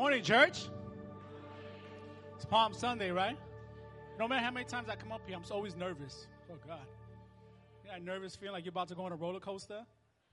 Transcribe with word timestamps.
Morning, 0.00 0.22
church. 0.22 0.64
It's 2.34 2.46
Palm 2.46 2.72
Sunday, 2.72 3.10
right? 3.10 3.36
No 4.18 4.26
matter 4.26 4.42
how 4.42 4.50
many 4.50 4.64
times 4.64 4.88
I 4.88 4.96
come 4.96 5.12
up 5.12 5.20
here, 5.26 5.36
I'm 5.36 5.42
always 5.52 5.76
nervous. 5.76 6.26
Oh, 6.50 6.54
God. 6.66 6.78
You 7.84 7.90
that 7.90 8.02
nervous 8.02 8.34
feeling 8.34 8.54
like 8.54 8.64
you're 8.64 8.70
about 8.70 8.88
to 8.88 8.94
go 8.94 9.04
on 9.04 9.12
a 9.12 9.16
roller 9.16 9.40
coaster? 9.40 9.84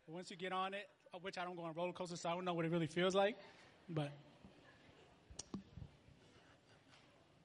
But 0.05 0.15
once 0.15 0.31
you 0.31 0.37
get 0.37 0.53
on 0.53 0.73
it, 0.73 0.87
which 1.19 1.37
I 1.37 1.43
don't 1.43 1.57
go 1.57 1.63
on 1.63 1.73
roller 1.73 1.91
coasters, 1.91 2.21
so 2.21 2.29
I 2.29 2.33
don't 2.33 2.45
know 2.45 2.53
what 2.53 2.63
it 2.63 2.71
really 2.71 2.87
feels 2.87 3.13
like. 3.13 3.35
But 3.89 4.13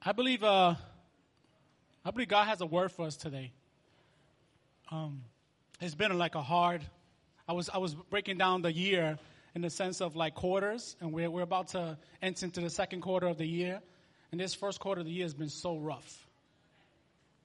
I 0.00 0.12
believe, 0.12 0.45
uh, 0.45 0.77
I 2.04 2.11
believe 2.12 2.29
God 2.29 2.46
has 2.46 2.61
a 2.61 2.66
word 2.66 2.93
for 2.93 3.04
us 3.04 3.16
today. 3.16 3.50
Um, 4.93 5.23
it's 5.80 5.96
been 5.96 6.16
like 6.16 6.36
a 6.36 6.43
hard. 6.43 6.82
I 7.48 7.52
was 7.52 7.68
I 7.68 7.79
was 7.79 7.96
breaking 7.96 8.39
down 8.39 8.62
the 8.62 8.73
year 8.73 9.18
in 9.55 9.62
the 9.62 9.71
sense 9.71 10.00
of 10.00 10.16
like 10.16 10.34
quarters, 10.34 10.96
and 11.00 11.12
we're 11.12 11.30
we're 11.30 11.43
about 11.43 11.69
to 11.69 11.98
enter 12.21 12.46
into 12.46 12.61
the 12.61 12.71
second 12.71 13.02
quarter 13.02 13.27
of 13.27 13.39
the 13.39 13.46
year, 13.46 13.80
and 14.30 14.41
this 14.41 14.55
first 14.55 14.80
quarter 14.80 15.01
of 15.01 15.06
the 15.06 15.12
year 15.12 15.25
has 15.25 15.34
been 15.34 15.51
so 15.51 15.77
rough. 15.78 16.27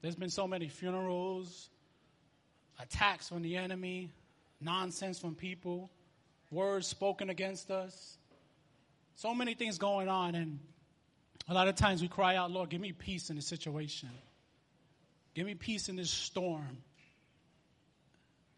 There's 0.01 0.15
been 0.15 0.29
so 0.29 0.47
many 0.47 0.69
funerals, 0.69 1.69
attacks 2.79 3.29
from 3.29 3.41
the 3.41 3.57
enemy, 3.57 4.09
nonsense 4.61 5.19
from 5.19 5.35
people, 5.35 5.89
words 6.51 6.87
spoken 6.87 7.29
against 7.29 7.71
us. 7.71 8.17
So 9.15 9.33
many 9.33 9.55
things 9.55 9.77
going 9.77 10.07
on, 10.07 10.35
and 10.35 10.59
a 11.49 11.53
lot 11.53 11.67
of 11.67 11.75
times 11.75 12.01
we 12.01 12.07
cry 12.07 12.35
out, 12.35 12.51
Lord, 12.51 12.69
give 12.69 12.81
me 12.81 12.91
peace 12.91 13.29
in 13.29 13.35
this 13.35 13.47
situation. 13.47 14.09
Give 15.33 15.45
me 15.45 15.55
peace 15.55 15.89
in 15.89 15.95
this 15.95 16.09
storm. 16.09 16.77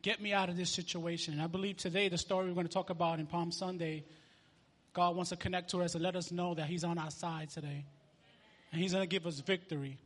Get 0.01 0.21
me 0.21 0.31
out 0.33 0.49
of 0.49 0.55
this 0.55 0.69
situation. 0.69 1.33
And 1.33 1.41
I 1.41 1.47
believe 1.47 1.77
today, 1.77 2.07
the 2.07 2.17
story 2.17 2.47
we're 2.47 2.53
going 2.53 2.67
to 2.67 2.73
talk 2.73 2.89
about 2.89 3.19
in 3.19 3.25
Palm 3.25 3.51
Sunday, 3.51 4.05
God 4.93 5.15
wants 5.15 5.29
to 5.29 5.35
connect 5.35 5.71
to 5.71 5.81
us 5.81 5.93
and 5.93 6.03
let 6.03 6.15
us 6.15 6.31
know 6.31 6.53
that 6.53 6.67
He's 6.67 6.83
on 6.83 6.97
our 6.97 7.11
side 7.11 7.49
today. 7.49 7.85
And 8.71 8.81
He's 8.81 8.93
going 8.93 9.03
to 9.03 9.07
give 9.09 9.27
us 9.27 9.39
victory. 9.41 9.97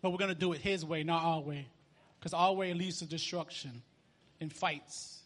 But 0.00 0.10
we're 0.10 0.18
going 0.18 0.32
to 0.32 0.38
do 0.38 0.52
it 0.52 0.60
His 0.60 0.84
way, 0.84 1.02
not 1.02 1.24
our 1.24 1.40
way. 1.40 1.66
Because 2.18 2.32
our 2.32 2.52
way 2.52 2.74
leads 2.74 3.00
to 3.00 3.06
destruction 3.06 3.82
and 4.40 4.52
fights 4.52 5.20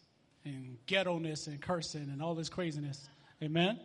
and 0.45 0.77
ghetto-ness 0.87 1.47
and 1.47 1.61
cursing 1.61 2.09
and 2.11 2.21
all 2.21 2.33
this 2.33 2.49
craziness. 2.49 3.07
Amen? 3.41 3.79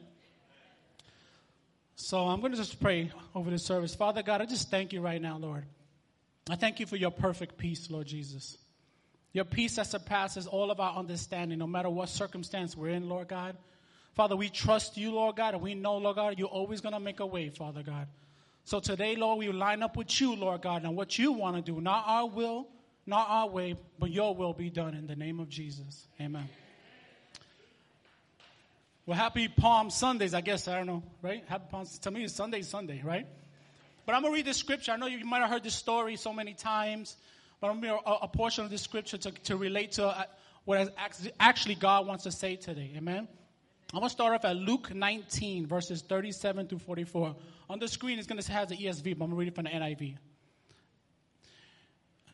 So 1.97 2.21
I'm 2.27 2.41
going 2.41 2.53
to 2.53 2.59
just 2.59 2.81
pray 2.81 3.11
over 3.35 3.51
this 3.51 3.65
service. 3.65 3.95
Father 3.95 4.23
God, 4.23 4.41
I 4.41 4.47
just 4.47 4.71
thank 4.71 4.93
you 4.93 5.01
right 5.01 5.21
now, 5.21 5.37
Lord. 5.37 5.65
I 6.49 6.57
thank 6.57 6.81
you 6.81 6.87
for 6.87 6.97
your 6.97 7.11
perfect 7.11 7.59
peace, 7.59 7.91
Lord 7.91 8.07
Jesus. 8.07 8.57
Your 9.33 9.45
peace 9.45 9.77
that 9.77 9.87
surpasses 9.87 10.47
all 10.47 10.71
of 10.71 10.81
our 10.81 10.97
understanding, 10.97 11.59
no 11.59 11.67
matter 11.67 11.91
what 11.91 12.09
circumstance 12.09 12.77
we're 12.77 12.91
in, 12.91 13.09
Lord 13.09 13.29
God. 13.29 13.57
Father, 14.15 14.35
we 14.37 14.49
trust 14.49 14.97
you, 14.97 15.13
Lord 15.13 15.37
God, 15.37 15.55
and 15.55 15.63
we 15.63 15.75
know, 15.75 15.97
Lord 15.99 16.17
God, 16.17 16.39
you're 16.39 16.49
always 16.49 16.81
going 16.81 16.95
to 16.95 17.01
make 17.01 17.21
a 17.21 17.27
way, 17.27 17.51
Father 17.51 17.83
God. 17.83 18.09
So 18.65 18.81
today, 18.81 19.17
Lord, 19.17 19.39
we 19.39 19.49
line 19.49 19.83
up 19.83 19.97
with 19.97 20.21
you, 20.21 20.35
Lord 20.35 20.63
God, 20.63 20.85
and 20.85 20.97
what 20.97 21.19
you 21.19 21.33
want 21.33 21.57
to 21.57 21.63
do. 21.63 21.81
Not 21.81 22.05
our 22.07 22.27
will, 22.27 22.67
not 23.07 23.27
our 23.29 23.49
way, 23.49 23.77
but 23.99 24.11
your 24.11 24.35
will 24.35 24.53
be 24.53 24.71
done 24.71 24.95
in 24.95 25.07
the 25.07 25.17
name 25.17 25.41
of 25.41 25.49
Jesus. 25.49 26.07
Amen. 26.21 26.49
Well, 29.07 29.17
happy 29.17 29.49
Palm 29.49 29.89
Sundays, 29.89 30.35
I 30.35 30.43
guess. 30.43 30.69
I 30.69 30.77
don't 30.77 30.87
know, 30.87 31.03
right? 31.23 31.43
Happy 31.47 31.65
Palm. 31.71 31.87
To 32.03 32.11
me, 32.11 32.25
it's 32.25 32.35
Sunday, 32.35 32.61
Sunday, 32.61 33.01
right? 33.03 33.27
But 34.05 34.15
I'm 34.15 34.21
gonna 34.21 34.35
read 34.35 34.45
the 34.45 34.53
scripture. 34.53 34.93
I 34.93 34.97
know 34.97 35.07
you 35.07 35.25
might 35.25 35.41
have 35.41 35.49
heard 35.49 35.65
this 35.65 35.75
story 35.75 36.17
so 36.17 36.33
many 36.35 36.53
times, 36.53 37.17
but 37.61 37.69
I'm 37.69 37.81
gonna 37.81 37.95
read 37.95 38.03
a, 38.07 38.25
a 38.25 38.29
portion 38.29 38.65
of 38.65 38.71
the 38.71 38.79
scripture 38.79 39.19
to, 39.19 39.31
to 39.31 39.57
relate 39.57 39.93
to 39.93 40.07
uh, 40.07 40.25
what 40.65 40.95
actually 41.41 41.75
God 41.75 42.07
wants 42.07 42.25
to 42.25 42.33
say 42.33 42.57
today. 42.57 42.93
Amen. 42.97 43.29
I'm 43.93 44.01
gonna 44.01 44.11
start 44.11 44.35
off 44.35 44.45
at 44.45 44.57
Luke 44.57 44.95
19, 44.95 45.67
verses 45.67 46.03
37 46.03 46.69
through 46.69 46.79
44. 46.81 47.35
On 47.71 47.79
the 47.79 47.89
screen, 47.89 48.19
it's 48.19 48.27
gonna 48.27 48.43
have 48.45 48.69
the 48.69 48.77
ESV, 48.77 49.19
but 49.19 49.25
I'm 49.25 49.31
gonna 49.31 49.37
read 49.37 49.49
it 49.49 49.55
from 49.55 49.65
the 49.65 49.71
NIV. 49.71 50.17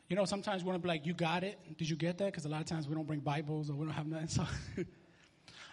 You 0.09 0.17
know, 0.17 0.25
sometimes 0.25 0.63
we 0.63 0.69
want 0.69 0.81
to 0.81 0.83
be 0.83 0.89
like, 0.89 1.07
"You 1.07 1.15
got 1.15 1.45
it? 1.45 1.59
Did 1.79 1.89
you 1.89 1.97
get 1.97 2.19
that?" 2.19 2.27
Because 2.27 2.45
a 2.45 2.49
lot 2.49 2.61
of 2.61 2.67
times 2.67 2.89
we 2.89 2.95
don't 2.95 3.07
bring 3.07 3.21
Bibles 3.21 3.71
or 3.71 3.75
we 3.75 3.87
don't 3.87 3.95
have 3.95 4.07
nothing. 4.07 4.29
So. 4.29 4.47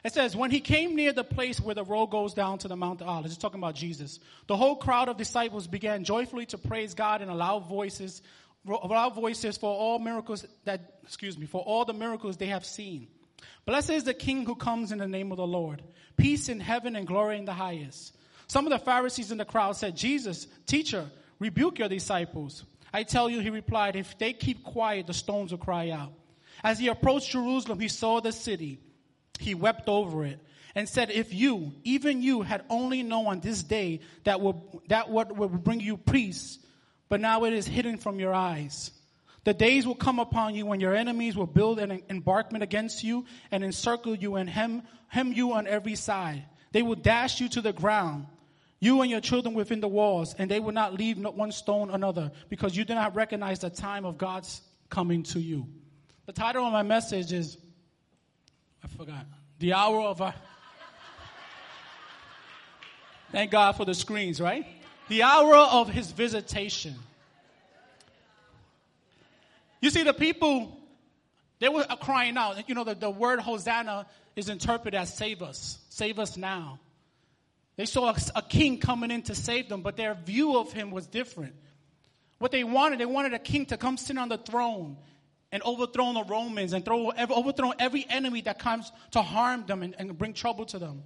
It 0.03 0.13
says, 0.13 0.35
when 0.35 0.49
he 0.49 0.61
came 0.61 0.95
near 0.95 1.13
the 1.13 1.23
place 1.23 1.59
where 1.59 1.75
the 1.75 1.83
road 1.83 2.07
goes 2.07 2.33
down 2.33 2.57
to 2.59 2.67
the 2.67 2.75
Mount 2.75 3.01
of 3.01 3.07
Olives, 3.07 3.33
it's 3.33 3.37
talking 3.37 3.59
about 3.59 3.75
Jesus. 3.75 4.19
The 4.47 4.57
whole 4.57 4.75
crowd 4.75 5.09
of 5.09 5.17
disciples 5.17 5.67
began 5.67 6.03
joyfully 6.03 6.47
to 6.47 6.57
praise 6.57 6.95
God 6.95 7.21
in 7.21 7.29
loud 7.29 7.67
voices, 7.67 8.23
loud 8.65 9.15
voices 9.15 9.57
for 9.57 9.73
all 9.73 9.99
miracles 9.99 10.45
that, 10.65 10.99
excuse 11.03 11.37
me, 11.37 11.45
for 11.45 11.61
all 11.61 11.85
the 11.85 11.93
miracles 11.93 12.37
they 12.37 12.47
have 12.47 12.65
seen. 12.65 13.07
Blessed 13.65 13.91
is 13.91 14.03
the 14.03 14.13
King 14.13 14.45
who 14.45 14.55
comes 14.55 14.91
in 14.91 14.97
the 14.97 15.07
name 15.07 15.31
of 15.31 15.37
the 15.37 15.47
Lord. 15.47 15.81
Peace 16.17 16.49
in 16.49 16.59
heaven 16.59 16.95
and 16.95 17.07
glory 17.07 17.37
in 17.37 17.45
the 17.45 17.53
highest. 17.53 18.15
Some 18.47 18.65
of 18.65 18.71
the 18.71 18.79
Pharisees 18.79 19.31
in 19.31 19.37
the 19.37 19.45
crowd 19.45 19.75
said, 19.77 19.95
Jesus, 19.95 20.47
teacher, 20.65 21.09
rebuke 21.39 21.79
your 21.79 21.89
disciples. 21.89 22.65
I 22.93 23.03
tell 23.03 23.29
you, 23.29 23.39
he 23.39 23.49
replied, 23.49 23.95
if 23.95 24.17
they 24.17 24.33
keep 24.33 24.63
quiet, 24.63 25.07
the 25.07 25.13
stones 25.13 25.51
will 25.51 25.57
cry 25.57 25.91
out. 25.91 26.11
As 26.63 26.77
he 26.77 26.87
approached 26.87 27.31
Jerusalem, 27.31 27.79
he 27.79 27.87
saw 27.87 28.19
the 28.19 28.31
city 28.31 28.79
he 29.41 29.55
wept 29.55 29.89
over 29.89 30.23
it 30.23 30.39
and 30.75 30.87
said, 30.87 31.09
If 31.09 31.33
you, 31.33 31.73
even 31.83 32.21
you, 32.21 32.41
had 32.41 32.63
only 32.69 33.03
known 33.03 33.25
on 33.27 33.39
this 33.39 33.63
day 33.63 34.01
that, 34.23 34.39
will, 34.39 34.81
that 34.87 35.09
what 35.09 35.35
would 35.35 35.63
bring 35.63 35.79
you 35.79 35.97
peace, 35.97 36.59
but 37.11 37.19
now 37.19 37.43
it 37.43 37.51
is 37.51 37.67
hidden 37.67 37.97
from 37.97 38.21
your 38.21 38.33
eyes. 38.33 38.89
The 39.43 39.53
days 39.53 39.85
will 39.85 39.95
come 39.95 40.17
upon 40.17 40.55
you 40.55 40.65
when 40.65 40.79
your 40.79 40.95
enemies 40.95 41.35
will 41.35 41.45
build 41.45 41.77
an 41.79 42.01
embarkment 42.09 42.63
against 42.63 43.03
you 43.03 43.25
and 43.51 43.65
encircle 43.65 44.15
you 44.15 44.37
and 44.37 44.49
hem, 44.49 44.83
hem 45.09 45.33
you 45.33 45.51
on 45.51 45.67
every 45.67 45.95
side. 45.95 46.45
They 46.71 46.81
will 46.81 46.95
dash 46.95 47.41
you 47.41 47.49
to 47.49 47.59
the 47.59 47.73
ground, 47.73 48.27
you 48.79 49.01
and 49.01 49.11
your 49.11 49.19
children 49.19 49.55
within 49.55 49.81
the 49.81 49.89
walls, 49.89 50.35
and 50.37 50.49
they 50.49 50.61
will 50.61 50.71
not 50.71 50.93
leave 50.93 51.17
one 51.17 51.51
stone 51.51 51.89
another 51.89 52.31
because 52.47 52.77
you 52.77 52.85
do 52.85 52.95
not 52.95 53.13
recognize 53.13 53.59
the 53.59 53.69
time 53.69 54.05
of 54.05 54.17
God's 54.17 54.61
coming 54.89 55.23
to 55.23 55.39
you. 55.41 55.67
The 56.27 56.31
title 56.31 56.65
of 56.65 56.71
my 56.71 56.83
message 56.83 57.33
is 57.33 57.57
I 58.81 58.87
forgot. 58.87 59.25
The 59.59 59.73
hour 59.73 59.99
of 59.99 60.21
our. 60.21 60.33
Thank 63.33 63.51
God 63.51 63.73
for 63.73 63.83
the 63.83 63.93
screens, 63.93 64.39
right? 64.39 64.65
The 65.11 65.23
hour 65.23 65.57
of 65.57 65.89
his 65.89 66.09
visitation. 66.09 66.95
You 69.81 69.89
see, 69.89 70.03
the 70.03 70.13
people, 70.13 70.79
they 71.59 71.67
were 71.67 71.83
crying 71.99 72.37
out. 72.37 72.69
You 72.69 72.75
know, 72.75 72.85
the, 72.85 72.95
the 72.95 73.09
word 73.09 73.41
Hosanna 73.41 74.07
is 74.37 74.47
interpreted 74.47 74.97
as 74.97 75.13
save 75.13 75.41
us, 75.41 75.79
save 75.89 76.17
us 76.17 76.37
now. 76.37 76.79
They 77.75 77.85
saw 77.85 78.11
a, 78.11 78.15
a 78.37 78.41
king 78.41 78.77
coming 78.77 79.11
in 79.11 79.21
to 79.23 79.35
save 79.35 79.67
them, 79.67 79.81
but 79.81 79.97
their 79.97 80.13
view 80.13 80.57
of 80.57 80.71
him 80.71 80.91
was 80.91 81.07
different. 81.07 81.55
What 82.37 82.51
they 82.53 82.63
wanted, 82.63 83.01
they 83.01 83.05
wanted 83.05 83.33
a 83.33 83.39
king 83.39 83.65
to 83.65 83.75
come 83.75 83.97
sit 83.97 84.17
on 84.17 84.29
the 84.29 84.37
throne 84.37 84.95
and 85.51 85.61
overthrow 85.63 86.13
the 86.13 86.23
Romans 86.23 86.71
and 86.71 86.85
throw, 86.85 87.11
overthrown 87.11 87.73
every 87.79 88.05
enemy 88.09 88.39
that 88.43 88.59
comes 88.59 88.89
to 89.11 89.21
harm 89.21 89.65
them 89.65 89.83
and, 89.83 89.93
and 89.99 90.17
bring 90.17 90.31
trouble 90.31 90.63
to 90.67 90.79
them. 90.79 91.03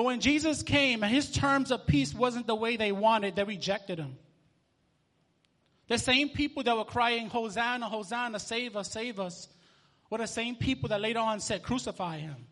But 0.00 0.06
when 0.06 0.20
Jesus 0.20 0.62
came 0.62 1.02
and 1.02 1.12
his 1.12 1.30
terms 1.30 1.70
of 1.70 1.86
peace 1.86 2.14
wasn't 2.14 2.46
the 2.46 2.54
way 2.54 2.78
they 2.78 2.90
wanted, 2.90 3.36
they 3.36 3.44
rejected 3.44 3.98
him. 3.98 4.16
The 5.88 5.98
same 5.98 6.30
people 6.30 6.62
that 6.62 6.74
were 6.74 6.86
crying, 6.86 7.28
Hosanna, 7.28 7.86
Hosanna, 7.86 8.38
save 8.38 8.78
us, 8.78 8.90
save 8.90 9.20
us, 9.20 9.46
were 10.08 10.16
the 10.16 10.26
same 10.26 10.56
people 10.56 10.88
that 10.88 11.02
later 11.02 11.18
on 11.18 11.38
said, 11.40 11.62
crucify 11.62 12.16
him. 12.16 12.46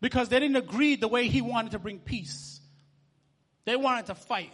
Because 0.00 0.28
they 0.28 0.40
didn't 0.40 0.56
agree 0.56 0.96
the 0.96 1.06
way 1.06 1.28
he 1.28 1.42
wanted 1.42 1.70
to 1.70 1.78
bring 1.78 2.00
peace. 2.00 2.60
They 3.64 3.76
wanted 3.76 4.06
to 4.06 4.16
fight. 4.16 4.52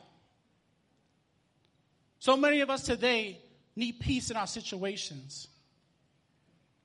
So 2.19 2.37
many 2.37 2.61
of 2.61 2.69
us 2.69 2.83
today 2.83 3.41
need 3.75 3.99
peace 3.99 4.31
in 4.31 4.37
our 4.37 4.47
situations. 4.47 5.49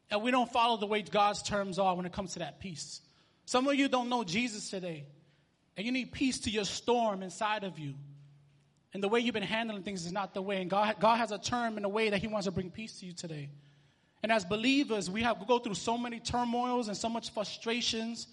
And 0.10 0.22
we 0.22 0.32
don't 0.32 0.50
follow 0.50 0.78
the 0.78 0.88
way 0.88 1.02
God's 1.02 1.44
terms 1.44 1.78
are 1.78 1.94
when 1.94 2.06
it 2.06 2.14
comes 2.14 2.32
to 2.34 2.40
that 2.40 2.62
peace. 2.62 3.02
Some 3.52 3.68
of 3.68 3.76
you 3.76 3.90
don't 3.90 4.08
know 4.08 4.24
Jesus 4.24 4.70
today, 4.70 5.04
and 5.76 5.86
you 5.86 5.92
need 5.92 6.14
peace 6.14 6.40
to 6.40 6.50
your 6.50 6.64
storm 6.64 7.22
inside 7.22 7.66
of 7.66 7.78
you. 7.78 7.96
And 8.94 9.04
the 9.04 9.10
way 9.10 9.20
you've 9.20 9.34
been 9.34 9.44
handling 9.44 9.84
things 9.84 10.06
is 10.06 10.14
not 10.14 10.34
the 10.34 10.42
way. 10.42 10.62
And 10.62 10.70
God, 10.70 10.96
God 11.02 11.18
has 11.18 11.34
a 11.34 11.38
term 11.38 11.78
in 11.78 11.84
a 11.84 11.90
way 11.90 12.12
that 12.12 12.22
He 12.22 12.28
wants 12.28 12.46
to 12.46 12.52
bring 12.52 12.72
peace 12.72 13.02
to 13.02 13.06
you 13.06 13.12
today. 13.12 13.50
And 14.24 14.32
as 14.32 14.46
believers, 14.46 15.10
we 15.10 15.22
have 15.24 15.38
we 15.38 15.46
go 15.46 15.60
through 15.60 15.74
so 15.74 15.98
many 15.98 16.22
turmoils 16.22 16.88
and 16.88 16.96
so 16.96 17.10
much 17.10 17.34
frustrations, 17.34 18.26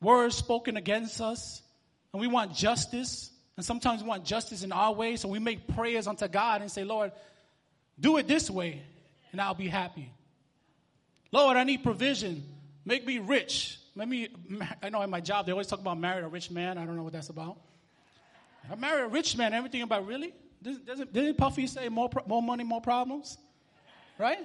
words 0.00 0.34
spoken 0.34 0.76
against 0.76 1.20
us, 1.20 1.62
and 2.12 2.20
we 2.20 2.26
want 2.26 2.56
justice. 2.56 3.30
And 3.56 3.64
sometimes 3.64 4.02
we 4.02 4.08
want 4.08 4.24
justice 4.24 4.64
in 4.64 4.72
our 4.72 4.92
way, 4.92 5.14
so 5.14 5.28
we 5.28 5.38
make 5.38 5.68
prayers 5.68 6.08
unto 6.08 6.26
God 6.26 6.62
and 6.62 6.68
say, 6.68 6.82
Lord, 6.82 7.12
do 8.00 8.16
it 8.16 8.26
this 8.26 8.50
way, 8.50 8.82
and 9.30 9.40
I'll 9.40 9.54
be 9.54 9.68
happy. 9.68 10.10
Lord, 11.30 11.56
I 11.56 11.62
need 11.62 11.84
provision. 11.84 12.42
Make 12.88 13.06
me 13.06 13.18
rich. 13.18 13.78
Let 13.94 14.08
me, 14.08 14.28
I 14.82 14.88
know 14.88 15.02
in 15.02 15.10
my 15.10 15.20
job 15.20 15.44
they 15.44 15.52
always 15.52 15.66
talk 15.66 15.78
about 15.78 15.98
marry 15.98 16.22
a 16.22 16.28
rich 16.28 16.50
man. 16.50 16.78
I 16.78 16.86
don't 16.86 16.96
know 16.96 17.02
what 17.02 17.12
that's 17.12 17.28
about. 17.28 17.58
I 18.72 18.74
marry 18.76 19.02
a 19.02 19.08
rich 19.08 19.36
man. 19.36 19.52
Everything 19.52 19.82
about 19.82 20.06
really? 20.06 20.32
Doesn't, 20.62 21.12
didn't 21.12 21.36
Puffy 21.36 21.66
say 21.66 21.90
more, 21.90 22.08
more 22.26 22.42
money, 22.42 22.64
more 22.64 22.80
problems? 22.80 23.36
Right? 24.16 24.38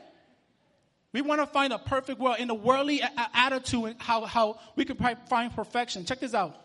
We 1.14 1.22
want 1.22 1.40
to 1.40 1.48
find 1.48 1.72
a 1.72 1.80
perfect 1.80 2.20
world 2.20 2.36
in 2.38 2.50
the 2.50 2.54
worldly 2.54 3.02
attitude, 3.34 3.96
how, 4.00 4.26
how 4.26 4.60
we 4.76 4.84
can 4.84 4.98
find 4.98 5.56
perfection. 5.56 6.04
Check 6.04 6.20
this 6.20 6.34
out. 6.34 6.60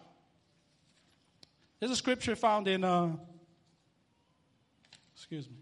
There's 1.78 1.92
a 1.92 1.96
scripture 1.96 2.34
found 2.34 2.66
in, 2.66 2.82
uh, 2.82 3.12
excuse 5.14 5.48
me, 5.48 5.58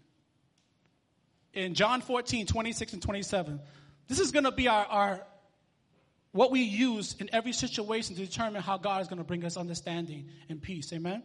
in 1.53 1.75
John 1.75 2.01
14, 2.01 2.47
26 2.47 2.93
and 2.93 3.01
27. 3.03 3.59
This 4.07 4.19
is 4.19 4.31
going 4.31 4.45
to 4.45 4.51
be 4.51 4.67
our, 4.67 4.85
our, 4.85 5.27
what 6.31 6.51
we 6.51 6.61
use 6.61 7.15
in 7.19 7.29
every 7.33 7.53
situation 7.53 8.15
to 8.15 8.25
determine 8.25 8.61
how 8.61 8.77
God 8.77 9.01
is 9.01 9.07
going 9.07 9.19
to 9.19 9.23
bring 9.23 9.43
us 9.43 9.57
understanding 9.57 10.29
and 10.49 10.61
peace. 10.61 10.91
Amen? 10.93 11.23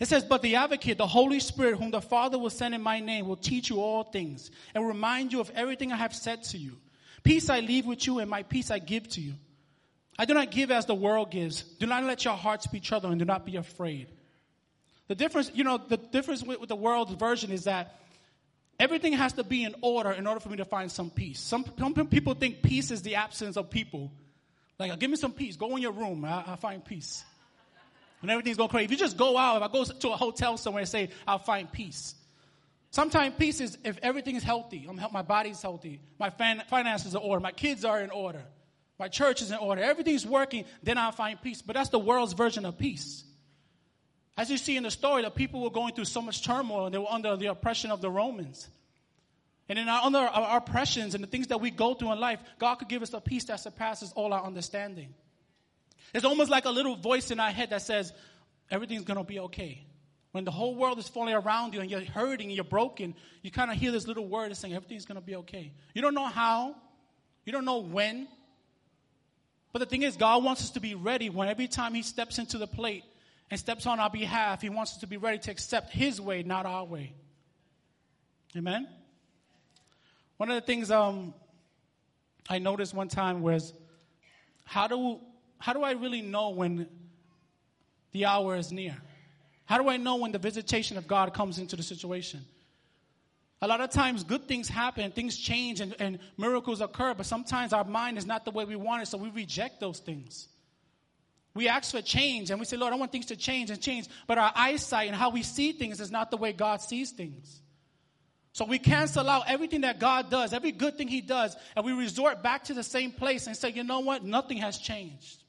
It 0.00 0.08
says, 0.08 0.24
But 0.24 0.42
the 0.42 0.56
advocate, 0.56 0.98
the 0.98 1.06
Holy 1.06 1.40
Spirit, 1.40 1.78
whom 1.78 1.90
the 1.90 2.00
Father 2.00 2.38
will 2.38 2.50
send 2.50 2.74
in 2.74 2.82
my 2.82 3.00
name, 3.00 3.26
will 3.26 3.36
teach 3.36 3.70
you 3.70 3.80
all 3.80 4.04
things 4.04 4.50
and 4.74 4.86
remind 4.86 5.32
you 5.32 5.40
of 5.40 5.50
everything 5.54 5.92
I 5.92 5.96
have 5.96 6.14
said 6.14 6.42
to 6.44 6.58
you. 6.58 6.78
Peace 7.22 7.48
I 7.48 7.60
leave 7.60 7.86
with 7.86 8.06
you, 8.06 8.18
and 8.18 8.28
my 8.28 8.42
peace 8.42 8.70
I 8.70 8.78
give 8.78 9.08
to 9.10 9.20
you. 9.20 9.34
I 10.18 10.24
do 10.24 10.34
not 10.34 10.50
give 10.50 10.70
as 10.70 10.86
the 10.86 10.94
world 10.94 11.30
gives. 11.30 11.62
Do 11.62 11.86
not 11.86 12.04
let 12.04 12.24
your 12.24 12.34
hearts 12.34 12.66
be 12.66 12.80
troubled, 12.80 13.12
and 13.12 13.18
do 13.18 13.24
not 13.24 13.46
be 13.46 13.56
afraid. 13.56 14.08
The 15.08 15.14
difference, 15.14 15.50
you 15.54 15.64
know, 15.64 15.78
the 15.78 15.96
difference 15.96 16.42
with, 16.42 16.60
with 16.60 16.68
the 16.68 16.76
world's 16.76 17.12
version 17.14 17.52
is 17.52 17.64
that 17.64 17.98
everything 18.78 19.12
has 19.12 19.32
to 19.34 19.44
be 19.44 19.64
in 19.64 19.74
order 19.80 20.12
in 20.12 20.26
order 20.26 20.40
for 20.40 20.48
me 20.48 20.56
to 20.56 20.64
find 20.64 20.90
some 20.90 21.10
peace. 21.10 21.40
Some, 21.40 21.64
some 21.78 21.94
people 22.06 22.34
think 22.34 22.62
peace 22.62 22.90
is 22.90 23.02
the 23.02 23.16
absence 23.16 23.56
of 23.56 23.70
people. 23.70 24.12
Like, 24.78 24.98
give 24.98 25.10
me 25.10 25.16
some 25.16 25.32
peace. 25.32 25.56
Go 25.56 25.76
in 25.76 25.82
your 25.82 25.92
room. 25.92 26.24
I, 26.24 26.44
I'll 26.46 26.56
find 26.56 26.84
peace 26.84 27.24
when 28.20 28.30
everything's 28.30 28.56
going 28.56 28.70
crazy. 28.70 28.86
If 28.86 28.90
you 28.92 28.96
just 28.96 29.16
go 29.16 29.36
out, 29.36 29.56
if 29.56 29.62
I 29.62 29.72
go 29.72 29.84
to 29.84 30.10
a 30.10 30.16
hotel 30.16 30.56
somewhere 30.56 30.80
and 30.80 30.88
say, 30.88 31.10
I'll 31.26 31.38
find 31.38 31.70
peace. 31.70 32.14
Sometimes 32.90 33.34
peace 33.38 33.60
is 33.60 33.78
if 33.84 33.98
everything 34.02 34.36
is 34.36 34.42
healthy, 34.42 34.86
I'm, 34.88 35.00
my 35.12 35.22
body's 35.22 35.62
healthy, 35.62 36.00
my 36.18 36.30
fan, 36.30 36.62
finances 36.68 37.14
are 37.14 37.22
in 37.22 37.28
order, 37.28 37.40
my 37.40 37.50
kids 37.50 37.84
are 37.84 38.00
in 38.00 38.10
order, 38.10 38.42
my 38.98 39.08
church 39.08 39.40
is 39.40 39.50
in 39.50 39.56
order, 39.56 39.82
everything's 39.82 40.26
working, 40.26 40.66
then 40.82 40.98
I'll 40.98 41.10
find 41.10 41.40
peace. 41.40 41.62
But 41.62 41.74
that's 41.74 41.88
the 41.88 41.98
world's 41.98 42.34
version 42.34 42.66
of 42.66 42.78
peace. 42.78 43.24
As 44.36 44.50
you 44.50 44.56
see 44.56 44.76
in 44.76 44.82
the 44.82 44.90
story, 44.90 45.22
the 45.22 45.30
people 45.30 45.60
were 45.60 45.70
going 45.70 45.94
through 45.94 46.06
so 46.06 46.22
much 46.22 46.42
turmoil 46.42 46.86
and 46.86 46.94
they 46.94 46.98
were 46.98 47.10
under 47.10 47.36
the 47.36 47.46
oppression 47.46 47.90
of 47.90 48.00
the 48.00 48.10
Romans. 48.10 48.68
And 49.68 49.78
in 49.78 49.88
our, 49.88 50.02
under 50.02 50.18
our 50.18 50.58
oppressions 50.58 51.14
and 51.14 51.22
the 51.22 51.28
things 51.28 51.48
that 51.48 51.60
we 51.60 51.70
go 51.70 51.94
through 51.94 52.12
in 52.12 52.20
life, 52.20 52.40
God 52.58 52.76
could 52.76 52.88
give 52.88 53.02
us 53.02 53.12
a 53.12 53.20
peace 53.20 53.44
that 53.44 53.60
surpasses 53.60 54.12
all 54.14 54.32
our 54.32 54.42
understanding. 54.42 55.14
It's 56.14 56.24
almost 56.24 56.50
like 56.50 56.64
a 56.64 56.70
little 56.70 56.96
voice 56.96 57.30
in 57.30 57.40
our 57.40 57.50
head 57.50 57.70
that 57.70 57.82
says, 57.82 58.12
everything's 58.70 59.04
going 59.04 59.18
to 59.18 59.24
be 59.24 59.38
okay. 59.40 59.84
When 60.32 60.44
the 60.44 60.50
whole 60.50 60.74
world 60.74 60.98
is 60.98 61.08
falling 61.08 61.34
around 61.34 61.74
you 61.74 61.80
and 61.80 61.90
you're 61.90 62.04
hurting 62.04 62.46
and 62.46 62.54
you're 62.54 62.64
broken, 62.64 63.14
you 63.42 63.50
kind 63.50 63.70
of 63.70 63.76
hear 63.76 63.92
this 63.92 64.06
little 64.06 64.26
word 64.26 64.50
that's 64.50 64.60
saying, 64.60 64.74
everything's 64.74 65.04
going 65.04 65.20
to 65.20 65.26
be 65.26 65.36
okay. 65.36 65.72
You 65.94 66.00
don't 66.00 66.14
know 66.14 66.26
how, 66.26 66.74
you 67.44 67.52
don't 67.52 67.66
know 67.66 67.78
when. 67.78 68.28
But 69.72 69.80
the 69.80 69.86
thing 69.86 70.02
is, 70.02 70.16
God 70.16 70.42
wants 70.42 70.62
us 70.62 70.70
to 70.70 70.80
be 70.80 70.94
ready 70.94 71.28
when 71.30 71.48
every 71.48 71.68
time 71.68 71.94
He 71.94 72.02
steps 72.02 72.38
into 72.38 72.56
the 72.56 72.66
plate 72.66 73.04
and 73.52 73.60
steps 73.60 73.84
on 73.84 74.00
our 74.00 74.08
behalf, 74.08 74.62
He 74.62 74.70
wants 74.70 74.92
us 74.92 74.98
to 75.00 75.06
be 75.06 75.18
ready 75.18 75.36
to 75.40 75.50
accept 75.50 75.92
His 75.92 76.18
way, 76.18 76.42
not 76.42 76.64
our 76.64 76.86
way. 76.86 77.12
Amen? 78.56 78.88
One 80.38 80.50
of 80.50 80.54
the 80.54 80.62
things 80.62 80.90
um, 80.90 81.34
I 82.48 82.60
noticed 82.60 82.94
one 82.94 83.08
time 83.08 83.42
was 83.42 83.74
how 84.64 84.88
do 84.88 85.20
how 85.58 85.74
do 85.74 85.82
I 85.82 85.92
really 85.92 86.22
know 86.22 86.48
when 86.48 86.88
the 88.12 88.24
hour 88.24 88.56
is 88.56 88.72
near? 88.72 88.96
How 89.66 89.76
do 89.76 89.90
I 89.90 89.98
know 89.98 90.16
when 90.16 90.32
the 90.32 90.38
visitation 90.38 90.96
of 90.96 91.06
God 91.06 91.34
comes 91.34 91.58
into 91.58 91.76
the 91.76 91.82
situation? 91.82 92.40
A 93.60 93.66
lot 93.68 93.82
of 93.82 93.90
times, 93.90 94.24
good 94.24 94.48
things 94.48 94.66
happen, 94.66 95.12
things 95.12 95.36
change, 95.36 95.82
and, 95.82 95.94
and, 95.98 96.18
miracles 96.38 96.80
occur, 96.80 97.12
but 97.12 97.26
sometimes 97.26 97.74
our 97.74 97.84
mind 97.84 98.16
is 98.16 98.24
not 98.24 98.46
the 98.46 98.50
way 98.50 98.64
we 98.64 98.76
want 98.76 99.02
it, 99.02 99.06
so 99.08 99.18
we 99.18 99.28
reject 99.28 99.78
those 99.78 99.98
things. 99.98 100.48
We 101.54 101.68
ask 101.68 101.90
for 101.90 102.00
change, 102.00 102.50
and 102.50 102.58
we 102.58 102.64
say, 102.64 102.76
Lord, 102.76 102.92
I 102.92 102.96
want 102.96 103.12
things 103.12 103.26
to 103.26 103.36
change 103.36 103.70
and 103.70 103.80
change, 103.80 104.08
but 104.26 104.38
our 104.38 104.52
eyesight 104.54 105.08
and 105.08 105.16
how 105.16 105.30
we 105.30 105.42
see 105.42 105.72
things 105.72 106.00
is 106.00 106.10
not 106.10 106.30
the 106.30 106.36
way 106.38 106.52
God 106.52 106.80
sees 106.80 107.10
things. 107.10 107.60
So 108.52 108.64
we 108.64 108.78
cancel 108.78 109.28
out 109.28 109.44
everything 109.48 109.82
that 109.82 109.98
God 109.98 110.30
does, 110.30 110.52
every 110.52 110.72
good 110.72 110.96
thing 110.98 111.08
He 111.08 111.20
does, 111.20 111.56
and 111.76 111.84
we 111.84 111.92
resort 111.92 112.42
back 112.42 112.64
to 112.64 112.74
the 112.74 112.82
same 112.82 113.12
place 113.12 113.46
and 113.46 113.56
say, 113.56 113.70
you 113.70 113.84
know 113.84 114.00
what? 114.00 114.24
Nothing 114.24 114.58
has 114.58 114.78
changed. 114.78 115.42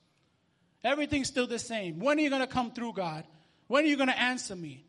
Everything's 0.83 1.27
still 1.27 1.47
the 1.47 1.59
same. 1.59 1.99
When 1.99 2.17
are 2.17 2.21
you 2.21 2.29
going 2.29 2.41
to 2.41 2.47
come 2.47 2.71
through, 2.71 2.93
God? 2.93 3.23
When 3.67 3.85
are 3.85 3.87
you 3.87 3.95
going 3.95 4.09
to 4.09 4.19
answer 4.19 4.55
me? 4.55 4.85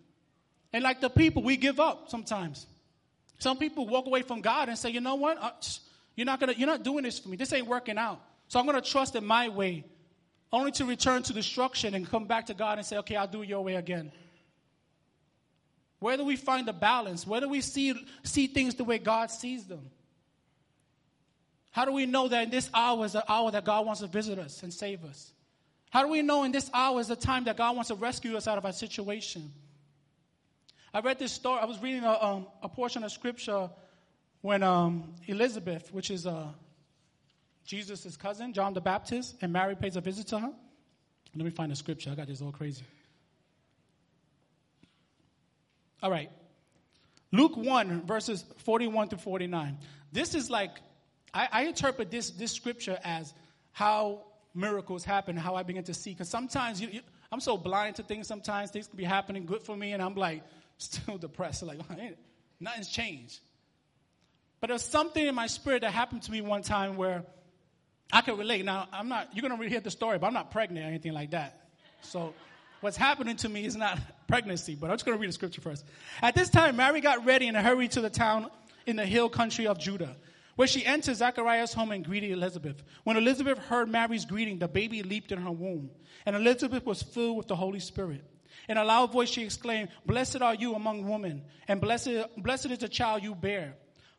And 0.72 0.82
like 0.82 1.00
the 1.00 1.10
people, 1.10 1.42
we 1.42 1.56
give 1.56 1.78
up 1.78 2.08
sometimes. 2.08 2.66
Some 3.38 3.58
people 3.58 3.86
walk 3.86 4.06
away 4.06 4.22
from 4.22 4.40
God 4.40 4.68
and 4.68 4.76
say, 4.76 4.90
you 4.90 5.00
know 5.00 5.14
what? 5.14 5.38
Uh, 5.40 5.50
you're 6.16 6.26
not, 6.26 6.40
gonna, 6.40 6.54
you're 6.56 6.66
not 6.66 6.82
doing 6.82 7.04
this 7.04 7.18
for 7.18 7.28
me. 7.28 7.36
This 7.36 7.52
ain't 7.52 7.66
working 7.66 7.98
out. 7.98 8.20
So 8.48 8.58
I'm 8.58 8.66
going 8.66 8.80
to 8.80 8.88
trust 8.88 9.14
in 9.16 9.24
my 9.24 9.48
way, 9.48 9.84
only 10.52 10.70
to 10.72 10.84
return 10.84 11.22
to 11.24 11.32
destruction 11.32 11.94
and 11.94 12.08
come 12.08 12.26
back 12.26 12.46
to 12.46 12.54
God 12.54 12.78
and 12.78 12.86
say, 12.86 12.96
okay, 12.98 13.16
I'll 13.16 13.26
do 13.26 13.42
it 13.42 13.48
your 13.48 13.62
way 13.62 13.74
again. 13.74 14.12
Where 15.98 16.16
do 16.16 16.24
we 16.24 16.36
find 16.36 16.68
the 16.68 16.72
balance? 16.72 17.26
Where 17.26 17.40
do 17.40 17.48
we 17.48 17.60
see, 17.60 17.94
see 18.22 18.46
things 18.46 18.74
the 18.74 18.84
way 18.84 18.98
God 18.98 19.30
sees 19.30 19.64
them? 19.64 19.90
How 21.70 21.84
do 21.84 21.92
we 21.92 22.06
know 22.06 22.28
that 22.28 22.44
in 22.44 22.50
this 22.50 22.70
hour 22.72 23.04
is 23.04 23.12
the 23.12 23.32
hour 23.32 23.50
that 23.50 23.64
God 23.64 23.84
wants 23.84 24.00
to 24.00 24.06
visit 24.06 24.38
us 24.38 24.62
and 24.62 24.72
save 24.72 25.04
us? 25.04 25.32
How 25.90 26.02
do 26.02 26.08
we 26.08 26.22
know 26.22 26.44
in 26.44 26.52
this 26.52 26.70
hour 26.74 27.00
is 27.00 27.08
the 27.08 27.16
time 27.16 27.44
that 27.44 27.56
God 27.56 27.74
wants 27.74 27.88
to 27.88 27.94
rescue 27.94 28.36
us 28.36 28.46
out 28.46 28.58
of 28.58 28.64
our 28.64 28.72
situation? 28.72 29.52
I 30.92 31.00
read 31.00 31.18
this 31.18 31.32
story. 31.32 31.60
I 31.60 31.64
was 31.64 31.82
reading 31.82 32.04
a, 32.04 32.12
um, 32.12 32.46
a 32.62 32.68
portion 32.68 33.02
of 33.02 33.10
scripture 33.10 33.70
when 34.40 34.62
um, 34.62 35.14
Elizabeth, 35.26 35.92
which 35.92 36.10
is 36.10 36.26
uh, 36.26 36.48
Jesus' 37.64 38.16
cousin, 38.16 38.52
John 38.52 38.74
the 38.74 38.80
Baptist, 38.80 39.36
and 39.40 39.52
Mary 39.52 39.74
pays 39.74 39.96
a 39.96 40.00
visit 40.00 40.26
to 40.28 40.38
her. 40.38 40.52
Let 41.34 41.44
me 41.44 41.50
find 41.50 41.72
the 41.72 41.76
scripture. 41.76 42.10
I 42.10 42.14
got 42.14 42.26
this 42.28 42.42
all 42.42 42.52
crazy. 42.52 42.84
All 46.02 46.10
right. 46.10 46.30
Luke 47.32 47.56
1, 47.56 48.06
verses 48.06 48.44
41 48.58 49.08
to 49.08 49.16
49. 49.16 49.78
This 50.12 50.34
is 50.34 50.50
like, 50.50 50.70
I, 51.32 51.48
I 51.50 51.62
interpret 51.64 52.10
this, 52.10 52.30
this 52.30 52.52
scripture 52.52 52.98
as 53.02 53.34
how 53.72 54.24
miracles 54.54 55.04
happen, 55.04 55.36
how 55.36 55.56
I 55.56 55.64
begin 55.64 55.82
to 55.84 55.94
see. 55.94 56.10
Because 56.10 56.28
sometimes 56.28 56.80
you, 56.80 56.88
you, 56.88 57.00
I'm 57.32 57.40
so 57.40 57.56
blind 57.56 57.96
to 57.96 58.04
things. 58.04 58.28
Sometimes 58.28 58.70
things 58.70 58.86
can 58.86 58.96
be 58.96 59.04
happening 59.04 59.46
good 59.46 59.62
for 59.62 59.76
me, 59.76 59.92
and 59.92 60.02
I'm 60.02 60.14
like 60.14 60.44
still 60.78 61.18
depressed. 61.18 61.62
Like 61.64 61.78
nothing's 62.60 62.88
changed. 62.88 63.40
But 64.60 64.68
there's 64.68 64.84
something 64.84 65.26
in 65.26 65.34
my 65.34 65.48
spirit 65.48 65.80
that 65.82 65.92
happened 65.92 66.22
to 66.22 66.30
me 66.30 66.40
one 66.40 66.62
time 66.62 66.96
where 66.96 67.24
I 68.12 68.20
can 68.20 68.36
relate. 68.36 68.64
Now 68.64 68.88
I'm 68.92 69.08
not. 69.08 69.28
You're 69.34 69.48
gonna 69.48 69.68
hear 69.68 69.80
the 69.80 69.90
story, 69.90 70.18
but 70.18 70.26
I'm 70.26 70.34
not 70.34 70.50
pregnant 70.50 70.84
or 70.84 70.88
anything 70.88 71.12
like 71.12 71.30
that. 71.32 71.68
So 72.02 72.34
what's 72.80 72.96
happening 72.96 73.36
to 73.36 73.48
me 73.48 73.64
is 73.64 73.76
not 73.76 73.98
pregnancy. 74.28 74.74
But 74.74 74.90
I'm 74.90 74.94
just 74.94 75.04
gonna 75.04 75.18
read 75.18 75.28
the 75.28 75.34
scripture 75.34 75.60
first. 75.60 75.84
At 76.22 76.34
this 76.34 76.48
time, 76.48 76.76
Mary 76.76 77.00
got 77.00 77.24
ready 77.24 77.46
in 77.46 77.56
a 77.56 77.62
hurry 77.62 77.88
to 77.88 78.00
the 78.00 78.10
town 78.10 78.50
in 78.86 78.96
the 78.96 79.06
hill 79.06 79.28
country 79.28 79.66
of 79.66 79.78
Judah 79.78 80.16
where 80.56 80.68
she 80.68 80.84
entered 80.84 81.16
Zachariah's 81.16 81.72
home 81.72 81.90
and 81.90 82.04
greeted 82.04 82.30
Elizabeth. 82.30 82.82
When 83.02 83.16
Elizabeth 83.16 83.58
heard 83.58 83.88
Mary's 83.88 84.24
greeting, 84.24 84.58
the 84.58 84.68
baby 84.68 85.02
leaped 85.02 85.32
in 85.32 85.38
her 85.38 85.50
womb, 85.50 85.90
and 86.26 86.36
Elizabeth 86.36 86.84
was 86.86 87.02
filled 87.02 87.36
with 87.36 87.48
the 87.48 87.56
Holy 87.56 87.80
Spirit. 87.80 88.24
In 88.68 88.76
a 88.76 88.84
loud 88.84 89.12
voice, 89.12 89.28
she 89.28 89.42
exclaimed, 89.42 89.88
Blessed 90.06 90.40
are 90.40 90.54
you 90.54 90.74
among 90.74 91.08
women, 91.08 91.42
and 91.66 91.80
blessed, 91.80 92.26
blessed 92.36 92.66
is 92.66 92.78
the 92.78 92.88
child 92.88 93.22
you 93.22 93.34
bear. 93.34 93.74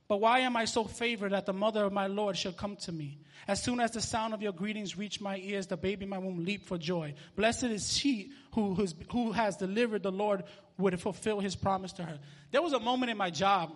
But 0.08 0.22
why 0.22 0.40
am 0.40 0.56
I 0.56 0.66
so 0.66 0.84
favored 0.84 1.32
that 1.32 1.46
the 1.46 1.54
mother 1.54 1.84
of 1.84 1.92
my 1.92 2.08
Lord 2.08 2.38
should 2.38 2.58
come 2.58 2.76
to 2.78 2.92
me? 2.92 3.18
As 3.48 3.62
soon 3.62 3.80
as 3.80 3.92
the 3.92 4.02
sound 4.02 4.34
of 4.34 4.42
your 4.42 4.52
greetings 4.54 4.98
reached 4.98 5.22
my 5.22 5.38
ears, 5.38 5.68
the 5.68 5.78
baby 5.78 6.04
in 6.04 6.10
my 6.10 6.20
womb 6.20 6.46
leaped 6.46 6.68
for 6.68 6.78
joy. 6.78 7.16
Blessed 7.36 7.66
is 7.66 7.96
she 7.96 8.32
who, 8.54 8.76
who 9.12 9.32
has 9.32 9.58
delivered 9.58 10.04
the 10.04 10.12
Lord 10.12 10.44
would 10.78 11.00
fulfill 11.00 11.40
his 11.40 11.56
promise 11.56 11.94
to 11.94 12.04
her. 12.04 12.20
There 12.52 12.62
was 12.62 12.74
a 12.74 12.80
moment 12.80 13.12
in 13.12 13.18
my 13.18 13.30
job 13.30 13.76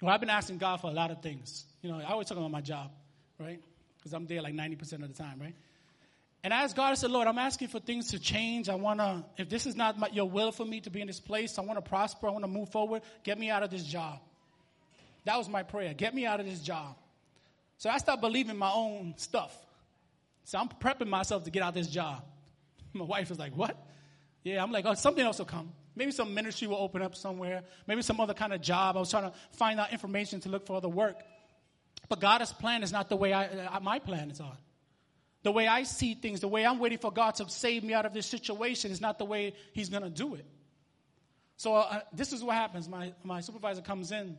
where 0.00 0.12
I've 0.12 0.20
been 0.20 0.30
asking 0.30 0.58
God 0.58 0.80
for 0.80 0.90
a 0.90 0.94
lot 0.94 1.10
of 1.10 1.22
things. 1.22 1.64
You 1.82 1.90
know, 1.90 1.98
I 1.98 2.12
always 2.12 2.28
talk 2.28 2.38
about 2.38 2.50
my 2.50 2.60
job, 2.60 2.90
right? 3.38 3.60
Because 3.98 4.12
I'm 4.14 4.26
there 4.26 4.42
like 4.42 4.54
90% 4.54 5.02
of 5.02 5.08
the 5.08 5.22
time, 5.22 5.40
right? 5.40 5.54
And 6.42 6.52
I 6.52 6.62
asked 6.62 6.76
God, 6.76 6.90
I 6.90 6.94
said, 6.94 7.10
Lord, 7.10 7.26
I'm 7.26 7.38
asking 7.38 7.68
for 7.68 7.80
things 7.80 8.10
to 8.10 8.18
change. 8.18 8.68
I 8.68 8.74
want 8.74 9.00
to, 9.00 9.24
if 9.38 9.48
this 9.48 9.66
is 9.66 9.76
not 9.76 9.98
my, 9.98 10.08
your 10.12 10.28
will 10.28 10.52
for 10.52 10.64
me 10.64 10.80
to 10.82 10.90
be 10.90 11.00
in 11.00 11.06
this 11.06 11.20
place, 11.20 11.58
I 11.58 11.62
want 11.62 11.82
to 11.82 11.88
prosper. 11.88 12.28
I 12.28 12.30
want 12.32 12.44
to 12.44 12.50
move 12.50 12.68
forward. 12.70 13.00
Get 13.22 13.38
me 13.38 13.50
out 13.50 13.62
of 13.62 13.70
this 13.70 13.84
job. 13.84 14.20
That 15.24 15.38
was 15.38 15.48
my 15.48 15.62
prayer. 15.62 15.94
Get 15.94 16.14
me 16.14 16.26
out 16.26 16.40
of 16.40 16.46
this 16.46 16.60
job. 16.60 16.96
So 17.78 17.90
I 17.90 17.98
stopped 17.98 18.20
believing 18.20 18.56
my 18.56 18.70
own 18.70 19.14
stuff. 19.16 19.54
So 20.44 20.58
I'm 20.58 20.68
prepping 20.68 21.08
myself 21.08 21.44
to 21.44 21.50
get 21.50 21.62
out 21.62 21.70
of 21.70 21.74
this 21.74 21.88
job. 21.88 22.22
My 22.92 23.04
wife 23.04 23.30
was 23.30 23.38
like, 23.38 23.56
What? 23.56 23.76
Yeah, 24.42 24.62
I'm 24.62 24.70
like, 24.70 24.84
Oh, 24.84 24.94
something 24.94 25.24
else 25.24 25.38
will 25.38 25.46
come. 25.46 25.72
Maybe 25.96 26.10
some 26.10 26.34
ministry 26.34 26.68
will 26.68 26.76
open 26.76 27.02
up 27.02 27.14
somewhere. 27.14 27.62
Maybe 27.86 28.02
some 28.02 28.20
other 28.20 28.34
kind 28.34 28.52
of 28.52 28.60
job. 28.60 28.96
I 28.96 29.00
was 29.00 29.10
trying 29.10 29.30
to 29.30 29.36
find 29.52 29.80
out 29.80 29.92
information 29.92 30.40
to 30.40 30.48
look 30.48 30.66
for 30.66 30.76
other 30.76 30.88
work. 30.88 31.16
But 32.08 32.20
God's 32.20 32.52
plan 32.52 32.82
is 32.82 32.92
not 32.92 33.08
the 33.08 33.16
way 33.16 33.32
I, 33.32 33.46
uh, 33.46 33.80
my 33.80 33.98
plan 33.98 34.30
is 34.30 34.40
on. 34.40 34.56
The 35.44 35.52
way 35.52 35.66
I 35.66 35.84
see 35.84 36.14
things, 36.14 36.40
the 36.40 36.48
way 36.48 36.66
I'm 36.66 36.78
waiting 36.78 36.98
for 36.98 37.12
God 37.12 37.36
to 37.36 37.48
save 37.48 37.84
me 37.84 37.94
out 37.94 38.06
of 38.06 38.12
this 38.12 38.26
situation 38.26 38.90
is 38.90 39.00
not 39.00 39.18
the 39.18 39.24
way 39.24 39.54
He's 39.72 39.88
going 39.88 40.02
to 40.02 40.10
do 40.10 40.34
it. 40.34 40.44
So 41.56 41.74
uh, 41.74 42.00
this 42.12 42.32
is 42.32 42.42
what 42.42 42.56
happens. 42.56 42.88
My, 42.88 43.12
my 43.22 43.40
supervisor 43.40 43.82
comes 43.82 44.10
in 44.10 44.36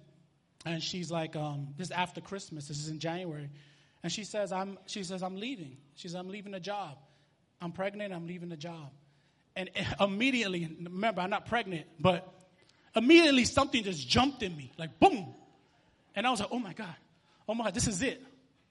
and 0.65 0.81
she's 0.81 1.11
like, 1.11 1.35
um, 1.35 1.73
"This 1.77 1.87
is 1.87 1.91
after 1.91 2.21
Christmas. 2.21 2.67
This 2.67 2.79
is 2.79 2.89
in 2.89 2.99
January." 2.99 3.49
And 4.03 4.11
she 4.11 4.23
says, 4.23 4.51
"I'm." 4.51 4.77
She 4.87 5.03
says, 5.03 5.23
"I'm 5.23 5.35
leaving." 5.35 5.77
She 5.95 6.07
says, 6.07 6.15
"I'm 6.15 6.29
leaving 6.29 6.51
the 6.51 6.59
job. 6.59 6.97
I'm 7.61 7.71
pregnant. 7.71 8.13
I'm 8.13 8.27
leaving 8.27 8.49
the 8.49 8.57
job." 8.57 8.91
And 9.55 9.69
immediately, 9.99 10.75
remember, 10.81 11.21
I'm 11.21 11.29
not 11.29 11.45
pregnant, 11.45 11.85
but 11.99 12.27
immediately 12.95 13.45
something 13.45 13.83
just 13.83 14.07
jumped 14.07 14.43
in 14.43 14.55
me, 14.55 14.71
like 14.77 14.99
boom. 14.99 15.33
And 16.15 16.27
I 16.27 16.31
was 16.31 16.39
like, 16.39 16.49
"Oh 16.51 16.59
my 16.59 16.73
God, 16.73 16.95
oh 17.47 17.53
my 17.53 17.65
God, 17.65 17.73
this 17.73 17.87
is 17.87 18.01
it." 18.01 18.21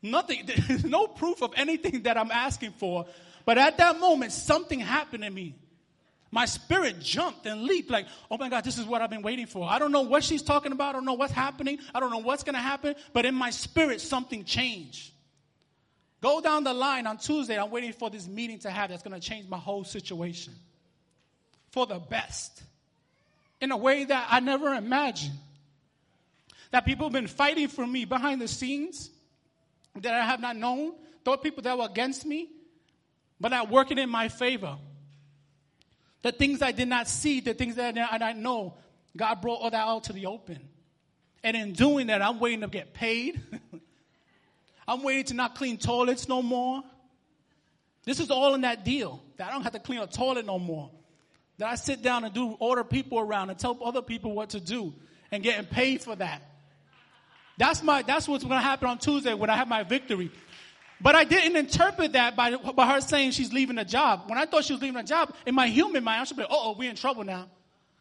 Nothing, 0.02 0.46
no 0.84 1.06
proof 1.06 1.42
of 1.42 1.54
anything 1.56 2.02
that 2.02 2.18
I'm 2.18 2.30
asking 2.30 2.72
for. 2.72 3.06
But 3.46 3.56
at 3.56 3.78
that 3.78 3.98
moment, 3.98 4.32
something 4.32 4.78
happened 4.78 5.24
in 5.24 5.32
me. 5.32 5.56
My 6.34 6.46
spirit 6.46 6.98
jumped 6.98 7.46
and 7.46 7.62
leaped 7.62 7.92
like, 7.92 8.06
oh 8.28 8.36
my 8.36 8.48
God, 8.48 8.64
this 8.64 8.76
is 8.76 8.86
what 8.86 9.00
I've 9.00 9.08
been 9.08 9.22
waiting 9.22 9.46
for. 9.46 9.70
I 9.70 9.78
don't 9.78 9.92
know 9.92 10.00
what 10.00 10.24
she's 10.24 10.42
talking 10.42 10.72
about. 10.72 10.88
I 10.88 10.92
don't 10.94 11.04
know 11.04 11.14
what's 11.14 11.32
happening. 11.32 11.78
I 11.94 12.00
don't 12.00 12.10
know 12.10 12.18
what's 12.18 12.42
going 12.42 12.56
to 12.56 12.60
happen. 12.60 12.96
But 13.12 13.24
in 13.24 13.36
my 13.36 13.50
spirit, 13.50 14.00
something 14.00 14.42
changed. 14.42 15.12
Go 16.20 16.40
down 16.40 16.64
the 16.64 16.74
line 16.74 17.06
on 17.06 17.18
Tuesday. 17.18 17.56
I'm 17.56 17.70
waiting 17.70 17.92
for 17.92 18.10
this 18.10 18.26
meeting 18.26 18.58
to 18.58 18.70
have 18.72 18.90
that's 18.90 19.04
going 19.04 19.14
to 19.14 19.24
change 19.24 19.48
my 19.48 19.58
whole 19.58 19.84
situation 19.84 20.54
for 21.70 21.86
the 21.86 22.00
best 22.00 22.64
in 23.60 23.70
a 23.70 23.76
way 23.76 24.04
that 24.04 24.26
I 24.28 24.40
never 24.40 24.74
imagined. 24.74 25.38
That 26.72 26.84
people 26.84 27.06
have 27.06 27.12
been 27.12 27.28
fighting 27.28 27.68
for 27.68 27.86
me 27.86 28.06
behind 28.06 28.40
the 28.40 28.48
scenes 28.48 29.08
that 30.00 30.12
I 30.12 30.24
have 30.24 30.40
not 30.40 30.56
known, 30.56 30.94
those 31.22 31.38
people 31.44 31.62
that 31.62 31.78
were 31.78 31.86
against 31.86 32.26
me, 32.26 32.48
but 33.40 33.52
are 33.52 33.66
working 33.66 33.98
in 33.98 34.10
my 34.10 34.26
favor. 34.26 34.78
The 36.24 36.32
things 36.32 36.62
I 36.62 36.72
did 36.72 36.88
not 36.88 37.06
see, 37.06 37.40
the 37.40 37.52
things 37.52 37.74
that 37.74 37.98
I 37.98 38.12
did 38.12 38.18
not 38.18 38.38
know, 38.38 38.74
God 39.14 39.42
brought 39.42 39.60
all 39.60 39.70
that 39.70 39.86
out 39.86 40.04
to 40.04 40.14
the 40.14 40.24
open. 40.24 40.58
And 41.42 41.54
in 41.54 41.74
doing 41.74 42.06
that, 42.06 42.22
I'm 42.22 42.40
waiting 42.40 42.62
to 42.62 42.66
get 42.66 42.94
paid. 42.94 43.42
I'm 44.88 45.02
waiting 45.02 45.24
to 45.24 45.34
not 45.34 45.54
clean 45.54 45.76
toilets 45.76 46.26
no 46.26 46.40
more. 46.40 46.82
This 48.06 48.20
is 48.20 48.30
all 48.30 48.54
in 48.54 48.62
that 48.62 48.86
deal. 48.86 49.22
That 49.36 49.48
I 49.48 49.52
don't 49.52 49.64
have 49.64 49.74
to 49.74 49.78
clean 49.78 50.00
a 50.00 50.06
toilet 50.06 50.46
no 50.46 50.58
more. 50.58 50.90
That 51.58 51.68
I 51.68 51.74
sit 51.74 52.00
down 52.00 52.24
and 52.24 52.32
do 52.32 52.56
order 52.58 52.84
people 52.84 53.18
around 53.18 53.50
and 53.50 53.58
tell 53.58 53.76
other 53.84 54.00
people 54.00 54.32
what 54.32 54.48
to 54.50 54.60
do 54.60 54.94
and 55.30 55.42
getting 55.42 55.66
paid 55.66 56.00
for 56.00 56.16
that. 56.16 56.40
That's 57.58 57.82
my, 57.82 58.00
that's 58.00 58.26
what's 58.26 58.44
going 58.44 58.56
to 58.56 58.64
happen 58.66 58.88
on 58.88 58.96
Tuesday 58.96 59.34
when 59.34 59.50
I 59.50 59.56
have 59.56 59.68
my 59.68 59.82
victory. 59.82 60.30
But 61.00 61.14
I 61.14 61.24
didn't 61.24 61.56
interpret 61.56 62.12
that 62.12 62.36
by, 62.36 62.56
by 62.56 62.86
her 62.94 63.00
saying 63.00 63.32
she's 63.32 63.52
leaving 63.52 63.78
a 63.78 63.84
job. 63.84 64.24
When 64.26 64.38
I 64.38 64.46
thought 64.46 64.64
she 64.64 64.72
was 64.72 64.80
leaving 64.80 65.00
a 65.00 65.04
job, 65.04 65.34
in 65.44 65.54
my 65.54 65.66
human 65.66 66.04
mind, 66.04 66.22
I 66.22 66.24
should 66.24 66.36
be 66.36 66.44
like, 66.44 66.52
oh, 66.52 66.74
we're 66.78 66.90
in 66.90 66.96
trouble 66.96 67.24
now. 67.24 67.48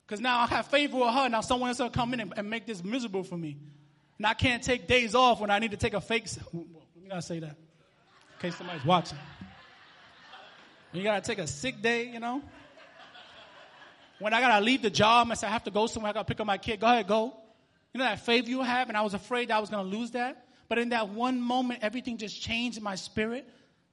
Because 0.06 0.22
now 0.22 0.40
I 0.40 0.48
have 0.48 0.68
favor 0.68 0.98
with 0.98 1.10
her. 1.10 1.30
Now 1.30 1.42
someone 1.42 1.70
else 1.70 1.80
will 1.80 1.90
come 1.90 2.14
in 2.14 2.20
and, 2.20 2.34
and, 2.38 2.50
make 2.50 2.66
this 2.66 2.84
miserable 2.84 3.24
for 3.24 3.38
me. 3.38 3.58
And 4.18 4.28
I 4.28 4.34
can't 4.34 4.64
take 4.64 4.88
days 4.88 5.16
off 5.16 5.40
when 5.40 5.50
I 5.50 5.60
need 5.60 5.72
to 5.72 5.78
take 5.78 5.94
a 5.94 6.02
fake. 6.02 6.28
Let 6.54 6.54
me 6.54 7.08
not 7.08 7.24
say 7.24 7.40
that. 7.40 7.50
In 7.52 8.40
case 8.40 8.56
somebody's 8.56 8.86
watching. 8.86 9.18
You 10.92 11.04
gotta 11.04 11.22
take 11.22 11.40
a 11.40 11.48
sick 11.48 11.82
day, 11.82 12.10
you 12.10 12.20
know? 12.20 12.42
When 14.20 14.34
I 14.34 14.42
gotta 14.42 14.64
leave 14.64 14.82
the 14.82 14.92
job, 14.92 15.30
I 15.32 15.34
say 15.34 15.48
I 15.48 15.50
have 15.50 15.64
to 15.64 15.72
go 15.72 15.88
somewhere, 15.88 16.12
I 16.12 16.14
gotta 16.14 16.26
pick 16.26 16.40
up 16.40 16.46
my 16.46 16.58
kid. 16.58 16.80
Go 16.80 16.88
ahead, 16.88 17.08
go. 17.08 17.34
You 17.94 18.00
know 18.00 18.06
that 18.06 18.26
faith 18.26 18.48
you 18.48 18.62
have? 18.62 18.90
And 18.90 18.98
I 18.98 19.02
was 19.02 19.14
afraid 19.14 19.52
I 19.52 19.60
was 19.60 19.70
going 19.70 19.90
to 19.90 19.98
lose 19.98 20.12
that. 20.12 20.48
But 20.74 20.80
in 20.80 20.90
that 20.90 21.10
one 21.10 21.40
moment, 21.40 21.82
everything 21.84 22.18
just 22.18 22.42
changed 22.42 22.80
in 22.80 22.84
my 22.84 22.96
spirit 22.96 23.48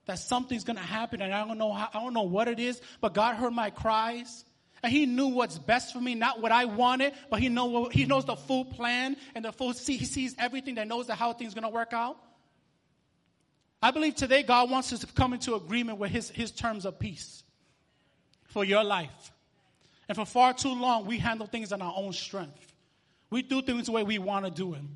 that 0.07 0.19
something's 0.19 0.65
going 0.65 0.79
to 0.79 0.83
happen. 0.83 1.21
And 1.21 1.35
I 1.35 1.47
don't 1.47 1.59
know 1.59 1.75
how, 1.75 1.91
I 1.93 2.03
don't 2.03 2.15
know 2.15 2.23
what 2.23 2.49
it 2.49 2.59
is, 2.59 2.81
but 3.03 3.13
God 3.13 3.37
heard 3.37 3.53
my 3.53 3.69
cries. 3.69 4.47
And 4.83 4.91
he 4.91 5.05
knew 5.05 5.27
what's 5.27 5.59
best 5.59 5.93
for 5.93 6.01
me, 6.01 6.15
not 6.15 6.41
what 6.41 6.53
I 6.53 6.65
wanted, 6.65 7.13
but 7.29 7.39
he, 7.39 7.51
know, 7.51 7.91
he 7.91 8.07
knows 8.07 8.25
the 8.25 8.35
full 8.35 8.65
plan 8.65 9.19
and 9.35 9.45
the 9.45 9.53
full, 9.53 9.73
he 9.73 10.07
sees 10.07 10.35
everything 10.39 10.77
that 10.77 10.89
knows 10.89 11.07
how 11.07 11.35
things 11.35 11.53
going 11.53 11.65
to 11.65 11.69
work 11.69 11.93
out. 11.93 12.17
I 13.83 13.91
believe 13.91 14.15
today 14.15 14.43
God 14.43 14.71
wants 14.71 14.91
us 14.95 15.01
to 15.01 15.07
come 15.07 15.35
into 15.35 15.57
agreement 15.57 15.99
with 15.99 16.11
his, 16.11 16.31
his 16.31 16.51
terms 16.51 16.87
of 16.87 16.99
peace 16.99 17.43
for 18.47 18.65
your 18.65 18.85
life. 18.85 19.33
And 20.09 20.17
for 20.17 20.25
far 20.25 20.55
too 20.55 20.73
long, 20.73 21.05
we 21.05 21.19
handle 21.19 21.47
things 21.47 21.73
on 21.75 21.83
our 21.83 21.93
own 21.95 22.15
strength. 22.15 22.73
We 23.29 23.43
do 23.43 23.61
things 23.61 23.85
the 23.85 23.93
way 23.93 24.03
we 24.03 24.19
want 24.19 24.47
to 24.47 24.51
do 24.51 24.73
them. 24.73 24.89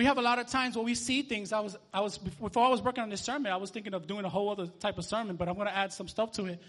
We 0.00 0.06
have 0.06 0.16
a 0.16 0.22
lot 0.22 0.38
of 0.38 0.46
times 0.46 0.76
where 0.76 0.82
we 0.82 0.94
see 0.94 1.20
things. 1.20 1.52
I 1.52 1.60
was, 1.60 1.76
I 1.92 2.00
was, 2.00 2.16
before 2.16 2.64
I 2.64 2.70
was 2.70 2.80
working 2.80 3.02
on 3.02 3.10
this 3.10 3.20
sermon, 3.20 3.52
I 3.52 3.58
was 3.58 3.68
thinking 3.68 3.92
of 3.92 4.06
doing 4.06 4.24
a 4.24 4.30
whole 4.30 4.48
other 4.48 4.66
type 4.66 4.96
of 4.96 5.04
sermon, 5.04 5.36
but 5.36 5.46
I'm 5.46 5.56
going 5.56 5.66
to 5.66 5.76
add 5.76 5.92
some 5.92 6.08
stuff 6.08 6.32
to 6.32 6.46
it. 6.46 6.62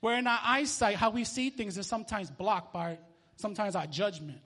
Where 0.00 0.16
in 0.16 0.26
our 0.26 0.38
eyesight, 0.42 0.96
how 0.96 1.10
we 1.10 1.24
see 1.24 1.50
things 1.50 1.76
is 1.76 1.86
sometimes 1.86 2.30
blocked 2.30 2.72
by 2.72 2.96
sometimes 3.36 3.76
our 3.76 3.86
judgment. 3.86 4.38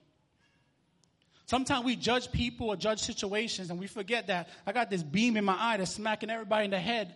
Sometimes 1.46 1.84
we 1.84 1.94
judge 1.94 2.32
people 2.32 2.70
or 2.70 2.74
judge 2.74 2.98
situations 2.98 3.70
and 3.70 3.78
we 3.78 3.86
forget 3.86 4.26
that 4.26 4.48
I 4.66 4.72
got 4.72 4.90
this 4.90 5.04
beam 5.04 5.36
in 5.36 5.44
my 5.44 5.56
eye 5.56 5.76
that's 5.76 5.92
smacking 5.92 6.30
everybody 6.30 6.64
in 6.64 6.72
the 6.72 6.80
head. 6.80 7.14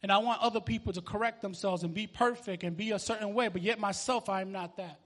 And 0.00 0.12
I 0.12 0.18
want 0.18 0.40
other 0.42 0.60
people 0.60 0.92
to 0.92 1.00
correct 1.00 1.42
themselves 1.42 1.82
and 1.82 1.92
be 1.92 2.06
perfect 2.06 2.62
and 2.62 2.76
be 2.76 2.92
a 2.92 3.00
certain 3.00 3.34
way, 3.34 3.48
but 3.48 3.62
yet 3.62 3.80
myself, 3.80 4.28
I 4.28 4.42
am 4.42 4.52
not 4.52 4.76
that. 4.76 5.00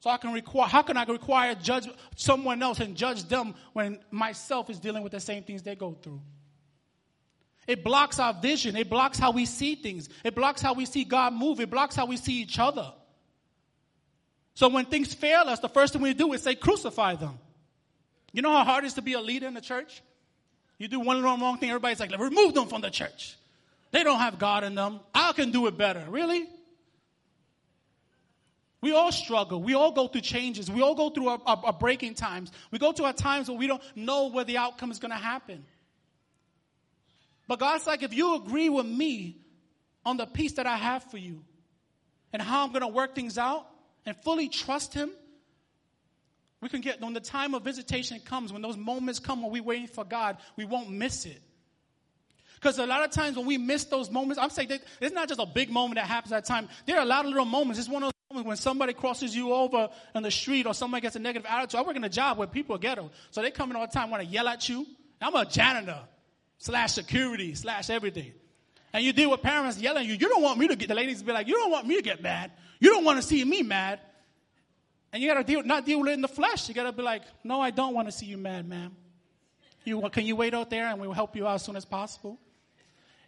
So 0.00 0.10
I 0.10 0.18
can 0.18 0.32
require, 0.32 0.68
how 0.68 0.82
can 0.82 0.96
I 0.96 1.04
require 1.04 1.54
judge 1.54 1.88
someone 2.16 2.62
else 2.62 2.80
and 2.80 2.96
judge 2.96 3.24
them 3.24 3.54
when 3.72 3.98
myself 4.10 4.70
is 4.70 4.78
dealing 4.78 5.02
with 5.02 5.12
the 5.12 5.20
same 5.20 5.42
things 5.42 5.62
they 5.62 5.74
go 5.74 5.96
through? 6.00 6.20
It 7.66 7.82
blocks 7.82 8.18
our 8.18 8.32
vision. 8.32 8.76
It 8.76 8.88
blocks 8.88 9.18
how 9.18 9.32
we 9.32 9.44
see 9.46 9.74
things. 9.74 10.08
It 10.22 10.34
blocks 10.34 10.62
how 10.62 10.74
we 10.74 10.86
see 10.86 11.04
God 11.04 11.32
move. 11.32 11.60
It 11.60 11.70
blocks 11.70 11.96
how 11.96 12.06
we 12.06 12.16
see 12.16 12.40
each 12.40 12.58
other. 12.58 12.92
So 14.54 14.68
when 14.68 14.84
things 14.86 15.12
fail 15.12 15.42
us, 15.48 15.58
the 15.58 15.68
first 15.68 15.92
thing 15.92 16.02
we 16.02 16.14
do 16.14 16.32
is 16.32 16.42
say, 16.42 16.54
crucify 16.54 17.16
them. 17.16 17.38
You 18.32 18.42
know 18.42 18.52
how 18.52 18.64
hard 18.64 18.84
it 18.84 18.88
is 18.88 18.94
to 18.94 19.02
be 19.02 19.14
a 19.14 19.20
leader 19.20 19.46
in 19.46 19.54
the 19.54 19.60
church? 19.60 20.02
You 20.78 20.88
do 20.88 21.00
one 21.00 21.16
little 21.16 21.36
wrong 21.38 21.58
thing, 21.58 21.70
everybody's 21.70 22.00
like, 22.00 22.16
remove 22.18 22.54
them 22.54 22.68
from 22.68 22.82
the 22.82 22.90
church. 22.90 23.36
They 23.90 24.04
don't 24.04 24.18
have 24.18 24.38
God 24.38 24.62
in 24.64 24.74
them. 24.74 25.00
I 25.14 25.32
can 25.32 25.50
do 25.50 25.66
it 25.66 25.76
better. 25.76 26.04
Really? 26.08 26.46
We 28.80 28.92
all 28.92 29.10
struggle. 29.10 29.62
We 29.62 29.74
all 29.74 29.92
go 29.92 30.06
through 30.06 30.20
changes. 30.20 30.70
We 30.70 30.82
all 30.82 30.94
go 30.94 31.10
through 31.10 31.28
our, 31.28 31.40
our, 31.46 31.60
our 31.64 31.72
breaking 31.72 32.14
times. 32.14 32.52
We 32.70 32.78
go 32.78 32.92
through 32.92 33.06
our 33.06 33.12
times 33.12 33.48
where 33.48 33.58
we 33.58 33.66
don't 33.66 33.82
know 33.96 34.28
where 34.28 34.44
the 34.44 34.58
outcome 34.58 34.90
is 34.90 34.98
going 34.98 35.12
to 35.12 35.16
happen. 35.16 35.64
But 37.48 37.58
God's 37.58 37.86
like, 37.86 38.02
if 38.02 38.12
you 38.12 38.36
agree 38.36 38.68
with 38.68 38.86
me 38.86 39.38
on 40.04 40.16
the 40.16 40.26
peace 40.26 40.52
that 40.54 40.66
I 40.66 40.76
have 40.76 41.04
for 41.04 41.18
you 41.18 41.42
and 42.32 42.42
how 42.42 42.64
I'm 42.64 42.70
going 42.70 42.82
to 42.82 42.88
work 42.88 43.14
things 43.14 43.38
out 43.38 43.66
and 44.04 44.16
fully 44.18 44.48
trust 44.48 44.92
Him, 44.92 45.10
we 46.60 46.68
can 46.68 46.80
get, 46.80 47.00
when 47.00 47.12
the 47.12 47.20
time 47.20 47.54
of 47.54 47.62
visitation 47.62 48.20
comes, 48.20 48.52
when 48.52 48.62
those 48.62 48.76
moments 48.76 49.20
come 49.20 49.42
when 49.42 49.52
we're 49.52 49.62
waiting 49.62 49.86
for 49.86 50.04
God, 50.04 50.36
we 50.56 50.64
won't 50.64 50.90
miss 50.90 51.24
it. 51.24 51.40
Because 52.56 52.78
a 52.78 52.86
lot 52.86 53.04
of 53.04 53.10
times 53.10 53.36
when 53.36 53.46
we 53.46 53.58
miss 53.58 53.84
those 53.84 54.10
moments, 54.10 54.42
I'm 54.42 54.50
saying 54.50 54.68
that 54.68 54.80
it's 55.00 55.14
not 55.14 55.28
just 55.28 55.40
a 55.40 55.46
big 55.46 55.70
moment 55.70 55.96
that 55.96 56.06
happens 56.06 56.32
at 56.32 56.44
a 56.44 56.46
time. 56.46 56.68
There 56.86 56.96
are 56.96 57.02
a 57.02 57.06
lot 57.06 57.24
of 57.24 57.30
little 57.30 57.44
moments. 57.44 57.78
It's 57.78 57.88
one 57.88 58.02
of 58.02 58.12
when 58.28 58.56
somebody 58.56 58.92
crosses 58.92 59.34
you 59.34 59.52
over 59.52 59.88
on 60.14 60.22
the 60.22 60.30
street 60.30 60.66
or 60.66 60.74
somebody 60.74 61.00
gets 61.00 61.16
a 61.16 61.18
negative 61.18 61.46
attitude. 61.48 61.78
I 61.78 61.82
work 61.82 61.96
in 61.96 62.04
a 62.04 62.08
job 62.08 62.38
where 62.38 62.46
people 62.46 62.74
are 62.74 62.78
ghetto. 62.78 63.10
So 63.30 63.40
they 63.40 63.50
come 63.50 63.70
in 63.70 63.76
all 63.76 63.86
the 63.86 63.92
time, 63.92 64.10
want 64.10 64.22
to 64.22 64.28
yell 64.28 64.48
at 64.48 64.68
you. 64.68 64.86
I'm 65.20 65.34
a 65.34 65.44
janitor 65.44 66.00
slash 66.58 66.92
security 66.92 67.54
slash 67.54 67.88
everything. 67.88 68.32
And 68.92 69.04
you 69.04 69.12
deal 69.12 69.30
with 69.30 69.42
parents 69.42 69.78
yelling 69.78 70.04
at 70.04 70.06
you. 70.06 70.14
You 70.14 70.28
don't 70.28 70.42
want 70.42 70.58
me 70.58 70.68
to 70.68 70.76
get, 70.76 70.88
the 70.88 70.94
ladies 70.94 71.22
be 71.22 71.32
like, 71.32 71.46
you 71.46 71.54
don't 71.54 71.70
want 71.70 71.86
me 71.86 71.96
to 71.96 72.02
get 72.02 72.22
mad. 72.22 72.50
You 72.80 72.90
don't 72.90 73.04
want 73.04 73.20
to 73.20 73.22
see 73.22 73.44
me 73.44 73.62
mad. 73.62 74.00
And 75.12 75.22
you 75.22 75.28
got 75.28 75.38
to 75.38 75.44
deal, 75.44 75.62
not 75.62 75.86
deal 75.86 76.00
with 76.00 76.08
it 76.08 76.12
in 76.12 76.20
the 76.20 76.28
flesh. 76.28 76.68
You 76.68 76.74
got 76.74 76.84
to 76.84 76.92
be 76.92 77.02
like, 77.02 77.22
no, 77.44 77.60
I 77.60 77.70
don't 77.70 77.94
want 77.94 78.08
to 78.08 78.12
see 78.12 78.26
you 78.26 78.36
mad, 78.36 78.68
ma'am. 78.68 78.94
You, 79.84 80.02
can 80.10 80.26
you 80.26 80.34
wait 80.34 80.52
out 80.52 80.68
there 80.68 80.88
and 80.88 81.00
we'll 81.00 81.12
help 81.12 81.36
you 81.36 81.46
out 81.46 81.54
as 81.54 81.62
soon 81.62 81.76
as 81.76 81.84
possible? 81.84 82.38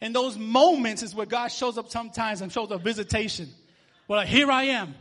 In 0.00 0.12
those 0.12 0.36
moments 0.36 1.02
is 1.02 1.14
where 1.14 1.26
God 1.26 1.48
shows 1.48 1.78
up 1.78 1.88
sometimes 1.88 2.40
and 2.40 2.52
shows 2.52 2.70
a 2.70 2.78
visitation. 2.78 3.48
Well, 4.08 4.24
here 4.26 4.50
I 4.50 4.64
am. 4.64 4.94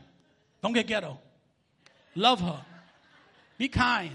Don't 0.62 0.74
get 0.74 0.86
ghetto. 0.86 1.18
Love 2.14 2.42
her. 2.42 2.60
Be 3.58 3.70
kind. 3.70 4.12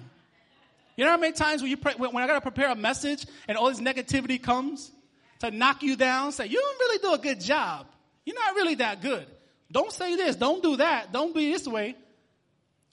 You 0.96 1.04
know 1.04 1.10
how 1.10 1.16
many 1.16 1.32
times 1.32 1.62
when 1.62 1.70
you 1.70 1.78
pray, 1.78 1.94
when 1.96 2.14
I 2.16 2.26
gotta 2.26 2.42
prepare 2.42 2.68
a 2.68 2.76
message 2.76 3.26
and 3.48 3.56
all 3.56 3.68
this 3.70 3.80
negativity 3.80 4.40
comes 4.40 4.92
to 5.40 5.50
knock 5.50 5.82
you 5.82 5.96
down, 5.96 6.32
say, 6.32 6.46
you 6.46 6.60
don't 6.60 6.78
really 6.78 6.98
do 6.98 7.14
a 7.14 7.18
good 7.18 7.40
job. 7.40 7.86
You're 8.24 8.36
not 8.36 8.54
really 8.54 8.76
that 8.76 9.00
good. 9.00 9.26
Don't 9.70 9.90
say 9.90 10.14
this. 10.16 10.36
Don't 10.36 10.62
do 10.62 10.76
that. 10.76 11.12
Don't 11.12 11.34
be 11.34 11.50
this 11.50 11.66
way. 11.66 11.96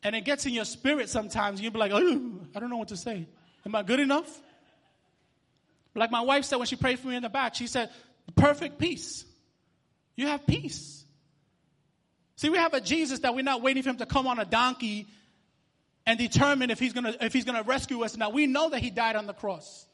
And 0.01 0.15
it 0.15 0.23
gets 0.23 0.45
in 0.45 0.53
your 0.53 0.65
spirit 0.65 1.09
sometimes. 1.09 1.59
You'll 1.59 1.73
be 1.73 1.79
like, 1.79 1.91
oh, 1.93 2.31
I 2.55 2.59
don't 2.59 2.69
know 2.69 2.77
what 2.77 2.87
to 2.87 2.97
say. 2.97 3.27
Am 3.65 3.75
I 3.75 3.83
good 3.83 3.99
enough? 3.99 4.41
Like 5.93 6.11
my 6.11 6.21
wife 6.21 6.45
said 6.45 6.55
when 6.55 6.67
she 6.67 6.77
prayed 6.77 6.99
for 6.99 7.09
me 7.09 7.17
in 7.17 7.23
the 7.23 7.29
back, 7.29 7.55
she 7.55 7.67
said, 7.67 7.89
perfect 8.35 8.79
peace. 8.79 9.25
You 10.15 10.27
have 10.27 10.47
peace. 10.47 10.98
See, 12.39 12.49
we 12.49 12.57
have 12.57 12.73
a 12.73 12.79
Jesus 12.79 13.19
that 13.19 13.35
we're 13.35 13.43
not 13.43 13.61
waiting 13.61 13.83
for 13.83 13.89
him 13.89 13.97
to 13.97 14.05
come 14.05 14.25
on 14.25 14.39
a 14.39 14.45
donkey 14.45 15.07
and 16.05 16.17
determine 16.17 16.71
if 16.71 16.79
he's 16.79 16.93
gonna, 16.93 17.15
if 17.21 17.33
he's 17.33 17.45
gonna 17.45 17.63
rescue 17.63 18.03
us. 18.03 18.15
Now 18.17 18.29
we 18.29 18.47
know 18.47 18.69
that 18.69 18.79
he 18.79 18.89
died 18.89 19.15
on 19.15 19.27
the 19.27 19.33
cross. 19.33 19.85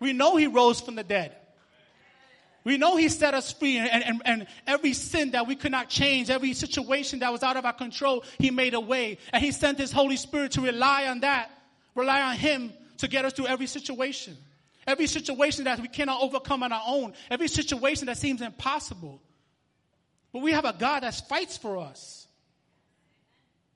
We 0.00 0.12
know 0.12 0.36
he 0.36 0.46
rose 0.46 0.80
from 0.80 0.96
the 0.96 1.04
dead. 1.04 1.36
We 2.64 2.78
know 2.78 2.96
he 2.96 3.08
set 3.08 3.34
us 3.34 3.52
free 3.52 3.76
and, 3.76 4.04
and, 4.04 4.22
and 4.24 4.46
every 4.66 4.92
sin 4.92 5.32
that 5.32 5.46
we 5.46 5.56
could 5.56 5.72
not 5.72 5.88
change, 5.88 6.30
every 6.30 6.54
situation 6.54 7.18
that 7.20 7.32
was 7.32 7.42
out 7.42 7.56
of 7.56 7.64
our 7.64 7.72
control, 7.72 8.24
he 8.38 8.50
made 8.50 8.74
a 8.74 8.80
way. 8.80 9.18
And 9.32 9.42
he 9.42 9.50
sent 9.50 9.78
his 9.78 9.92
Holy 9.92 10.16
Spirit 10.16 10.52
to 10.52 10.60
rely 10.60 11.08
on 11.08 11.20
that 11.20 11.50
Rely 11.94 12.22
on 12.22 12.36
Him 12.36 12.72
to 12.98 13.08
get 13.08 13.24
us 13.24 13.32
through 13.32 13.46
every 13.46 13.66
situation. 13.66 14.36
Every 14.86 15.06
situation 15.06 15.64
that 15.64 15.78
we 15.80 15.88
cannot 15.88 16.22
overcome 16.22 16.62
on 16.62 16.72
our 16.72 16.82
own. 16.86 17.12
Every 17.30 17.48
situation 17.48 18.06
that 18.06 18.16
seems 18.16 18.40
impossible. 18.40 19.20
But 20.32 20.42
we 20.42 20.52
have 20.52 20.64
a 20.64 20.72
God 20.72 21.02
that 21.02 21.14
fights 21.28 21.56
for 21.56 21.78
us. 21.78 22.26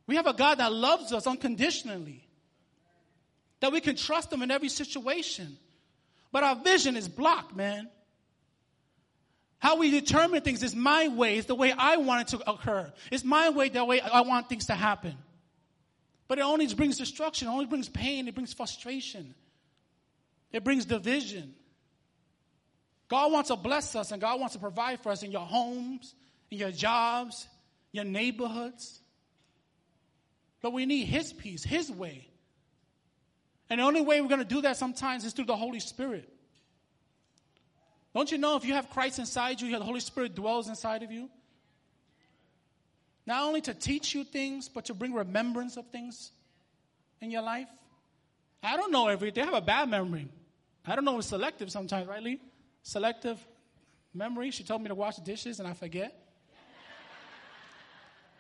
We 0.07 0.17
have 0.17 0.27
a 0.27 0.33
God 0.33 0.59
that 0.59 0.73
loves 0.73 1.13
us 1.13 1.27
unconditionally. 1.27 2.27
That 3.61 3.73
we 3.73 3.81
can 3.81 3.97
trust 3.97 4.33
Him 4.33 4.43
in 4.43 4.51
every 4.51 4.69
situation. 4.69 5.59
But 6.33 6.45
our 6.45 6.57
vision 6.57 6.97
is 6.97 7.09
blocked, 7.09 7.55
man. 7.55 7.89
How 9.59 9.77
we 9.77 9.91
determine 9.91 10.43
things 10.43 10.63
is 10.63 10.75
my 10.75 11.09
way, 11.09 11.39
it's 11.39 11.47
the 11.47 11.55
way 11.55 11.73
I 11.73 11.97
want 11.97 12.23
it 12.23 12.37
to 12.37 12.51
occur. 12.51 12.93
It's 13.11 13.25
my 13.25 13.51
way, 13.51 13.69
the 13.69 13.85
way 13.85 14.01
I 14.01 14.21
want 14.21 14.49
things 14.49 14.67
to 14.67 14.75
happen. 14.75 15.15
But 16.29 16.39
it 16.39 16.43
only 16.43 16.67
brings 16.75 16.99
destruction, 16.99 17.49
it 17.49 17.51
only 17.51 17.67
brings 17.67 17.89
pain, 17.89 18.29
it 18.29 18.35
brings 18.35 18.53
frustration, 18.53 19.35
it 20.53 20.63
brings 20.63 20.85
division. 20.85 21.55
God 23.09 23.33
wants 23.33 23.49
to 23.49 23.57
bless 23.57 23.95
us 23.95 24.11
and 24.11 24.21
God 24.21 24.41
wants 24.41 24.55
to 24.55 24.61
provide 24.61 25.01
for 25.01 25.11
us 25.11 25.23
in 25.23 25.31
your 25.31 25.47
homes, 25.47 26.15
in 26.51 26.59
your 26.59 26.71
jobs, 26.71 27.47
your 27.93 28.05
neighborhoods. 28.05 29.01
But 30.63 30.73
we 30.73 30.87
need 30.87 31.05
His 31.05 31.33
peace, 31.33 31.65
His 31.65 31.91
way. 31.91 32.29
And 33.69 33.81
the 33.81 33.85
only 33.85 34.01
way 34.01 34.21
we're 34.21 34.29
going 34.29 34.41
to 34.41 34.45
do 34.45 34.63
that 34.63 34.77
sometimes 34.77 35.25
is 35.25 35.33
through 35.33 35.47
the 35.47 35.57
Holy 35.57 35.81
Spirit. 35.81 36.29
Don't 38.15 38.31
you 38.31 38.39
know 38.39 38.57
if 38.57 38.65
you 38.65 38.75
have 38.75 38.89
Christ 38.91 39.19
inside 39.19 39.61
you, 39.61 39.77
the 39.77 39.85
Holy 39.85 40.01
Spirit 40.01 40.35
dwells 40.35 40.69
inside 40.69 41.03
of 41.03 41.11
you? 41.11 41.29
Not 43.27 43.43
only 43.43 43.61
to 43.63 43.75
teach 43.75 44.15
you 44.15 44.25
things, 44.25 44.69
but 44.69 44.87
to 44.87 44.95
bring 44.95 45.13
remembrance 45.13 45.77
of 45.77 45.87
things 45.89 46.31
in 47.21 47.31
your 47.31 47.43
life. 47.43 47.69
I 48.63 48.77
don't 48.77 48.93
know 48.93 49.09
everything. 49.09 49.43
I 49.43 49.47
have 49.47 49.55
a 49.55 49.61
bad 49.61 49.89
memory. 49.89 50.29
I 50.87 50.95
don't 50.95 51.05
know 51.05 51.19
it's 51.19 51.27
selective 51.27 51.71
sometimes, 51.71 52.07
right, 52.07 52.23
Lee? 52.23 52.41
Selective 52.83 53.45
memory. 54.15 54.51
She 54.51 54.63
told 54.65 54.81
me 54.81 54.89
to 54.89 54.95
wash 54.95 55.17
the 55.17 55.23
dishes 55.23 55.59
and 55.59 55.69
I 55.69 55.73
forget. 55.73 56.26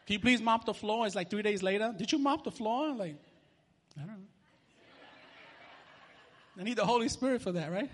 Can 0.06 0.14
you 0.14 0.20
please 0.20 0.40
mop 0.40 0.64
the 0.64 0.74
floor? 0.74 1.04
It's 1.06 1.16
like 1.16 1.30
three 1.30 1.42
days 1.42 1.62
later. 1.62 1.92
Did 1.96 2.12
you 2.12 2.18
mop 2.18 2.44
the 2.44 2.52
floor? 2.52 2.94
Like, 2.94 3.16
I 3.96 4.00
don't 4.00 4.08
know. 4.08 4.14
I 6.58 6.62
need 6.62 6.76
the 6.76 6.86
Holy 6.86 7.08
Spirit 7.08 7.42
for 7.42 7.52
that, 7.52 7.70
right? 7.70 7.90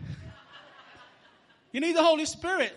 You 1.72 1.80
need 1.80 1.96
the 1.96 2.02
Holy 2.02 2.26
Spirit. 2.26 2.72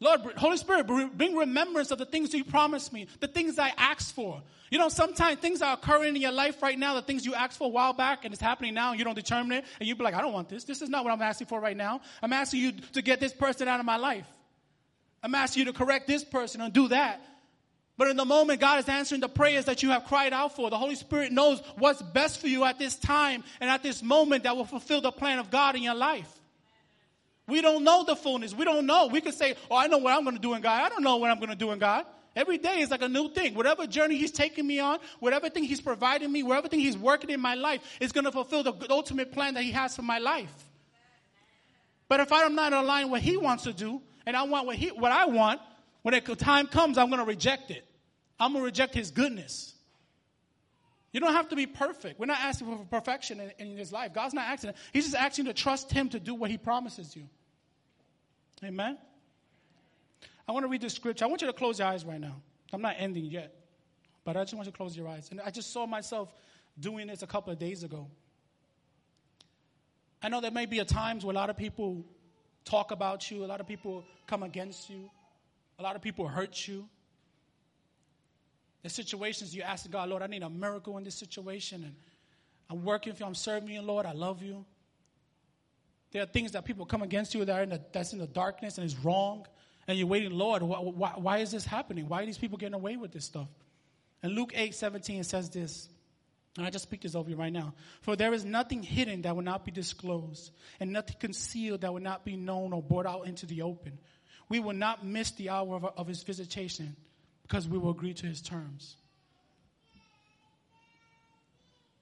Lord, 0.00 0.20
Holy 0.36 0.56
Spirit, 0.56 0.86
bring 0.86 1.34
remembrance 1.34 1.90
of 1.90 1.98
the 1.98 2.06
things 2.06 2.32
you 2.32 2.44
promised 2.44 2.92
me, 2.92 3.08
the 3.18 3.26
things 3.26 3.58
I 3.58 3.72
asked 3.76 4.14
for. 4.14 4.40
You 4.70 4.78
know, 4.78 4.88
sometimes 4.88 5.40
things 5.40 5.60
are 5.60 5.74
occurring 5.74 6.14
in 6.14 6.22
your 6.22 6.30
life 6.30 6.62
right 6.62 6.78
now, 6.78 6.94
the 6.94 7.02
things 7.02 7.26
you 7.26 7.34
asked 7.34 7.58
for 7.58 7.64
a 7.64 7.70
while 7.70 7.94
back, 7.94 8.24
and 8.24 8.32
it's 8.32 8.40
happening 8.40 8.74
now, 8.74 8.90
and 8.90 8.98
you 9.00 9.04
don't 9.04 9.16
determine 9.16 9.58
it, 9.58 9.64
and 9.80 9.88
you'd 9.88 9.98
be 9.98 10.04
like, 10.04 10.14
I 10.14 10.20
don't 10.20 10.32
want 10.32 10.48
this. 10.48 10.62
This 10.62 10.82
is 10.82 10.88
not 10.88 11.04
what 11.04 11.12
I'm 11.12 11.20
asking 11.20 11.48
for 11.48 11.58
right 11.58 11.76
now. 11.76 12.00
I'm 12.22 12.32
asking 12.32 12.60
you 12.60 12.72
to 12.92 13.02
get 13.02 13.18
this 13.18 13.32
person 13.32 13.66
out 13.66 13.80
of 13.80 13.86
my 13.86 13.96
life. 13.96 14.26
I'm 15.20 15.34
asking 15.34 15.66
you 15.66 15.72
to 15.72 15.76
correct 15.76 16.06
this 16.06 16.22
person 16.22 16.60
and 16.60 16.72
do 16.72 16.88
that. 16.88 17.20
But 17.98 18.08
in 18.08 18.16
the 18.16 18.24
moment, 18.24 18.60
God 18.60 18.78
is 18.78 18.88
answering 18.88 19.20
the 19.20 19.28
prayers 19.28 19.64
that 19.64 19.82
you 19.82 19.90
have 19.90 20.04
cried 20.04 20.32
out 20.32 20.54
for. 20.54 20.70
The 20.70 20.78
Holy 20.78 20.94
Spirit 20.94 21.32
knows 21.32 21.60
what's 21.76 22.00
best 22.00 22.40
for 22.40 22.46
you 22.46 22.64
at 22.64 22.78
this 22.78 22.94
time 22.94 23.42
and 23.60 23.68
at 23.68 23.82
this 23.82 24.04
moment 24.04 24.44
that 24.44 24.56
will 24.56 24.64
fulfill 24.64 25.00
the 25.00 25.10
plan 25.10 25.40
of 25.40 25.50
God 25.50 25.74
in 25.74 25.82
your 25.82 25.96
life. 25.96 26.32
We 27.48 27.60
don't 27.60 27.82
know 27.82 28.04
the 28.04 28.14
fullness. 28.14 28.54
We 28.54 28.64
don't 28.64 28.86
know. 28.86 29.08
We 29.08 29.20
could 29.20 29.34
say, 29.34 29.56
Oh, 29.68 29.76
I 29.76 29.88
know 29.88 29.98
what 29.98 30.14
I'm 30.14 30.22
going 30.22 30.36
to 30.36 30.40
do 30.40 30.54
in 30.54 30.62
God. 30.62 30.80
I 30.80 30.88
don't 30.88 31.02
know 31.02 31.16
what 31.16 31.30
I'm 31.30 31.38
going 31.38 31.50
to 31.50 31.56
do 31.56 31.72
in 31.72 31.80
God. 31.80 32.06
Every 32.36 32.58
day 32.58 32.80
is 32.80 32.90
like 32.90 33.02
a 33.02 33.08
new 33.08 33.30
thing. 33.30 33.54
Whatever 33.54 33.84
journey 33.88 34.16
He's 34.16 34.30
taking 34.30 34.64
me 34.64 34.78
on, 34.78 35.00
whatever 35.18 35.50
thing 35.50 35.64
He's 35.64 35.80
providing 35.80 36.30
me, 36.30 36.44
whatever 36.44 36.68
thing 36.68 36.78
He's 36.78 36.96
working 36.96 37.30
in 37.30 37.40
my 37.40 37.56
life 37.56 37.80
is 38.00 38.12
going 38.12 38.26
to 38.26 38.32
fulfill 38.32 38.62
the 38.62 38.74
ultimate 38.90 39.32
plan 39.32 39.54
that 39.54 39.64
He 39.64 39.72
has 39.72 39.96
for 39.96 40.02
my 40.02 40.18
life. 40.18 40.52
But 42.08 42.20
if 42.20 42.30
I'm 42.30 42.54
not 42.54 42.72
aligned 42.72 43.10
with 43.10 43.22
what 43.22 43.22
He 43.22 43.36
wants 43.36 43.64
to 43.64 43.72
do, 43.72 44.02
and 44.24 44.36
I 44.36 44.44
want 44.44 44.66
what, 44.66 44.76
he, 44.76 44.88
what 44.88 45.10
I 45.10 45.26
want, 45.26 45.60
when 46.02 46.14
the 46.14 46.36
time 46.36 46.68
comes, 46.68 46.96
I'm 46.96 47.08
going 47.08 47.18
to 47.18 47.26
reject 47.26 47.70
it. 47.70 47.84
I'm 48.38 48.52
going 48.52 48.62
to 48.62 48.66
reject 48.66 48.94
His 48.94 49.10
goodness. 49.10 49.74
You 51.12 51.20
don't 51.20 51.32
have 51.32 51.48
to 51.48 51.56
be 51.56 51.66
perfect. 51.66 52.20
We're 52.20 52.26
not 52.26 52.40
asking 52.40 52.66
for 52.66 52.84
perfection 52.84 53.40
in, 53.40 53.52
in 53.58 53.76
His 53.76 53.92
life. 53.92 54.12
God's 54.12 54.34
not 54.34 54.46
asking. 54.46 54.74
He's 54.92 55.04
just 55.04 55.16
asking 55.16 55.46
you 55.46 55.52
to 55.52 55.60
trust 55.60 55.90
Him 55.90 56.08
to 56.10 56.20
do 56.20 56.34
what 56.34 56.50
He 56.50 56.58
promises 56.58 57.16
you. 57.16 57.24
Amen? 58.62 58.98
I 60.46 60.52
want 60.52 60.64
to 60.64 60.68
read 60.68 60.80
the 60.80 60.90
scripture. 60.90 61.24
I 61.24 61.28
want 61.28 61.42
you 61.42 61.46
to 61.46 61.52
close 61.52 61.78
your 61.78 61.88
eyes 61.88 62.04
right 62.04 62.20
now. 62.20 62.36
I'm 62.72 62.82
not 62.82 62.96
ending 62.98 63.26
yet, 63.26 63.54
but 64.24 64.36
I 64.36 64.44
just 64.44 64.54
want 64.54 64.66
you 64.66 64.72
to 64.72 64.76
close 64.76 64.96
your 64.96 65.08
eyes. 65.08 65.28
And 65.30 65.40
I 65.40 65.50
just 65.50 65.72
saw 65.72 65.86
myself 65.86 66.32
doing 66.78 67.06
this 67.06 67.22
a 67.22 67.26
couple 67.26 67.52
of 67.52 67.58
days 67.58 67.82
ago. 67.82 68.06
I 70.22 70.28
know 70.28 70.40
there 70.40 70.50
may 70.50 70.66
be 70.66 70.80
a 70.80 70.84
times 70.84 71.24
where 71.24 71.32
a 71.32 71.36
lot 71.36 71.50
of 71.50 71.56
people 71.56 72.04
talk 72.64 72.90
about 72.90 73.30
you, 73.30 73.44
a 73.44 73.46
lot 73.46 73.60
of 73.60 73.66
people 73.66 74.04
come 74.26 74.42
against 74.42 74.90
you, 74.90 75.10
a 75.78 75.82
lot 75.82 75.96
of 75.96 76.02
people 76.02 76.26
hurt 76.26 76.66
you. 76.66 76.88
The 78.82 78.88
situations 78.88 79.54
you 79.54 79.62
ask 79.62 79.90
God, 79.90 80.08
Lord, 80.08 80.22
I 80.22 80.26
need 80.26 80.42
a 80.42 80.50
miracle 80.50 80.96
in 80.98 81.04
this 81.04 81.16
situation, 81.16 81.82
and 81.84 81.94
I'm 82.70 82.84
working 82.84 83.12
for 83.12 83.20
you, 83.20 83.26
I'm 83.26 83.34
serving 83.34 83.70
you, 83.70 83.82
Lord, 83.82 84.06
I 84.06 84.12
love 84.12 84.42
you. 84.42 84.64
There 86.12 86.22
are 86.22 86.26
things 86.26 86.52
that 86.52 86.64
people 86.64 86.86
come 86.86 87.02
against 87.02 87.34
you 87.34 87.44
that 87.44 87.62
in 87.62 87.70
the, 87.70 87.80
that's 87.92 88.12
in 88.12 88.18
the 88.18 88.26
darkness 88.26 88.78
and 88.78 88.86
is 88.86 88.96
wrong. 88.96 89.46
And 89.86 89.98
you're 89.98 90.06
waiting, 90.06 90.30
Lord, 90.30 90.62
why, 90.62 90.78
why, 90.78 91.12
why 91.16 91.38
is 91.38 91.50
this 91.50 91.64
happening? 91.64 92.08
Why 92.08 92.22
are 92.22 92.26
these 92.26 92.38
people 92.38 92.58
getting 92.58 92.74
away 92.74 92.96
with 92.96 93.12
this 93.12 93.24
stuff? 93.24 93.48
And 94.22 94.34
Luke 94.34 94.52
8 94.54 94.74
17 94.74 95.24
says 95.24 95.50
this, 95.50 95.88
and 96.56 96.66
I 96.66 96.70
just 96.70 96.84
speak 96.84 97.02
this 97.02 97.14
over 97.14 97.30
you 97.30 97.36
right 97.36 97.52
now. 97.52 97.74
For 98.02 98.16
there 98.16 98.32
is 98.32 98.44
nothing 98.44 98.82
hidden 98.82 99.22
that 99.22 99.36
will 99.36 99.44
not 99.44 99.64
be 99.64 99.70
disclosed, 99.70 100.50
and 100.80 100.92
nothing 100.92 101.16
concealed 101.18 101.82
that 101.82 101.92
will 101.92 102.02
not 102.02 102.24
be 102.24 102.36
known 102.36 102.72
or 102.72 102.82
brought 102.82 103.06
out 103.06 103.26
into 103.26 103.46
the 103.46 103.62
open. 103.62 103.98
We 104.48 104.60
will 104.60 104.74
not 104.74 105.04
miss 105.04 105.30
the 105.32 105.50
hour 105.50 105.76
of, 105.76 105.84
of 105.84 106.06
his 106.06 106.22
visitation 106.22 106.96
because 107.48 107.66
we 107.66 107.78
will 107.78 107.90
agree 107.90 108.14
to 108.14 108.26
his 108.26 108.42
terms. 108.42 108.96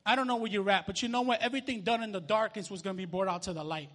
I 0.04 0.14
don't 0.14 0.26
know 0.26 0.36
where 0.36 0.50
you're 0.50 0.68
at, 0.70 0.86
but 0.86 1.02
you 1.02 1.08
know 1.08 1.22
what? 1.22 1.40
Everything 1.40 1.82
done 1.82 2.02
in 2.02 2.12
the 2.12 2.20
darkness 2.20 2.70
was 2.70 2.82
going 2.82 2.96
to 2.96 2.98
be 2.98 3.06
brought 3.06 3.28
out 3.28 3.42
to 3.42 3.52
the 3.52 3.64
light. 3.64 3.90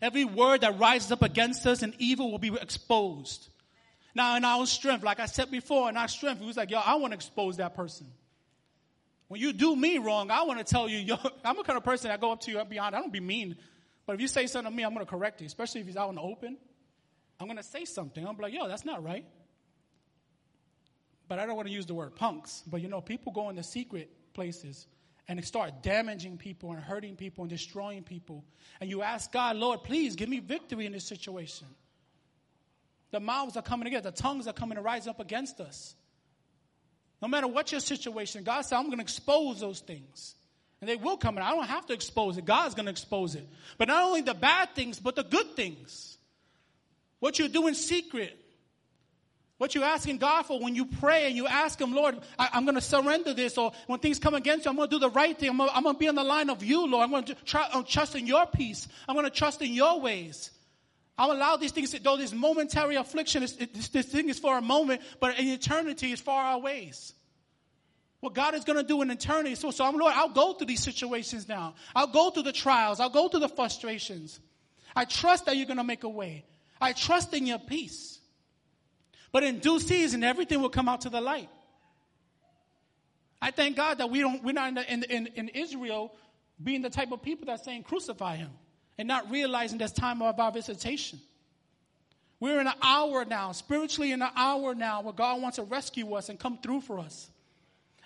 Every 0.00 0.24
word 0.24 0.60
that 0.60 0.78
rises 0.78 1.10
up 1.10 1.22
against 1.22 1.66
us 1.66 1.82
and 1.82 1.94
evil 1.98 2.30
will 2.30 2.38
be 2.38 2.54
exposed. 2.54 3.48
Now, 4.14 4.36
in 4.36 4.44
our 4.44 4.66
strength, 4.66 5.04
like 5.04 5.20
I 5.20 5.26
said 5.26 5.50
before, 5.50 5.88
in 5.88 5.96
our 5.96 6.08
strength, 6.08 6.40
we 6.40 6.46
was 6.46 6.56
like, 6.56 6.70
yo, 6.70 6.78
I 6.78 6.96
want 6.96 7.12
to 7.12 7.16
expose 7.16 7.56
that 7.56 7.74
person. 7.74 8.06
When 9.28 9.40
you 9.40 9.52
do 9.52 9.74
me 9.74 9.98
wrong, 9.98 10.30
I 10.30 10.42
want 10.42 10.58
to 10.58 10.64
tell 10.64 10.88
you, 10.88 10.98
yo, 10.98 11.16
I'm 11.44 11.56
the 11.56 11.62
kind 11.62 11.76
of 11.76 11.84
person 11.84 12.08
that 12.10 12.20
go 12.20 12.32
up 12.32 12.40
to 12.42 12.50
you 12.50 12.58
and 12.58 12.68
beyond. 12.68 12.94
I 12.94 13.00
don't 13.00 13.12
be 13.12 13.20
mean. 13.20 13.56
But 14.06 14.14
if 14.14 14.20
you 14.20 14.28
say 14.28 14.46
something 14.46 14.72
to 14.72 14.76
me, 14.76 14.82
I'm 14.84 14.92
going 14.92 15.06
to 15.06 15.10
correct 15.10 15.40
you, 15.40 15.46
especially 15.46 15.80
if 15.80 15.86
he's 15.86 15.96
out 15.96 16.08
in 16.08 16.16
the 16.16 16.20
open. 16.20 16.56
I'm 17.38 17.46
going 17.46 17.56
to 17.56 17.62
say 17.62 17.84
something. 17.84 18.26
I'm 18.26 18.36
like, 18.36 18.52
yo, 18.52 18.68
that's 18.68 18.84
not 18.84 19.02
right. 19.02 19.24
But 21.30 21.38
I 21.38 21.46
don't 21.46 21.54
want 21.54 21.68
to 21.68 21.72
use 21.72 21.86
the 21.86 21.94
word 21.94 22.16
punks. 22.16 22.64
But 22.66 22.82
you 22.82 22.88
know, 22.88 23.00
people 23.00 23.30
go 23.30 23.50
in 23.50 23.56
the 23.56 23.62
secret 23.62 24.10
places 24.34 24.88
and 25.28 25.38
they 25.38 25.44
start 25.44 25.80
damaging 25.80 26.38
people 26.38 26.72
and 26.72 26.82
hurting 26.82 27.14
people 27.14 27.44
and 27.44 27.48
destroying 27.48 28.02
people. 28.02 28.44
And 28.80 28.90
you 28.90 29.02
ask 29.02 29.30
God, 29.30 29.54
Lord, 29.54 29.84
please 29.84 30.16
give 30.16 30.28
me 30.28 30.40
victory 30.40 30.86
in 30.86 30.92
this 30.92 31.04
situation. 31.04 31.68
The 33.12 33.20
mouths 33.20 33.56
are 33.56 33.62
coming 33.62 33.84
together, 33.84 34.10
the 34.10 34.16
tongues 34.16 34.48
are 34.48 34.52
coming 34.52 34.74
to 34.74 34.82
rise 34.82 35.06
up 35.06 35.20
against 35.20 35.60
us. 35.60 35.94
No 37.22 37.28
matter 37.28 37.46
what 37.46 37.70
your 37.70 37.80
situation, 37.80 38.42
God 38.42 38.62
said, 38.62 38.78
I'm 38.78 38.86
going 38.86 38.98
to 38.98 39.04
expose 39.04 39.60
those 39.60 39.78
things. 39.78 40.34
And 40.80 40.90
they 40.90 40.96
will 40.96 41.16
come 41.16 41.36
and 41.36 41.44
I 41.46 41.52
don't 41.52 41.68
have 41.68 41.86
to 41.86 41.92
expose 41.92 42.38
it. 42.38 42.44
God's 42.44 42.74
going 42.74 42.86
to 42.86 42.90
expose 42.90 43.36
it. 43.36 43.46
But 43.78 43.86
not 43.86 44.02
only 44.02 44.22
the 44.22 44.34
bad 44.34 44.74
things, 44.74 44.98
but 44.98 45.14
the 45.14 45.22
good 45.22 45.54
things. 45.54 46.18
What 47.20 47.38
you 47.38 47.46
do 47.46 47.68
in 47.68 47.76
secret, 47.76 48.36
what 49.60 49.74
you're 49.74 49.84
asking 49.84 50.16
God 50.16 50.46
for 50.46 50.58
when 50.58 50.74
you 50.74 50.86
pray 50.86 51.26
and 51.26 51.36
you 51.36 51.46
ask 51.46 51.78
Him, 51.78 51.94
Lord, 51.94 52.16
I, 52.38 52.48
am 52.54 52.64
going 52.64 52.76
to 52.76 52.80
surrender 52.80 53.34
this, 53.34 53.58
or 53.58 53.72
when 53.88 53.98
things 53.98 54.18
come 54.18 54.32
against 54.32 54.64
you, 54.64 54.70
I'm 54.70 54.76
going 54.78 54.88
to 54.88 54.94
do 54.94 54.98
the 54.98 55.10
right 55.10 55.38
thing. 55.38 55.50
I'm 55.50 55.58
going, 55.58 55.94
to 55.94 55.98
be 55.98 56.08
on 56.08 56.14
the 56.14 56.24
line 56.24 56.48
of 56.48 56.64
you, 56.64 56.86
Lord. 56.86 57.04
I'm 57.04 57.10
going 57.10 57.24
to 57.24 57.36
I'm 57.74 57.84
trust 57.84 58.14
in 58.14 58.26
your 58.26 58.46
peace. 58.46 58.88
I'm 59.06 59.14
going 59.14 59.26
to 59.26 59.30
trust 59.30 59.60
in 59.60 59.74
your 59.74 60.00
ways. 60.00 60.50
I'll 61.18 61.32
allow 61.32 61.58
these 61.58 61.72
things, 61.72 61.92
though 61.92 62.16
this 62.16 62.32
momentary 62.32 62.96
affliction, 62.96 63.42
is, 63.42 63.54
this, 63.54 63.88
this 63.88 64.06
thing 64.06 64.30
is 64.30 64.38
for 64.38 64.56
a 64.56 64.62
moment, 64.62 65.02
but 65.20 65.38
in 65.38 65.48
eternity 65.48 66.12
is 66.12 66.20
far 66.22 66.58
ways. 66.58 67.12
What 68.20 68.32
God 68.32 68.54
is 68.54 68.64
going 68.64 68.78
to 68.78 68.82
do 68.82 69.02
in 69.02 69.10
eternity. 69.10 69.56
So, 69.56 69.72
so 69.72 69.84
I'm, 69.84 69.94
Lord, 69.98 70.14
I'll 70.16 70.30
go 70.30 70.54
through 70.54 70.68
these 70.68 70.82
situations 70.82 71.46
now. 71.46 71.74
I'll 71.94 72.06
go 72.06 72.30
through 72.30 72.44
the 72.44 72.52
trials. 72.52 72.98
I'll 72.98 73.10
go 73.10 73.28
through 73.28 73.40
the 73.40 73.48
frustrations. 73.50 74.40
I 74.96 75.04
trust 75.04 75.44
that 75.44 75.58
you're 75.58 75.66
going 75.66 75.76
to 75.76 75.84
make 75.84 76.04
a 76.04 76.08
way. 76.08 76.46
I 76.80 76.94
trust 76.94 77.34
in 77.34 77.46
your 77.46 77.58
peace. 77.58 78.19
But 79.32 79.44
in 79.44 79.58
due 79.58 79.78
season, 79.78 80.24
everything 80.24 80.60
will 80.60 80.70
come 80.70 80.88
out 80.88 81.02
to 81.02 81.10
the 81.10 81.20
light. 81.20 81.48
I 83.42 83.50
thank 83.50 83.76
God 83.76 83.98
that 83.98 84.10
we 84.10 84.20
don't, 84.20 84.42
we're 84.42 84.52
not 84.52 84.68
in, 84.68 84.74
the, 84.74 84.92
in, 84.92 85.04
in, 85.04 85.26
in 85.28 85.48
Israel 85.48 86.12
being 86.62 86.82
the 86.82 86.90
type 86.90 87.10
of 87.12 87.22
people 87.22 87.46
that's 87.46 87.64
saying 87.64 87.84
crucify 87.84 88.36
him 88.36 88.50
and 88.98 89.08
not 89.08 89.30
realizing 89.30 89.78
there's 89.78 89.92
time 89.92 90.20
of 90.20 90.38
our 90.38 90.52
visitation. 90.52 91.20
We're 92.38 92.60
in 92.60 92.66
an 92.66 92.74
hour 92.82 93.24
now, 93.24 93.52
spiritually 93.52 94.12
in 94.12 94.20
an 94.22 94.30
hour 94.34 94.74
now, 94.74 95.02
where 95.02 95.12
God 95.12 95.40
wants 95.40 95.56
to 95.56 95.62
rescue 95.62 96.12
us 96.14 96.28
and 96.28 96.38
come 96.38 96.58
through 96.58 96.82
for 96.82 96.98
us. 96.98 97.30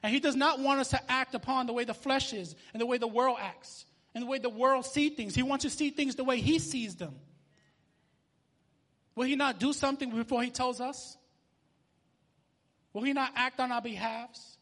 And 0.03 0.13
he 0.13 0.21
does 0.21 0.37
not 0.37 0.61
want 0.61 0.81
us 0.81 0.91
to 0.91 1.11
act 1.11 1.35
upon 1.35 1.67
the 1.67 1.73
way 1.73 1.85
the 1.85 1.95
flesh 1.95 2.33
is 2.33 2.55
and 2.73 2.81
the 2.81 2.87
way 2.87 2.99
the 2.99 3.09
world 3.09 3.39
acts 3.41 3.87
and 4.15 4.23
the 4.23 4.27
way 4.27 4.39
the 4.39 4.49
world 4.49 4.85
sees 4.87 5.15
things. 5.15 5.35
He 5.35 5.43
wants 5.43 5.65
to 5.65 5.71
see 5.71 5.91
things 5.91 6.15
the 6.15 6.25
way 6.25 6.41
he 6.41 6.59
sees 6.59 6.95
them. 6.97 7.15
Will 9.15 9.27
he 9.27 9.37
not 9.37 9.61
do 9.61 9.73
something 9.73 10.11
before 10.11 10.43
he 10.43 10.51
tells 10.51 10.81
us? 10.81 11.17
Will 12.93 13.03
he 13.03 13.13
not 13.13 13.33
act 13.37 13.61
on 13.61 13.71
our 13.73 13.83
behalves? 13.83 14.59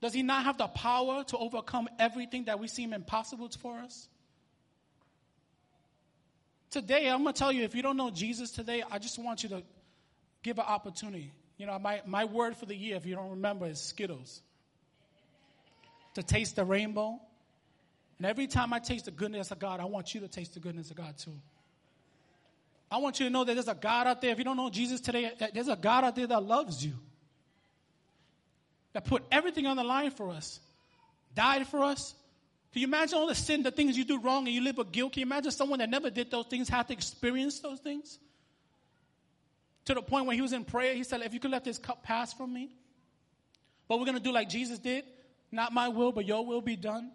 Does 0.00 0.12
he 0.12 0.22
not 0.22 0.44
have 0.44 0.56
the 0.58 0.66
power 0.66 1.24
to 1.24 1.36
overcome 1.36 1.88
everything 1.98 2.44
that 2.44 2.58
we 2.58 2.68
seem 2.68 2.92
impossible 2.92 3.48
for 3.48 3.78
us? 3.78 4.08
Today, 6.70 7.08
I'm 7.08 7.22
going 7.22 7.34
to 7.34 7.38
tell 7.38 7.52
you 7.52 7.64
if 7.64 7.74
you 7.74 7.82
don't 7.82 7.96
know 7.96 8.10
Jesus 8.10 8.52
today, 8.52 8.82
I 8.90 8.98
just 8.98 9.18
want 9.18 9.42
you 9.42 9.48
to 9.50 9.62
give 10.42 10.58
an 10.58 10.64
opportunity. 10.66 11.32
You 11.58 11.66
know, 11.66 11.78
my, 11.78 12.00
my 12.06 12.24
word 12.24 12.56
for 12.56 12.66
the 12.66 12.76
year, 12.76 12.96
if 12.96 13.04
you 13.04 13.14
don't 13.14 13.30
remember, 13.30 13.66
is 13.66 13.80
Skittles. 13.80 14.40
To 16.14 16.22
taste 16.22 16.56
the 16.56 16.64
rainbow. 16.64 17.20
And 18.18 18.26
every 18.26 18.46
time 18.46 18.72
I 18.72 18.78
taste 18.78 19.06
the 19.06 19.10
goodness 19.10 19.50
of 19.50 19.58
God, 19.58 19.80
I 19.80 19.84
want 19.84 20.14
you 20.14 20.20
to 20.20 20.28
taste 20.28 20.54
the 20.54 20.60
goodness 20.60 20.90
of 20.90 20.96
God 20.96 21.18
too. 21.18 21.34
I 22.90 22.98
want 22.98 23.20
you 23.20 23.26
to 23.26 23.30
know 23.30 23.44
that 23.44 23.54
there's 23.54 23.68
a 23.68 23.74
God 23.74 24.06
out 24.06 24.20
there. 24.20 24.30
If 24.30 24.38
you 24.38 24.44
don't 24.44 24.56
know 24.56 24.70
Jesus 24.70 25.00
today, 25.00 25.30
there's 25.54 25.68
a 25.68 25.76
God 25.76 26.04
out 26.04 26.16
there 26.16 26.26
that 26.26 26.42
loves 26.42 26.84
you, 26.84 26.92
that 28.92 29.04
put 29.04 29.22
everything 29.30 29.66
on 29.66 29.76
the 29.76 29.84
line 29.84 30.10
for 30.10 30.30
us, 30.30 30.60
died 31.34 31.66
for 31.68 31.84
us, 31.84 32.14
can 32.72 32.82
you 32.82 32.86
imagine 32.86 33.18
all 33.18 33.26
the 33.26 33.34
sin, 33.34 33.62
the 33.62 33.72
things 33.72 33.98
you 33.98 34.04
do 34.04 34.20
wrong, 34.20 34.46
and 34.46 34.54
you 34.54 34.62
live 34.62 34.76
with 34.76 34.92
guilt? 34.92 35.14
Can 35.14 35.20
you 35.20 35.26
imagine 35.26 35.50
someone 35.50 35.80
that 35.80 35.90
never 35.90 36.08
did 36.08 36.30
those 36.30 36.46
things 36.46 36.68
had 36.68 36.86
to 36.88 36.92
experience 36.92 37.58
those 37.58 37.80
things? 37.80 38.18
To 39.86 39.94
the 39.94 40.02
point 40.02 40.26
where 40.26 40.36
he 40.36 40.42
was 40.42 40.52
in 40.52 40.64
prayer, 40.64 40.94
he 40.94 41.02
said, 41.02 41.20
If 41.22 41.34
you 41.34 41.40
could 41.40 41.50
let 41.50 41.64
this 41.64 41.78
cup 41.78 42.04
pass 42.04 42.32
from 42.32 42.52
me, 42.54 42.70
but 43.88 43.98
we're 43.98 44.04
going 44.04 44.18
to 44.18 44.22
do 44.22 44.30
like 44.30 44.48
Jesus 44.48 44.78
did, 44.78 45.04
not 45.50 45.72
my 45.72 45.88
will, 45.88 46.12
but 46.12 46.26
your 46.26 46.46
will 46.46 46.60
be 46.60 46.76
done. 46.76 47.10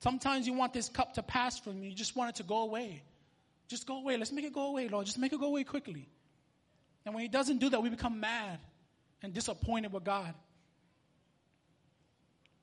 Sometimes 0.00 0.46
you 0.46 0.54
want 0.54 0.72
this 0.72 0.88
cup 0.88 1.12
to 1.14 1.22
pass 1.22 1.58
from 1.58 1.82
you, 1.82 1.90
you 1.90 1.94
just 1.94 2.16
want 2.16 2.30
it 2.30 2.36
to 2.36 2.42
go 2.42 2.60
away. 2.60 3.02
Just 3.68 3.86
go 3.86 3.98
away. 3.98 4.16
Let's 4.16 4.32
make 4.32 4.44
it 4.44 4.52
go 4.52 4.68
away, 4.68 4.88
Lord. 4.88 5.06
Just 5.06 5.18
make 5.18 5.32
it 5.32 5.40
go 5.40 5.46
away 5.46 5.64
quickly. 5.64 6.08
And 7.04 7.14
when 7.14 7.22
he 7.22 7.28
doesn't 7.28 7.58
do 7.58 7.70
that, 7.70 7.82
we 7.82 7.88
become 7.88 8.20
mad 8.20 8.58
and 9.22 9.32
disappointed 9.32 9.92
with 9.92 10.04
God. 10.04 10.34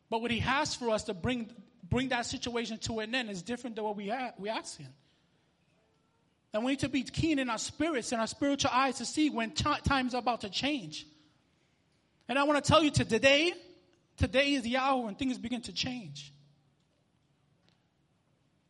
But 0.09 0.21
what 0.21 0.31
he 0.31 0.39
has 0.39 0.75
for 0.75 0.89
us 0.91 1.05
to 1.05 1.13
bring, 1.13 1.51
bring 1.89 2.09
that 2.09 2.25
situation 2.25 2.77
to 2.79 2.99
an 2.99 3.15
end 3.15 3.29
is 3.29 3.41
different 3.41 3.75
than 3.75 3.85
what 3.85 3.95
we, 3.95 4.07
have, 4.07 4.33
we 4.37 4.49
ask 4.49 4.77
him. 4.77 4.93
And 6.53 6.63
we 6.63 6.73
need 6.73 6.79
to 6.79 6.89
be 6.89 7.03
keen 7.03 7.39
in 7.39 7.49
our 7.49 7.57
spirits 7.57 8.11
and 8.11 8.21
our 8.21 8.27
spiritual 8.27 8.69
eyes 8.71 8.97
to 8.99 9.05
see 9.05 9.29
when 9.29 9.51
t- 9.51 9.63
times 9.83 10.13
about 10.13 10.41
to 10.41 10.49
change. 10.49 11.07
And 12.27 12.37
I 12.37 12.43
want 12.43 12.63
to 12.63 12.71
tell 12.71 12.83
you 12.83 12.91
to 12.91 13.05
today, 13.05 13.53
today 14.17 14.53
is 14.53 14.61
the 14.61 14.77
hour 14.77 15.03
when 15.03 15.15
things 15.15 15.37
begin 15.37 15.61
to 15.61 15.73
change. 15.73 16.31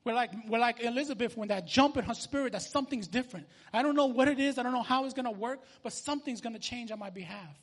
We're 0.06 0.14
like, 0.14 0.32
we're 0.48 0.60
like 0.60 0.82
Elizabeth 0.84 1.38
when 1.38 1.48
that 1.48 1.66
jump 1.66 1.96
in 1.96 2.04
her 2.04 2.14
spirit 2.14 2.52
that 2.54 2.62
something's 2.62 3.08
different. 3.08 3.48
I 3.72 3.82
don't 3.82 3.96
know 3.96 4.08
what 4.08 4.28
it 4.28 4.40
is, 4.40 4.58
I 4.58 4.64
don't 4.64 4.74
know 4.74 4.84
how 4.84 5.06
it's 5.06 5.14
going 5.14 5.26
to 5.26 5.32
work, 5.32 5.62
but 5.82 5.94
something's 5.94 6.42
going 6.42 6.54
to 6.54 6.60
change 6.60 6.92
on 6.92 7.00
my 7.00 7.10
behalf. 7.10 7.56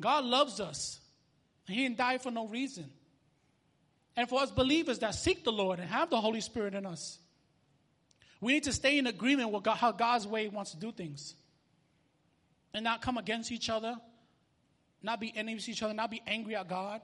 God 0.00 0.24
loves 0.24 0.60
us. 0.60 1.00
He 1.66 1.76
didn't 1.76 1.96
die 1.96 2.18
for 2.18 2.30
no 2.30 2.46
reason. 2.46 2.90
And 4.14 4.28
for 4.28 4.40
us 4.40 4.50
believers 4.50 4.98
that 5.00 5.14
seek 5.14 5.42
the 5.42 5.52
Lord 5.52 5.78
and 5.78 5.88
have 5.88 6.10
the 6.10 6.20
Holy 6.20 6.40
Spirit 6.40 6.74
in 6.74 6.84
us, 6.84 7.18
we 8.40 8.52
need 8.52 8.64
to 8.64 8.72
stay 8.72 8.98
in 8.98 9.06
agreement 9.06 9.50
with 9.50 9.62
God, 9.62 9.76
how 9.76 9.92
God's 9.92 10.26
way 10.26 10.48
wants 10.48 10.72
to 10.72 10.76
do 10.76 10.92
things. 10.92 11.34
And 12.74 12.84
not 12.84 13.00
come 13.00 13.16
against 13.16 13.50
each 13.50 13.70
other, 13.70 13.96
not 15.02 15.18
be 15.18 15.34
enemies 15.34 15.64
to 15.64 15.70
each 15.70 15.82
other, 15.82 15.94
not 15.94 16.10
be 16.10 16.22
angry 16.26 16.56
at 16.56 16.68
God, 16.68 17.00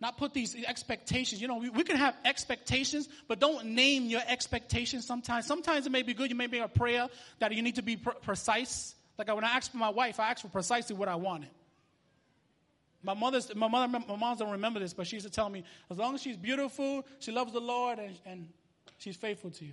not 0.00 0.18
put 0.18 0.34
these 0.34 0.54
expectations. 0.54 1.40
You 1.40 1.48
know, 1.48 1.56
we, 1.56 1.70
we 1.70 1.82
can 1.82 1.96
have 1.96 2.14
expectations, 2.24 3.08
but 3.28 3.38
don't 3.38 3.66
name 3.66 4.06
your 4.06 4.22
expectations 4.26 5.06
sometimes. 5.06 5.46
Sometimes 5.46 5.86
it 5.86 5.90
may 5.90 6.02
be 6.02 6.14
good. 6.14 6.30
You 6.30 6.36
may 6.36 6.46
make 6.46 6.60
a 6.60 6.68
prayer 6.68 7.08
that 7.38 7.52
you 7.52 7.62
need 7.62 7.76
to 7.76 7.82
be 7.82 7.96
precise. 7.96 8.94
Like 9.18 9.34
when 9.34 9.44
I 9.44 9.52
asked 9.52 9.72
for 9.72 9.78
my 9.78 9.88
wife, 9.88 10.20
I 10.20 10.30
asked 10.30 10.42
for 10.42 10.48
precisely 10.48 10.96
what 10.96 11.08
I 11.08 11.14
wanted. 11.14 11.50
My 13.02 13.14
mother's, 13.14 13.54
my 13.54 13.68
mother, 13.68 13.86
my 13.86 14.16
mom 14.16 14.36
don't 14.36 14.50
remember 14.50 14.80
this, 14.80 14.92
but 14.92 15.06
she 15.06 15.16
used 15.16 15.26
to 15.26 15.32
tell 15.32 15.48
me, 15.48 15.62
as 15.90 15.96
long 15.96 16.14
as 16.14 16.22
she's 16.22 16.36
beautiful, 16.36 17.06
she 17.20 17.30
loves 17.30 17.52
the 17.52 17.60
Lord, 17.60 17.98
and, 17.98 18.18
and 18.26 18.48
she's 18.98 19.16
faithful 19.16 19.50
to 19.50 19.64
you. 19.64 19.72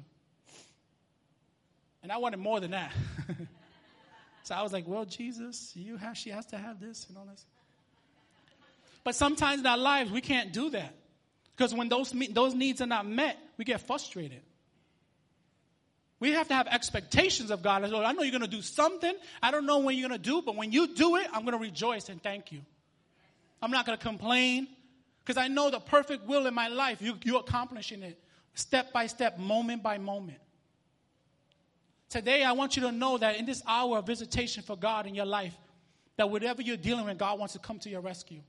And 2.04 2.12
I 2.12 2.18
wanted 2.18 2.38
more 2.38 2.60
than 2.60 2.72
that. 2.72 2.92
so 4.44 4.54
I 4.54 4.62
was 4.62 4.72
like, 4.72 4.88
well, 4.88 5.06
Jesus, 5.06 5.72
you 5.74 5.98
have, 5.98 6.16
she 6.16 6.30
has 6.30 6.46
to 6.48 6.58
have 6.58 6.80
this 6.80 7.08
and 7.10 7.18
all 7.18 7.26
this. 7.26 7.46
But 9.04 9.16
sometimes 9.16 9.62
in 9.62 9.68
our 9.68 9.78
lives, 9.78 10.12
we 10.12 10.22
can't 10.22 10.54
do 10.54 10.70
that. 10.72 10.96
Because 11.56 11.74
when 11.74 11.90
those, 11.90 12.14
those 12.32 12.54
needs 12.54 12.82
are 12.82 12.88
not 12.88 13.06
met, 13.06 13.38
we 13.58 13.66
get 13.66 13.82
frustrated. 13.82 14.42
We 16.20 16.32
have 16.32 16.48
to 16.48 16.54
have 16.54 16.68
expectations 16.68 17.52
of 17.52 17.62
God. 17.62 17.84
I 17.84 18.14
know 18.14 18.24
you're 18.24 18.32
going 18.32 18.42
to 18.42 18.48
do 18.48 18.62
something. 18.62 19.14
I 19.42 19.52
don't 19.52 19.66
know 19.66 19.80
when 19.80 19.98
you're 19.98 20.08
going 20.08 20.22
to 20.22 20.30
do, 20.30 20.42
but 20.42 20.56
when 20.56 20.72
you 20.72 20.88
do 20.88 21.18
it, 21.18 21.28
I'm 21.34 21.42
going 21.42 21.58
to 21.58 21.62
rejoice 21.62 22.08
and 22.08 22.24
thank 22.24 22.52
you. 22.52 22.62
I'm 23.62 23.72
not 23.72 23.86
going 23.86 23.98
to 23.98 24.04
complain 24.04 24.68
because 25.24 25.38
I 25.38 25.48
know 25.48 25.70
the 25.70 25.80
perfect 25.80 26.26
will 26.26 26.48
in 26.48 26.54
my 26.54 26.70
life. 26.70 27.02
You, 27.02 27.18
you're 27.24 27.42
accomplishing 27.42 28.04
it 28.04 28.18
step 28.56 28.94
by 28.94 29.08
step, 29.08 29.38
moment 29.38 29.84
by 29.84 29.98
moment. 29.98 30.40
Today, 32.10 32.44
I 32.44 32.52
want 32.52 32.76
you 32.76 32.84
to 32.84 32.92
know 32.92 33.18
that 33.18 33.38
in 33.38 33.46
this 33.46 33.64
hour 33.68 33.98
of 33.98 34.06
visitation 34.06 34.64
for 34.64 34.78
God 34.78 35.08
in 35.08 35.16
your 35.16 35.26
life, 35.26 35.56
that 36.18 36.30
whatever 36.30 36.62
you're 36.62 36.78
dealing 36.78 37.06
with, 37.06 37.18
God 37.18 37.40
wants 37.40 37.54
to 37.54 37.60
come 37.60 37.80
to 37.80 37.90
your 37.90 38.02
rescue. 38.02 38.42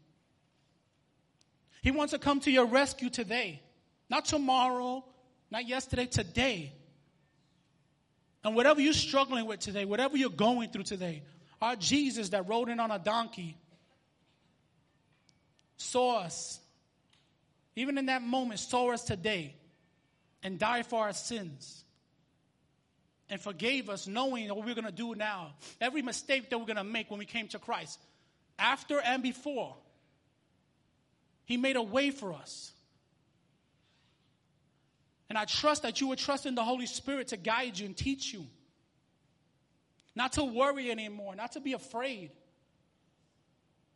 He 1.85 1.91
wants 1.91 2.15
to 2.15 2.19
come 2.19 2.41
to 2.41 2.51
your 2.51 2.65
rescue 2.65 3.11
today, 3.11 3.61
not 4.09 4.25
tomorrow, 4.25 5.05
not 5.51 5.69
yesterday, 5.69 6.07
today. 6.07 6.73
And 8.43 8.57
whatever 8.57 8.81
you're 8.81 8.95
struggling 8.95 9.45
with 9.45 9.61
today, 9.61 9.85
whatever 9.85 10.17
you're 10.17 10.31
going 10.31 10.71
through 10.71 10.85
today, 10.85 11.23
our 11.61 11.77
Jesus 11.77 12.31
that 12.31 12.49
rode 12.49 12.71
in 12.71 12.81
on 12.81 12.91
a 12.91 12.99
donkey 12.99 13.59
saw 15.77 16.21
us, 16.21 16.59
even 17.77 17.99
in 17.99 18.07
that 18.07 18.23
moment, 18.23 18.61
saw 18.61 18.91
us 18.95 19.05
today 19.05 19.55
and 20.43 20.59
died 20.59 20.87
for 20.87 21.03
our 21.03 21.13
sins 21.13 21.85
and 23.29 23.39
forgave 23.39 23.91
us, 23.91 24.07
knowing 24.07 24.49
what 24.49 24.65
we're 24.65 24.75
going 24.75 24.87
to 24.87 24.91
do 24.91 25.15
now. 25.15 25.53
Every 25.83 26.01
mistake 26.01 26.49
that 26.49 26.59
we're 26.59 26.65
going 26.65 26.77
to 26.77 26.85
make 26.85 27.11
when 27.11 27.19
we 27.19 27.27
came 27.27 27.49
to 27.49 27.59
Christ, 27.59 28.01
after 28.59 29.03
and 29.03 29.23
before, 29.23 29.77
He 31.45 31.57
made 31.57 31.77
a 31.77 31.83
way 31.83 32.11
for 32.11 32.33
us. 32.33 32.73
And 35.29 35.39
I 35.39 35.45
trust 35.45 35.83
that 35.83 36.01
you 36.01 36.09
would 36.09 36.19
trust 36.19 36.47
in 36.47 36.55
the 36.55 36.65
Holy 36.65 36.87
Spirit 36.87 37.29
to 37.29 37.37
guide 37.37 37.79
you 37.79 37.87
and 37.87 37.97
teach 37.97 38.33
you. 38.33 38.47
Not 40.15 40.35
to 40.35 40.45
worry 40.45 40.91
anymore, 40.91 41.35
not 41.35 41.53
to 41.53 41.61
be 41.61 41.73
afraid. 41.73 42.31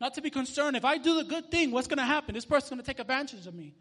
Not 0.00 0.14
to 0.14 0.22
be 0.22 0.30
concerned. 0.30 0.76
If 0.76 0.84
I 0.84 0.98
do 0.98 1.16
the 1.16 1.24
good 1.24 1.50
thing, 1.50 1.70
what's 1.70 1.88
going 1.88 1.98
to 1.98 2.04
happen? 2.04 2.34
This 2.34 2.44
person's 2.44 2.70
going 2.70 2.80
to 2.80 2.86
take 2.86 2.98
advantage 2.98 3.46
of 3.46 3.54
me. 3.54 3.74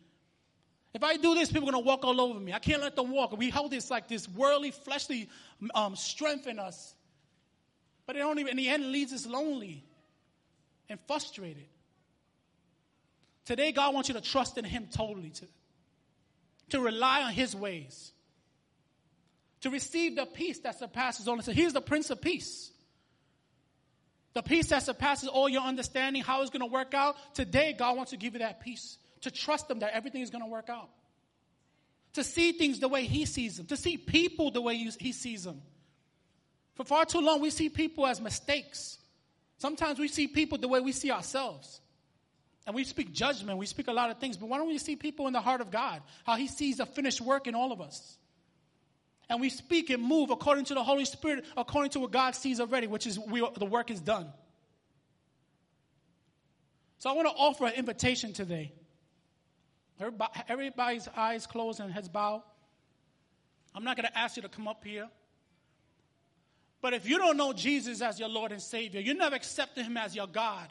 If 0.93 1.03
I 1.03 1.17
do 1.17 1.35
this, 1.35 1.51
people 1.51 1.69
are 1.69 1.71
going 1.71 1.83
to 1.83 1.87
walk 1.87 2.03
all 2.03 2.19
over 2.19 2.39
me. 2.39 2.53
I 2.53 2.59
can't 2.59 2.81
let 2.81 2.95
them 2.95 3.11
walk. 3.11 3.37
We 3.37 3.49
hold 3.49 3.71
this 3.71 3.91
like 3.91 4.07
this 4.07 4.27
worldly, 4.27 4.71
fleshly 4.71 5.29
um, 5.75 5.95
strength 5.95 6.47
in 6.47 6.57
us. 6.57 6.95
But 8.07 8.15
it 8.15 8.21
only, 8.21 8.49
in 8.49 8.57
the 8.57 8.69
end, 8.69 8.91
leaves 8.91 9.13
us 9.13 9.27
lonely 9.27 9.83
and 10.89 10.99
frustrated. 11.07 11.67
Today, 13.47 13.71
God 13.71 13.93
wants 13.93 14.09
you 14.09 14.15
to 14.15 14.19
trust 14.19 14.57
in 14.57 14.65
Him 14.65 14.89
totally, 14.91 15.29
to, 15.29 15.47
to 16.71 16.81
rely 16.81 17.23
on 17.23 17.31
His 17.31 17.55
ways, 17.55 18.11
to 19.61 19.69
receive 19.69 20.17
the 20.17 20.25
peace 20.25 20.59
that 20.59 20.77
surpasses 20.77 21.29
all. 21.29 21.35
understanding. 21.35 21.63
He's 21.63 21.71
the 21.71 21.79
Prince 21.79 22.09
of 22.09 22.19
Peace. 22.19 22.69
The 24.33 24.41
peace 24.43 24.67
that 24.67 24.83
surpasses 24.83 25.29
all 25.29 25.47
your 25.47 25.61
understanding, 25.61 26.23
how 26.23 26.41
it's 26.41 26.49
going 26.49 26.59
to 26.59 26.71
work 26.71 26.93
out. 26.93 27.15
Today, 27.35 27.73
God 27.75 27.95
wants 27.95 28.11
to 28.11 28.17
give 28.17 28.33
you 28.33 28.39
that 28.39 28.59
peace. 28.59 28.97
To 29.21 29.31
trust 29.31 29.71
Him 29.71 29.79
that 29.79 29.93
everything 29.93 30.21
is 30.21 30.29
going 30.29 30.43
to 30.43 30.49
work 30.49 30.67
out. 30.67 30.89
To 32.15 32.25
see 32.25 32.51
things 32.51 32.81
the 32.81 32.89
way 32.89 33.05
He 33.05 33.23
sees 33.23 33.55
them. 33.55 33.65
To 33.67 33.77
see 33.77 33.95
people 33.95 34.51
the 34.51 34.61
way 34.61 34.75
He 34.75 35.13
sees 35.13 35.45
them. 35.45 35.61
For 36.75 36.83
far 36.83 37.05
too 37.05 37.21
long, 37.21 37.39
we 37.39 37.49
see 37.49 37.69
people 37.69 38.05
as 38.05 38.19
mistakes. 38.19 38.97
Sometimes 39.57 39.99
we 39.99 40.09
see 40.09 40.27
people 40.27 40.57
the 40.57 40.67
way 40.67 40.81
we 40.81 40.91
see 40.91 41.11
ourselves. 41.11 41.79
And 42.67 42.75
we 42.75 42.83
speak 42.83 43.11
judgment, 43.13 43.57
we 43.57 43.65
speak 43.65 43.87
a 43.87 43.93
lot 43.93 44.11
of 44.11 44.19
things, 44.19 44.37
but 44.37 44.47
why 44.49 44.57
don't 44.57 44.67
we 44.67 44.77
see 44.77 44.95
people 44.95 45.25
in 45.25 45.33
the 45.33 45.41
heart 45.41 45.61
of 45.61 45.71
God? 45.71 46.03
How 46.23 46.35
He 46.35 46.47
sees 46.47 46.79
a 46.79 46.85
finished 46.85 47.21
work 47.21 47.47
in 47.47 47.55
all 47.55 47.71
of 47.71 47.81
us 47.81 48.17
and 49.29 49.41
we 49.41 49.49
speak 49.49 49.89
and 49.89 50.01
move 50.01 50.29
according 50.29 50.65
to 50.65 50.73
the 50.73 50.83
Holy 50.83 51.05
Spirit, 51.05 51.45
according 51.55 51.91
to 51.91 51.99
what 51.99 52.11
God 52.11 52.35
sees 52.35 52.59
already, 52.59 52.87
which 52.87 53.05
is 53.05 53.19
we, 53.19 53.45
the 53.57 53.65
work 53.65 53.91
is 53.91 53.99
done. 53.99 54.27
So 56.99 57.09
I 57.09 57.13
want 57.13 57.27
to 57.27 57.33
offer 57.33 57.65
an 57.65 57.73
invitation 57.73 58.33
today. 58.33 58.71
Everybody, 59.99 60.31
everybody's 60.47 61.07
eyes 61.15 61.45
closed 61.45 61.79
and 61.79 61.91
heads 61.91 62.07
bowed. 62.07 62.41
I'm 63.75 63.83
not 63.83 63.97
going 63.97 64.07
to 64.07 64.17
ask 64.17 64.37
you 64.37 64.43
to 64.43 64.49
come 64.49 64.67
up 64.67 64.83
here. 64.83 65.07
But 66.81 66.93
if 66.93 67.07
you 67.07 67.17
don't 67.17 67.37
know 67.37 67.53
Jesus 67.53 68.01
as 68.01 68.19
your 68.19 68.29
Lord 68.29 68.51
and 68.51 68.61
Savior, 68.61 69.01
you 69.01 69.13
never 69.13 69.35
accepted 69.35 69.85
Him 69.85 69.97
as 69.97 70.15
your 70.15 70.27
God, 70.27 70.67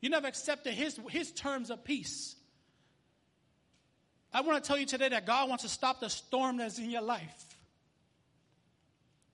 You 0.00 0.08
never 0.10 0.26
accepted 0.26 0.74
his, 0.74 0.98
his 1.10 1.30
terms 1.32 1.70
of 1.70 1.84
peace. 1.84 2.36
I 4.32 4.42
want 4.42 4.62
to 4.62 4.66
tell 4.66 4.78
you 4.78 4.86
today 4.86 5.08
that 5.08 5.26
God 5.26 5.48
wants 5.48 5.64
to 5.64 5.68
stop 5.68 6.00
the 6.00 6.08
storm 6.08 6.58
that's 6.58 6.78
in 6.78 6.90
your 6.90 7.02
life. 7.02 7.44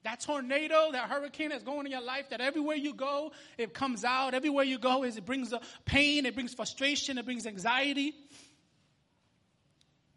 That 0.05 0.21
tornado, 0.21 0.93
that 0.93 1.11
hurricane 1.11 1.49
that's 1.49 1.65
going 1.65 1.87
in 1.87 1.93
your 1.93 2.01
life, 2.01 2.31
that 2.31 2.41
everywhere 2.41 2.77
you 2.77 2.95
go, 2.95 3.33
it 3.59 3.75
comes 3.75 4.05
out. 4.05 4.35
Everywhere 4.35 4.65
you 4.65 4.79
go, 4.79 5.03
is 5.03 5.17
it 5.17 5.27
brings 5.27 5.53
pain, 5.85 6.27
it 6.27 6.35
brings 6.35 6.55
frustration, 6.55 7.19
it 7.19 7.25
brings 7.25 7.47
anxiety. 7.47 8.15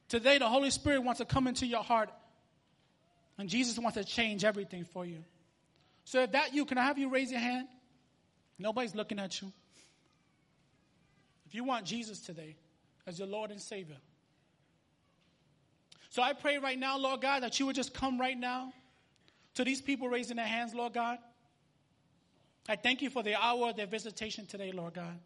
Today, 0.08 0.38
the 0.38 0.48
Holy 0.48 0.70
Spirit 0.70 1.04
wants 1.04 1.20
to 1.20 1.26
come 1.26 1.48
into 1.48 1.66
your 1.66 1.84
heart, 1.84 2.10
and 3.38 3.50
Jesus 3.50 3.78
wants 3.80 3.98
to 3.98 4.04
change 4.04 4.44
everything 4.44 4.86
for 4.86 5.06
you. 5.06 5.24
So, 6.06 6.22
if 6.22 6.32
that 6.32 6.54
you, 6.54 6.66
can 6.66 6.78
I 6.78 6.84
have 6.84 6.98
you 6.98 7.10
raise 7.10 7.32
your 7.32 7.40
hand? 7.40 7.68
Nobody's 8.58 8.96
looking 8.96 9.20
at 9.20 9.42
you. 9.42 9.52
If 11.50 11.56
you 11.56 11.64
want 11.64 11.84
Jesus 11.84 12.20
today 12.20 12.56
as 13.08 13.18
your 13.18 13.28
Lord 13.28 13.50
and 13.50 13.60
Savior. 13.60 13.98
So 16.12 16.22
I 16.22 16.34
pray 16.34 16.60
right 16.60 16.78
now, 16.78 17.00
Lord 17.00 17.22
God, 17.22 17.42
that 17.42 17.60
you 17.60 17.66
would 17.66 17.76
just 17.76 17.92
come 17.92 18.22
right 18.22 18.38
now 18.38 18.72
to 19.56 19.64
these 19.64 19.82
people 19.82 20.08
raising 20.10 20.38
their 20.38 20.46
hands, 20.46 20.76
Lord 20.76 20.94
God. 20.94 21.18
I 22.68 22.76
thank 22.76 23.02
you 23.02 23.10
for 23.10 23.24
the 23.24 23.34
hour 23.34 23.70
of 23.70 23.78
their 23.78 23.88
visitation 23.88 24.46
today, 24.46 24.72
Lord 24.72 24.94
God. 24.94 25.18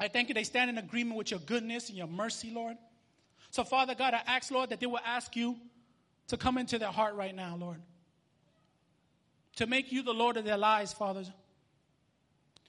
I 0.00 0.08
thank 0.08 0.28
you 0.28 0.34
they 0.34 0.44
stand 0.44 0.70
in 0.70 0.78
agreement 0.78 1.18
with 1.18 1.30
your 1.30 1.40
goodness 1.40 1.90
and 1.90 1.98
your 1.98 2.06
mercy, 2.06 2.50
Lord. 2.50 2.78
So, 3.50 3.64
Father 3.64 3.94
God, 3.94 4.14
I 4.14 4.22
ask, 4.26 4.50
Lord, 4.50 4.70
that 4.70 4.80
they 4.80 4.86
will 4.86 5.00
ask 5.04 5.36
you 5.36 5.56
to 6.28 6.38
come 6.38 6.56
into 6.56 6.78
their 6.78 6.90
heart 6.90 7.16
right 7.16 7.34
now, 7.34 7.54
Lord. 7.60 7.82
To 9.56 9.66
make 9.66 9.92
you 9.92 10.02
the 10.02 10.14
Lord 10.14 10.38
of 10.38 10.46
their 10.46 10.56
lives, 10.56 10.94
Father 10.94 11.24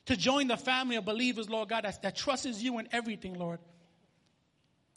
to 0.10 0.18
join 0.18 0.48
the 0.48 0.58
family 0.58 0.96
of 0.96 1.06
believers, 1.06 1.52
Lord 1.52 1.70
God, 1.70 1.84
that, 1.84 2.02
that 2.02 2.16
trusts 2.16 2.64
you 2.64 2.80
in 2.80 2.90
everything, 2.92 3.36
Lord. 3.36 3.60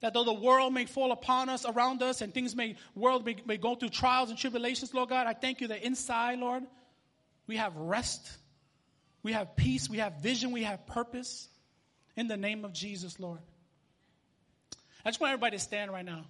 That 0.00 0.14
though 0.14 0.24
the 0.24 0.32
world 0.32 0.72
may 0.72 0.86
fall 0.86 1.12
upon 1.12 1.50
us, 1.50 1.66
around 1.66 2.02
us, 2.02 2.22
and 2.22 2.32
things 2.32 2.56
may, 2.56 2.76
world 2.94 3.26
may, 3.26 3.36
may 3.44 3.58
go 3.58 3.74
through 3.74 3.90
trials 3.90 4.30
and 4.30 4.38
tribulations, 4.38 4.94
Lord 4.94 5.10
God, 5.10 5.26
I 5.26 5.34
thank 5.34 5.60
you 5.60 5.68
that 5.68 5.82
inside, 5.82 6.38
Lord, 6.38 6.62
we 7.46 7.58
have 7.58 7.76
rest, 7.76 8.26
we 9.22 9.32
have 9.32 9.54
peace, 9.54 9.86
we 9.86 9.98
have 9.98 10.14
vision, 10.22 10.50
we 10.50 10.62
have 10.62 10.86
purpose. 10.86 11.46
In 12.16 12.26
the 12.26 12.38
name 12.38 12.64
of 12.64 12.72
Jesus, 12.72 13.20
Lord. 13.20 13.40
I 15.04 15.10
just 15.10 15.20
want 15.20 15.32
everybody 15.32 15.58
to 15.58 15.62
stand 15.62 15.90
right 15.90 16.06
now. 16.06 16.24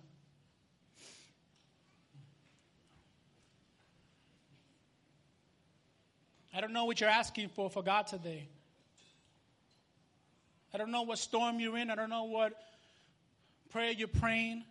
I 6.52 6.60
don't 6.60 6.72
know 6.72 6.86
what 6.86 7.00
you're 7.00 7.10
asking 7.10 7.50
for 7.50 7.70
for 7.70 7.84
God 7.84 8.08
today. 8.08 8.48
I 10.74 10.78
don't 10.78 10.90
know 10.90 11.02
what 11.02 11.18
storm 11.18 11.60
you're 11.60 11.76
in. 11.76 11.90
I 11.90 11.94
don't 11.94 12.10
know 12.10 12.24
what 12.24 12.52
prayer 13.70 13.92
you're 13.92 14.08
praying. 14.08 14.64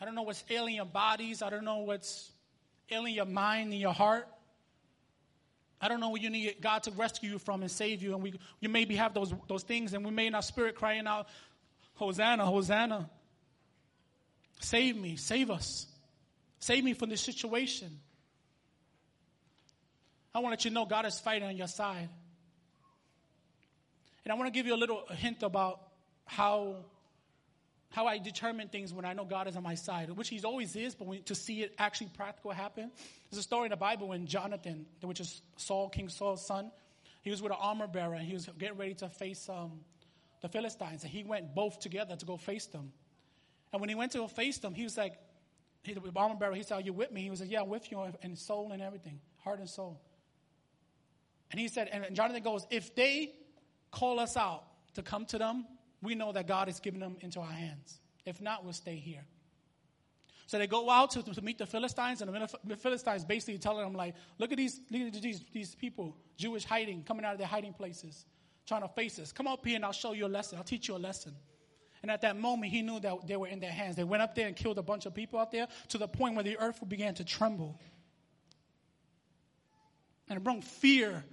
I 0.00 0.04
don't 0.04 0.14
know 0.14 0.22
what's 0.22 0.42
ailing 0.48 0.76
your 0.76 0.86
bodies. 0.86 1.42
I 1.42 1.50
don't 1.50 1.64
know 1.64 1.78
what's 1.78 2.30
ailing 2.90 3.14
your 3.14 3.26
mind 3.26 3.72
and 3.72 3.80
your 3.80 3.92
heart. 3.92 4.26
I 5.80 5.88
don't 5.88 6.00
know 6.00 6.10
what 6.10 6.20
you 6.20 6.30
need 6.30 6.56
God 6.60 6.82
to 6.84 6.90
rescue 6.90 7.30
you 7.30 7.38
from 7.38 7.62
and 7.62 7.70
save 7.70 8.02
you. 8.02 8.14
And 8.14 8.22
we, 8.22 8.38
you 8.60 8.68
maybe 8.68 8.96
have 8.96 9.14
those, 9.14 9.32
those 9.48 9.62
things, 9.62 9.94
and 9.94 10.04
we 10.04 10.10
may 10.10 10.26
in 10.26 10.34
our 10.34 10.42
spirit 10.42 10.74
crying 10.74 11.06
out, 11.06 11.26
Hosanna, 11.94 12.44
Hosanna. 12.44 13.08
Save 14.60 14.96
me, 14.96 15.16
save 15.16 15.50
us. 15.50 15.86
Save 16.58 16.84
me 16.84 16.92
from 16.92 17.08
this 17.08 17.22
situation. 17.22 17.98
I 20.34 20.40
want 20.40 20.48
to 20.48 20.50
let 20.50 20.64
you 20.66 20.70
know 20.70 20.84
God 20.84 21.06
is 21.06 21.18
fighting 21.18 21.48
on 21.48 21.56
your 21.56 21.66
side. 21.66 22.08
And 24.30 24.36
I 24.36 24.38
want 24.38 24.46
to 24.46 24.56
give 24.56 24.64
you 24.64 24.76
a 24.76 24.78
little 24.78 25.02
hint 25.10 25.42
about 25.42 25.80
how, 26.24 26.76
how 27.88 28.06
I 28.06 28.18
determine 28.18 28.68
things 28.68 28.94
when 28.94 29.04
I 29.04 29.12
know 29.12 29.24
God 29.24 29.48
is 29.48 29.56
on 29.56 29.64
my 29.64 29.74
side, 29.74 30.08
which 30.10 30.28
He 30.28 30.40
always 30.44 30.76
is, 30.76 30.94
but 30.94 31.26
to 31.26 31.34
see 31.34 31.62
it 31.62 31.74
actually 31.80 32.10
practical 32.16 32.52
happen. 32.52 32.92
There's 33.28 33.40
a 33.40 33.42
story 33.42 33.66
in 33.66 33.70
the 33.70 33.76
Bible 33.76 34.06
when 34.06 34.28
Jonathan, 34.28 34.86
which 35.02 35.18
is 35.18 35.42
Saul, 35.56 35.88
King 35.88 36.08
Saul's 36.08 36.46
son, 36.46 36.70
he 37.22 37.30
was 37.32 37.42
with 37.42 37.50
an 37.50 37.58
armor 37.60 37.88
bearer 37.88 38.14
and 38.14 38.24
he 38.24 38.34
was 38.34 38.48
getting 38.56 38.78
ready 38.78 38.94
to 38.94 39.08
face 39.08 39.48
um, 39.48 39.80
the 40.42 40.48
Philistines. 40.48 41.02
And 41.02 41.10
he 41.10 41.24
went 41.24 41.52
both 41.52 41.80
together 41.80 42.14
to 42.14 42.24
go 42.24 42.36
face 42.36 42.66
them. 42.66 42.92
And 43.72 43.80
when 43.80 43.88
he 43.88 43.96
went 43.96 44.12
to 44.12 44.18
go 44.18 44.28
face 44.28 44.58
them, 44.58 44.74
he 44.74 44.84
was 44.84 44.96
like, 44.96 45.14
he, 45.82 45.92
the 45.92 46.00
armor 46.14 46.36
bearer, 46.36 46.54
he 46.54 46.62
said, 46.62 46.76
Are 46.76 46.82
you 46.82 46.92
with 46.92 47.10
me? 47.10 47.22
He 47.22 47.30
was 47.30 47.40
like, 47.40 47.50
Yeah, 47.50 47.62
I'm 47.62 47.68
with 47.68 47.90
you 47.90 48.00
in 48.22 48.36
soul 48.36 48.70
and 48.70 48.80
everything, 48.80 49.18
heart 49.38 49.58
and 49.58 49.68
soul. 49.68 50.00
And 51.50 51.58
he 51.58 51.66
said, 51.66 51.88
and 51.88 52.14
Jonathan 52.14 52.44
goes, 52.44 52.64
If 52.70 52.94
they 52.94 53.32
call 53.90 54.20
us 54.20 54.36
out 54.36 54.64
to 54.94 55.02
come 55.02 55.26
to 55.26 55.38
them, 55.38 55.66
we 56.02 56.14
know 56.14 56.32
that 56.32 56.46
God 56.46 56.68
has 56.68 56.80
given 56.80 57.00
them 57.00 57.16
into 57.20 57.40
our 57.40 57.46
hands. 57.46 58.00
If 58.24 58.40
not, 58.40 58.64
we'll 58.64 58.72
stay 58.72 58.96
here. 58.96 59.24
So 60.46 60.58
they 60.58 60.66
go 60.66 60.90
out 60.90 61.12
to, 61.12 61.22
to 61.22 61.42
meet 61.42 61.58
the 61.58 61.66
Philistines, 61.66 62.22
and 62.22 62.48
the 62.64 62.76
Philistines 62.76 63.24
basically 63.24 63.58
telling 63.58 63.84
them, 63.84 63.94
like, 63.94 64.16
look 64.38 64.50
at 64.50 64.58
these, 64.58 64.80
these, 64.90 65.44
these 65.52 65.74
people, 65.76 66.16
Jewish 66.36 66.64
hiding, 66.64 67.04
coming 67.04 67.24
out 67.24 67.32
of 67.32 67.38
their 67.38 67.46
hiding 67.46 67.72
places, 67.72 68.24
trying 68.66 68.82
to 68.82 68.88
face 68.88 69.18
us. 69.20 69.30
Come 69.30 69.46
up 69.46 69.64
here 69.64 69.76
and 69.76 69.84
I'll 69.84 69.92
show 69.92 70.12
you 70.12 70.26
a 70.26 70.28
lesson. 70.28 70.58
I'll 70.58 70.64
teach 70.64 70.88
you 70.88 70.96
a 70.96 70.98
lesson. 70.98 71.36
And 72.02 72.10
at 72.10 72.22
that 72.22 72.36
moment, 72.36 72.72
he 72.72 72.82
knew 72.82 72.98
that 72.98 73.26
they 73.26 73.36
were 73.36 73.46
in 73.46 73.60
their 73.60 73.70
hands. 73.70 73.94
They 73.94 74.04
went 74.04 74.22
up 74.22 74.34
there 74.34 74.46
and 74.46 74.56
killed 74.56 74.78
a 74.78 74.82
bunch 74.82 75.06
of 75.06 75.14
people 75.14 75.38
out 75.38 75.52
there 75.52 75.68
to 75.90 75.98
the 75.98 76.08
point 76.08 76.34
where 76.34 76.44
the 76.44 76.58
earth 76.58 76.80
began 76.88 77.14
to 77.14 77.24
tremble. 77.24 77.78
And 80.28 80.36
it 80.36 80.42
brought 80.42 80.64
fear 80.64 81.24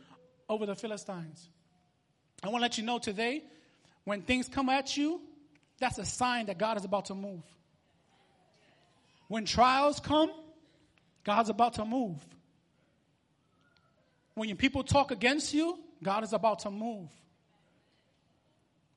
over 0.50 0.66
the 0.66 0.76
Philistines. 0.76 1.50
I 2.44 2.50
want 2.50 2.58
to 2.58 2.62
let 2.62 2.78
you 2.78 2.84
know 2.84 3.00
today, 3.00 3.44
when 4.04 4.22
things 4.22 4.48
come 4.48 4.70
at 4.70 4.96
you, 4.96 5.22
that's 5.80 5.98
a 5.98 6.06
sign 6.06 6.48
that 6.48 6.58
God 6.58 6.78
is 6.78 6.86
about 6.86 7.06
to 7.06 7.16
move. 7.16 7.44
When 9.28 9.46
trials 9.46 10.00
come, 10.00 10.32
God's 11.24 11.50
about 11.50 11.74
to 11.74 11.86
move. 11.86 12.16
When 14.34 14.56
people 14.56 14.84
talk 14.84 15.12
against 15.12 15.54
you, 15.54 15.78
God 16.02 16.24
is 16.24 16.32
about 16.32 16.60
to 16.60 16.72
move. 16.72 17.10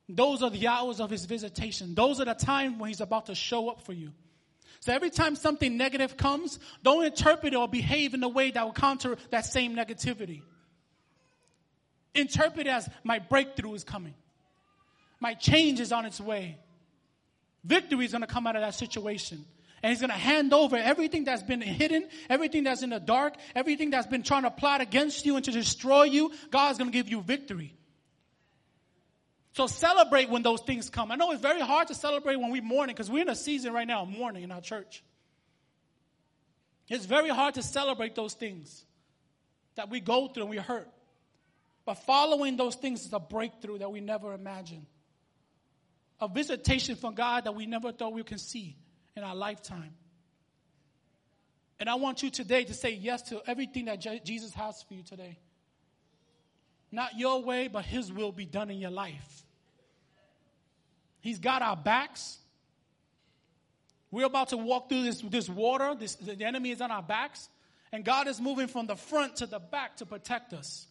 Those 0.09 0.43
are 0.43 0.51
the 0.51 0.67
hours 0.67 1.01
of 1.01 1.11
his 1.11 1.25
visitation. 1.25 1.95
Those 1.95 2.21
are 2.21 2.25
the 2.25 2.35
times 2.35 2.79
when 2.79 2.89
he's 2.89 3.01
about 3.01 3.27
to 3.27 3.35
show 3.35 3.69
up 3.69 3.81
for 3.83 3.93
you. 3.93 4.13
So 4.81 4.93
every 4.93 5.11
time 5.11 5.37
something 5.37 5.77
negative 5.77 6.17
comes, 6.17 6.59
don't 6.83 7.05
interpret 7.05 7.53
it 7.53 7.57
or 7.57 7.69
behave 7.69 8.15
in 8.15 8.23
a 8.23 8.29
way 8.29 8.51
that 8.51 8.65
will 8.65 8.73
counter 8.73 9.17
that 9.31 9.45
same 9.45 9.77
negativity. 9.77 10.43
Interpret 12.15 12.67
as 12.67 12.89
my 13.05 13.19
breakthrough 13.19 13.75
is 13.75 13.85
coming. 13.85 14.15
My 15.21 15.35
change 15.35 15.81
is 15.81 15.93
on 15.93 16.07
its 16.07 16.21
way. 16.21 16.59
Victory 17.65 18.05
is 18.05 18.13
going 18.13 18.23
to 18.23 18.27
come 18.27 18.47
out 18.47 18.57
of 18.57 18.63
that 18.63 18.75
situation. 18.75 19.45
And 19.83 19.91
he's 19.91 20.01
going 20.01 20.11
to 20.11 20.17
hand 20.17 20.53
over 20.53 20.77
everything 20.77 21.25
that's 21.25 21.43
been 21.43 21.61
hidden, 21.61 22.09
everything 22.29 22.65
that's 22.65 22.83
in 22.83 22.91
the 22.91 23.01
dark, 23.01 23.35
everything 23.55 23.91
that's 23.91 24.07
been 24.07 24.23
trying 24.23 24.43
to 24.43 24.51
plot 24.51 24.81
against 24.81 25.25
you 25.25 25.37
and 25.37 25.45
to 25.45 25.51
destroy 25.51 26.05
you. 26.05 26.33
God's 26.51 26.79
going 26.79 26.91
to 26.91 26.97
give 26.97 27.09
you 27.09 27.23
victory. 27.23 27.75
So 29.53 29.67
celebrate 29.67 30.29
when 30.29 30.43
those 30.43 30.61
things 30.61 30.91
come. 30.91 31.11
I 31.11 31.17
know 31.17 31.33
it's 31.33 31.41
very 31.41 31.61
hard 31.61 31.89
to 31.89 31.95
celebrate 31.95 32.37
when 32.37 32.51
we're 32.51 32.63
mourning 32.63 32.95
because 32.95 33.11
we're 33.11 33.23
in 33.23 33.29
a 33.29 33.35
season 33.35 33.73
right 33.73 33.87
now 33.87 34.03
of 34.03 34.09
mourning 34.09 34.43
in 34.43 34.53
our 34.53 34.61
church. 34.61 35.03
It's 36.89 37.07
very 37.07 37.29
hard 37.29 37.55
to 37.55 37.63
celebrate 37.63 38.15
those 38.15 38.35
things 38.35 38.85
that 39.77 39.91
we 39.91 40.01
go 40.01 40.29
through 40.29 40.45
and 40.45 40.51
we 40.51 40.57
hurt. 40.59 40.89
But 41.91 41.99
following 41.99 42.57
those 42.57 42.77
things 42.77 43.05
is 43.05 43.13
a 43.13 43.19
breakthrough 43.19 43.79
that 43.79 43.91
we 43.91 44.01
never 44.01 44.33
imagined. 44.33 44.87
A 46.21 46.29
visitation 46.29 46.95
from 46.95 47.17
God 47.17 47.43
that 47.47 47.57
we 47.57 47.67
never 47.67 47.91
thought 47.91 48.13
we 48.13 48.23
could 48.23 48.39
see 48.39 48.77
in 49.17 49.25
our 49.25 49.35
lifetime. 49.35 49.93
And 51.81 51.91
I 51.91 51.97
want 51.97 52.23
you 52.23 52.31
today 52.31 52.63
to 52.63 52.75
say 52.75 52.93
yes 52.93 53.23
to 53.23 53.43
everything 53.45 53.87
that 53.87 54.01
Je- 54.01 54.21
Jesus 54.25 54.55
has 54.55 54.85
for 54.85 54.95
you 54.95 55.03
today. 55.03 55.37
Not 56.93 57.19
your 57.19 57.43
way, 57.43 57.67
but 57.67 57.85
His 57.85 58.13
will 58.13 58.31
be 58.31 58.47
done 58.47 58.71
in 58.71 58.79
your 58.79 58.93
life. 58.93 59.45
He's 61.19 61.41
got 61.41 61.61
our 61.61 61.77
backs. 61.77 62.39
We're 64.13 64.27
about 64.27 64.51
to 64.51 64.57
walk 64.59 64.89
through 64.89 65.03
this, 65.03 65.23
this 65.23 65.49
water. 65.49 65.97
This, 65.99 66.15
the 66.15 66.45
enemy 66.45 66.71
is 66.71 66.81
on 66.81 66.93
our 66.93 67.03
backs. 67.03 67.49
And 67.91 68.05
God 68.05 68.29
is 68.29 68.41
moving 68.41 68.69
from 68.69 68.87
the 68.87 68.95
front 68.95 69.35
to 69.39 69.47
the 69.47 69.59
back 69.59 69.97
to 69.97 70.07
protect 70.07 70.53
us. 70.53 70.87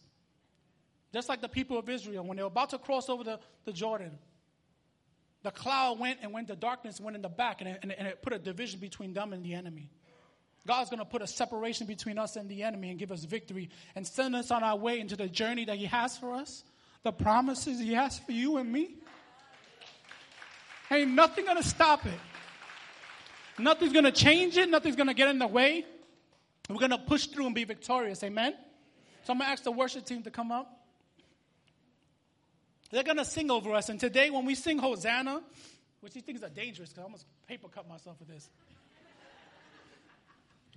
Just 1.12 1.28
like 1.28 1.40
the 1.40 1.48
people 1.48 1.78
of 1.78 1.88
Israel, 1.88 2.24
when 2.24 2.36
they 2.36 2.42
were 2.42 2.48
about 2.48 2.70
to 2.70 2.78
cross 2.78 3.08
over 3.08 3.24
the, 3.24 3.40
the 3.64 3.72
Jordan, 3.72 4.18
the 5.42 5.50
cloud 5.50 5.98
went 5.98 6.18
and 6.22 6.32
went 6.32 6.48
the 6.48 6.56
darkness 6.56 7.00
went 7.00 7.16
in 7.16 7.22
the 7.22 7.28
back 7.28 7.60
and 7.60 7.70
it, 7.70 7.78
and 7.82 8.06
it 8.06 8.22
put 8.22 8.32
a 8.32 8.38
division 8.38 8.78
between 8.78 9.12
them 9.12 9.32
and 9.32 9.44
the 9.44 9.54
enemy. 9.54 9.90
God's 10.66 10.90
going 10.90 10.98
to 10.98 11.06
put 11.06 11.22
a 11.22 11.26
separation 11.26 11.86
between 11.86 12.18
us 12.18 12.36
and 12.36 12.48
the 12.48 12.62
enemy 12.62 12.90
and 12.90 12.98
give 12.98 13.10
us 13.10 13.24
victory 13.24 13.70
and 13.94 14.06
send 14.06 14.36
us 14.36 14.50
on 14.50 14.62
our 14.62 14.76
way 14.76 15.00
into 15.00 15.16
the 15.16 15.26
journey 15.26 15.64
that 15.64 15.76
He 15.76 15.86
has 15.86 16.18
for 16.18 16.34
us, 16.34 16.64
the 17.02 17.12
promises 17.12 17.80
He 17.80 17.94
has 17.94 18.18
for 18.18 18.32
you 18.32 18.58
and 18.58 18.70
me. 18.70 18.96
Ain't 20.90 21.12
nothing 21.12 21.46
going 21.46 21.56
to 21.56 21.66
stop 21.66 22.04
it. 22.04 22.18
Nothing's 23.58 23.92
going 23.92 24.04
to 24.04 24.12
change 24.12 24.56
it. 24.56 24.68
Nothing's 24.68 24.96
going 24.96 25.06
to 25.06 25.14
get 25.14 25.28
in 25.28 25.38
the 25.38 25.46
way. 25.46 25.84
We're 26.68 26.76
going 26.76 26.90
to 26.90 26.98
push 26.98 27.26
through 27.26 27.46
and 27.46 27.54
be 27.54 27.64
victorious. 27.64 28.22
Amen? 28.22 28.54
So 29.24 29.32
I'm 29.32 29.38
going 29.38 29.48
to 29.48 29.52
ask 29.52 29.62
the 29.62 29.72
worship 29.72 30.04
team 30.04 30.22
to 30.22 30.30
come 30.30 30.52
up. 30.52 30.79
They're 32.90 33.04
going 33.04 33.18
to 33.18 33.24
sing 33.24 33.50
over 33.50 33.72
us. 33.72 33.88
And 33.88 34.00
today, 34.00 34.30
when 34.30 34.44
we 34.44 34.54
sing 34.54 34.78
Hosanna, 34.78 35.40
which 36.00 36.14
these 36.14 36.22
things 36.22 36.42
are 36.42 36.48
dangerous 36.48 36.90
because 36.90 37.00
I 37.00 37.04
almost 37.04 37.26
paper 37.46 37.68
cut 37.68 37.88
myself 37.88 38.18
with 38.18 38.28
this. 38.28 38.48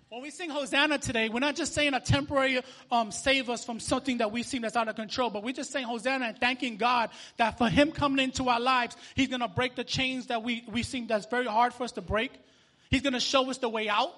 When 0.10 0.22
we 0.22 0.30
sing 0.30 0.52
Hosanna 0.52 1.00
today, 1.00 1.30
we're 1.30 1.40
not 1.40 1.56
just 1.56 1.74
saying 1.74 1.96
a 1.96 2.00
temporary 2.00 2.62
um, 2.92 3.12
save 3.12 3.50
us 3.50 3.66
from 3.66 3.80
something 3.80 4.20
that 4.20 4.32
we 4.32 4.44
seem 4.44 4.62
that's 4.62 4.76
out 4.76 4.88
of 4.88 4.96
control, 4.96 5.32
but 5.32 5.42
we're 5.42 5.54
just 5.54 5.72
saying 5.72 5.88
Hosanna 5.88 6.26
and 6.26 6.38
thanking 6.38 6.78
God 6.78 7.10
that 7.38 7.58
for 7.58 7.68
Him 7.68 7.92
coming 7.92 8.24
into 8.24 8.48
our 8.48 8.60
lives, 8.60 8.96
He's 9.16 9.30
going 9.30 9.40
to 9.40 9.48
break 9.48 9.76
the 9.76 9.84
chains 9.84 10.28
that 10.28 10.44
we, 10.44 10.66
we 10.72 10.84
seem 10.84 11.08
that's 11.08 11.26
very 11.26 11.48
hard 11.48 11.74
for 11.74 11.84
us 11.84 11.94
to 11.94 12.02
break. 12.02 12.32
He's 12.92 13.02
going 13.02 13.14
to 13.14 13.20
show 13.20 13.50
us 13.50 13.58
the 13.58 13.70
way 13.70 13.90
out. 13.90 14.14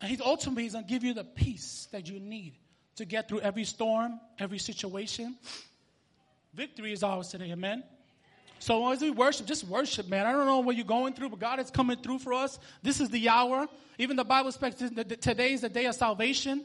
And 0.00 0.10
He's 0.10 0.20
ultimately 0.20 0.64
He's 0.64 0.72
going 0.72 0.86
to 0.86 0.90
give 0.90 1.04
you 1.04 1.14
the 1.14 1.22
peace 1.22 1.86
that 1.92 2.08
you 2.08 2.18
need 2.18 2.54
to 2.96 3.04
get 3.04 3.28
through 3.28 3.42
every 3.42 3.62
storm, 3.62 4.18
every 4.40 4.58
situation. 4.58 5.36
Victory 6.56 6.92
is 6.92 7.02
ours 7.02 7.28
today, 7.28 7.52
amen? 7.52 7.84
So 8.58 8.90
as 8.90 9.02
we 9.02 9.10
worship, 9.10 9.46
just 9.46 9.64
worship, 9.64 10.08
man. 10.08 10.24
I 10.24 10.32
don't 10.32 10.46
know 10.46 10.60
what 10.60 10.74
you're 10.74 10.86
going 10.86 11.12
through, 11.12 11.28
but 11.28 11.38
God 11.38 11.60
is 11.60 11.70
coming 11.70 11.98
through 11.98 12.20
for 12.20 12.32
us. 12.32 12.58
This 12.82 13.00
is 13.00 13.10
the 13.10 13.28
hour. 13.28 13.68
Even 13.98 14.16
the 14.16 14.24
Bible 14.24 14.50
speaks 14.50 14.76
that 14.76 15.20
today 15.20 15.52
is 15.52 15.60
the 15.60 15.68
day 15.68 15.84
of 15.84 15.94
salvation. 15.94 16.64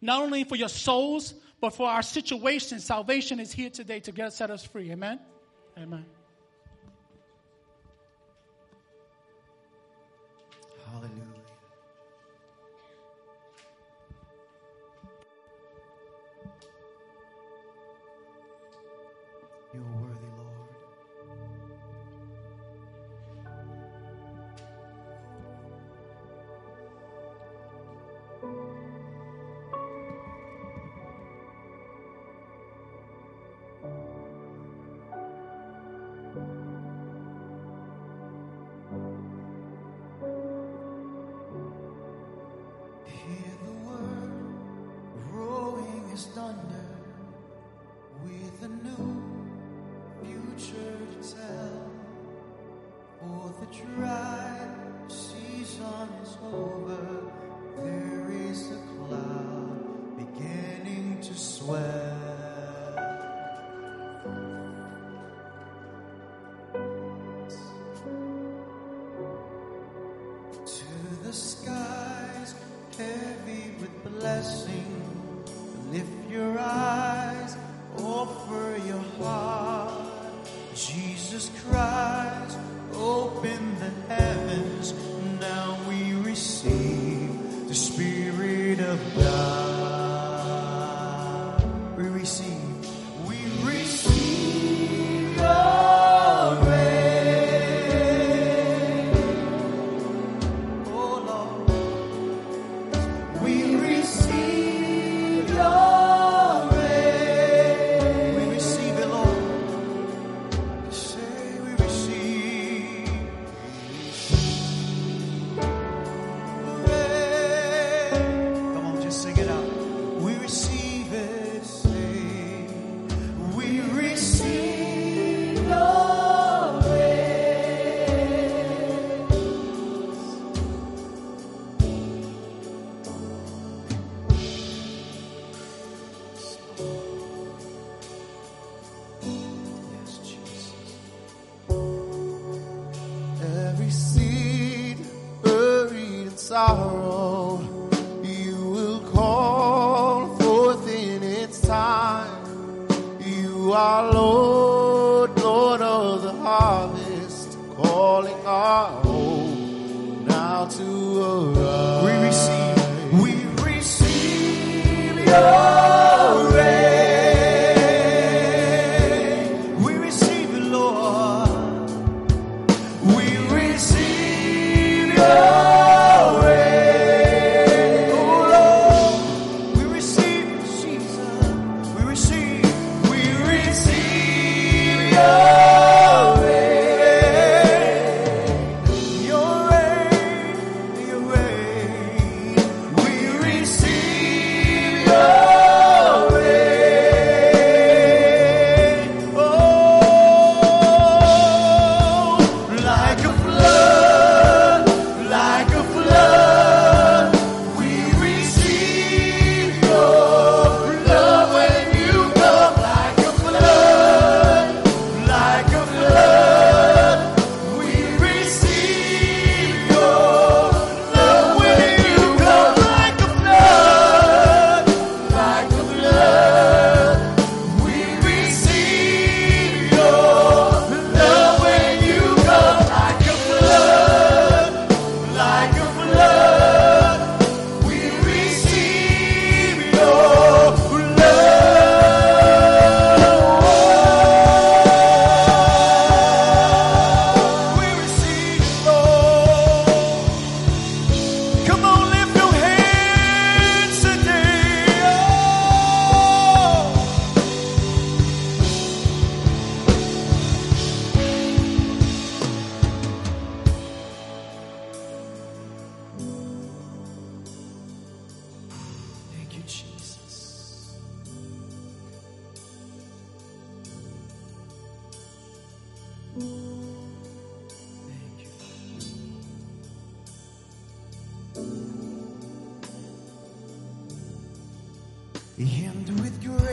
Not 0.00 0.22
only 0.22 0.42
for 0.42 0.56
your 0.56 0.68
souls, 0.68 1.34
but 1.60 1.70
for 1.70 1.88
our 1.88 2.02
situation. 2.02 2.80
Salvation 2.80 3.38
is 3.38 3.52
here 3.52 3.70
today 3.70 4.00
to 4.00 4.12
get 4.12 4.32
set 4.32 4.50
us 4.50 4.64
free. 4.64 4.90
Amen. 4.90 5.20
Amen. 5.78 6.04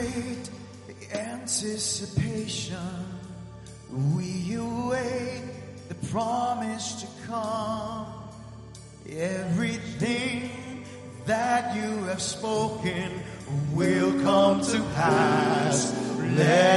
With 0.06 0.50
great 1.02 1.14
anticipation, 1.14 2.78
we 4.14 4.54
await 4.54 5.42
the 5.88 5.94
promise 6.08 7.02
to 7.02 7.06
come. 7.26 8.06
Everything 9.08 10.50
that 11.26 11.74
you 11.76 12.04
have 12.04 12.20
spoken 12.20 13.10
will 13.72 14.12
come 14.22 14.60
to 14.60 14.80
pass. 14.94 15.94
Let 16.36 16.75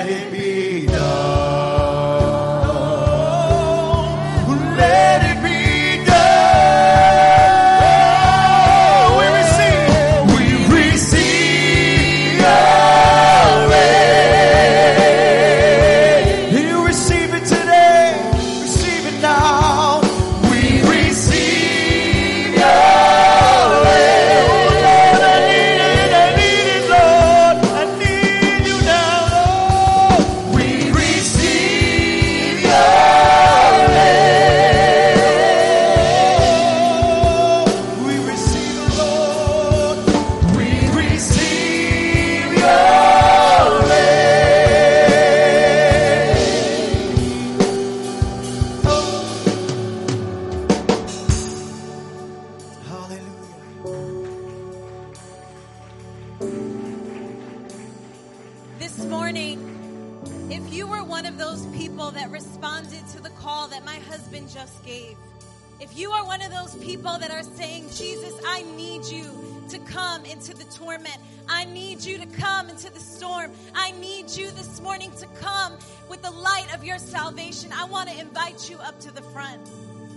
light 76.70 76.78
of 76.78 76.84
your 76.84 76.97
salvation. 76.97 77.72
I 77.74 77.86
want 77.86 78.09
to 78.09 78.20
invite 78.20 78.70
you 78.70 78.78
up 78.78 78.99
to 79.01 79.11
the 79.11 79.22
front. 79.22 79.61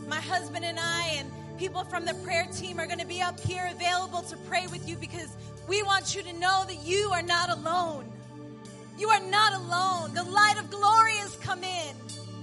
My 0.08 0.20
husband 0.20 0.64
and 0.64 0.78
I 0.78 1.14
and 1.18 1.30
people 1.58 1.84
from 1.84 2.04
the 2.04 2.14
prayer 2.24 2.46
team 2.52 2.78
are 2.78 2.86
going 2.86 2.98
to 2.98 3.06
be 3.06 3.20
up 3.20 3.38
here 3.40 3.70
available 3.72 4.22
to 4.22 4.36
pray 4.48 4.66
with 4.66 4.88
you 4.88 4.96
because 4.96 5.36
we 5.68 5.82
want 5.82 6.14
you 6.14 6.22
to 6.22 6.32
know 6.34 6.64
that 6.66 6.84
you 6.84 7.10
are 7.12 7.22
not 7.22 7.50
alone. 7.50 8.10
You 8.98 9.08
are 9.08 9.22
not 9.30 9.54
alone. 9.54 10.14
The 10.14 10.24
light 10.24 10.56
of 10.58 10.70
glory 10.70 11.16
has 11.16 11.36
come 11.36 11.64
in, 11.64 11.94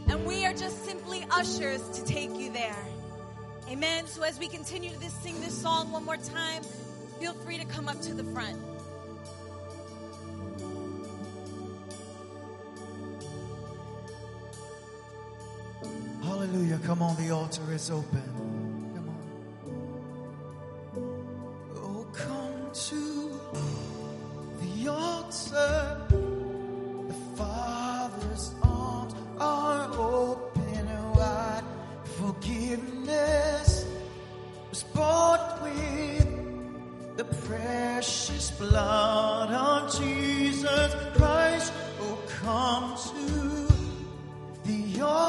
and 0.08 0.26
we 0.26 0.46
are 0.46 0.54
just 0.54 0.86
simply 0.86 1.26
ushers 1.32 1.88
to 1.90 2.04
take 2.04 2.36
you 2.38 2.52
there. 2.52 2.86
Amen. 3.70 4.08
So 4.08 4.24
as 4.24 4.40
we 4.40 4.48
continue 4.48 4.90
to 4.90 5.10
sing 5.10 5.40
this 5.42 5.54
song 5.62 5.92
one 5.92 6.06
more 6.06 6.18
time, 6.18 6.64
feel 7.20 7.34
free 7.34 7.58
to 7.58 7.66
come 7.66 7.88
up 7.88 8.02
to 8.02 8.14
the 8.14 8.24
front. 8.24 8.58
Hallelujah. 16.22 16.80
Come 16.86 17.02
on, 17.02 17.16
the 17.16 17.32
altar 17.32 17.62
is 17.72 17.90
open. 17.90 18.22
Come 18.96 19.10
on. 19.10 19.22
Oh, 21.76 22.08
come 22.14 22.72
to 22.74 23.40
the 24.62 24.88
altar. 24.90 26.02
The 27.08 27.14
Father's 27.36 28.54
arms 28.62 29.14
are 29.40 29.90
open 29.94 30.88
wide. 31.16 31.64
Forgiveness 32.04 33.86
was 34.70 34.84
bought 34.84 35.62
with 35.64 37.18
the 37.18 37.26
precious 37.48 38.52
blood 38.52 39.52
of 39.52 39.98
Jesus 39.98 40.96
Christ. 41.16 41.74
Oh, 42.02 42.18
come 42.42 42.96
to 42.96 43.68
the 44.70 45.02
altar. 45.02 45.29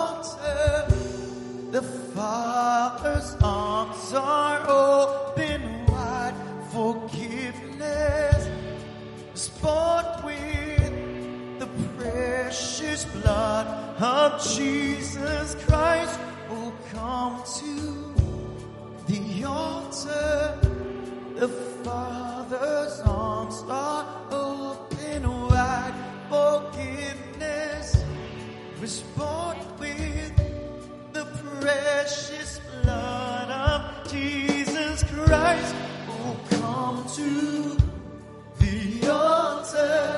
The 1.71 1.83
Father's 2.15 3.37
arms 3.43 4.13
are 4.13 4.69
open 4.69 5.87
wide. 5.87 6.35
Forgiveness 6.73 8.49
is 9.35 9.49
bought 9.63 10.25
with 10.25 11.59
the 11.59 11.69
precious 11.97 13.05
blood 13.05 13.67
of 14.01 14.43
Jesus 14.43 15.55
Christ. 15.67 16.19
Oh, 16.51 16.73
come 16.93 17.43
to 17.61 18.15
the 19.07 19.45
altar. 19.45 20.59
The 21.37 21.70
Christ. 35.31 35.77
Oh, 36.09 36.37
come 36.51 37.07
to 37.15 37.77
the 38.59 39.09
altar. 39.09 40.10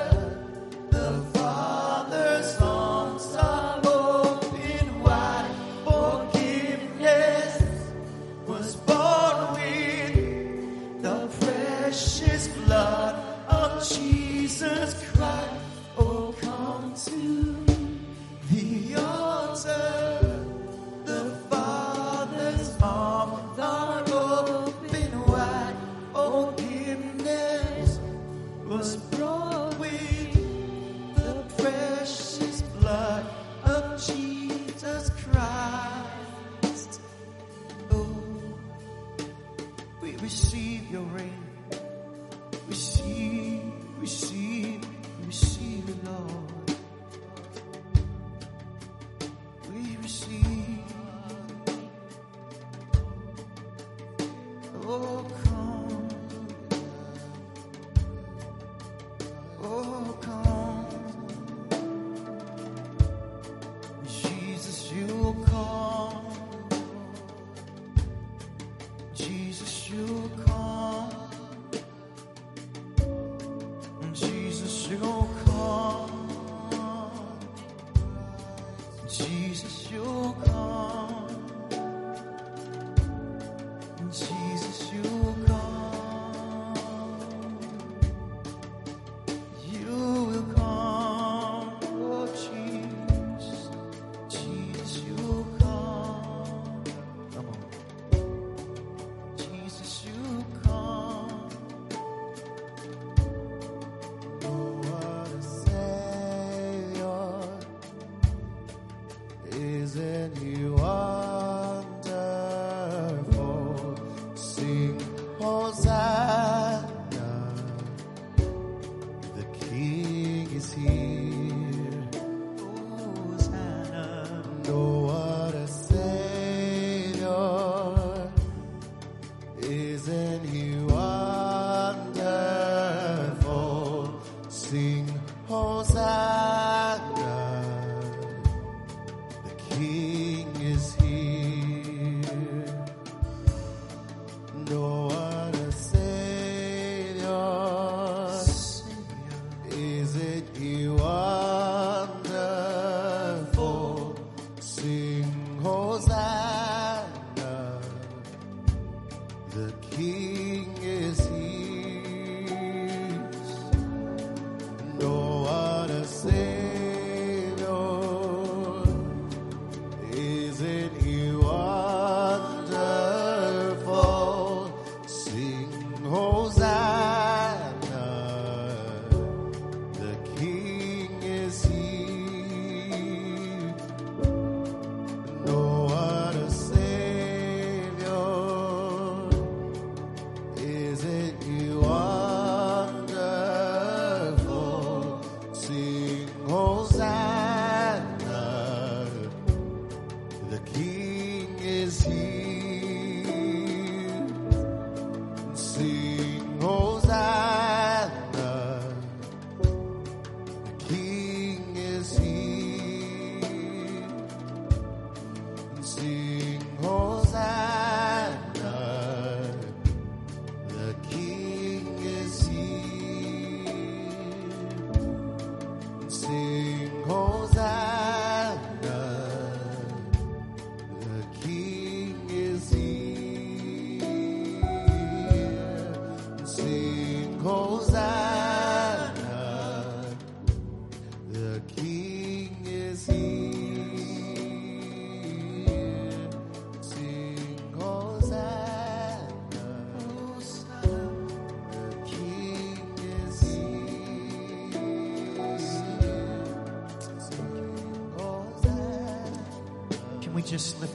sing 114.63 114.95
Hosanna. 115.39 116.12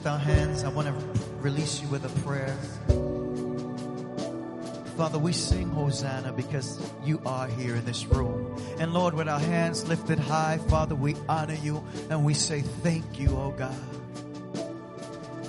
Our 0.09 0.17
hands? 0.17 0.63
I 0.63 0.69
want 0.69 0.87
to 0.87 0.93
release 1.39 1.81
you 1.81 1.87
with 1.87 2.03
a 2.03 2.19
prayer. 2.21 2.57
Father, 4.97 5.19
we 5.19 5.31
sing 5.31 5.69
Hosanna 5.69 6.33
because 6.33 6.81
you 7.05 7.21
are 7.27 7.47
here 7.47 7.75
in 7.75 7.85
this 7.85 8.07
room. 8.07 8.59
And 8.79 8.91
Lord, 8.91 9.13
with 9.13 9.29
our 9.29 9.39
hands 9.39 9.87
lifted 9.87 10.17
high, 10.17 10.57
Father, 10.67 10.95
we 10.95 11.15
honor 11.29 11.53
you 11.53 11.83
and 12.09 12.25
we 12.25 12.33
say 12.33 12.61
thank 12.61 13.19
you, 13.19 13.29
oh 13.37 13.51
God. 13.51 13.75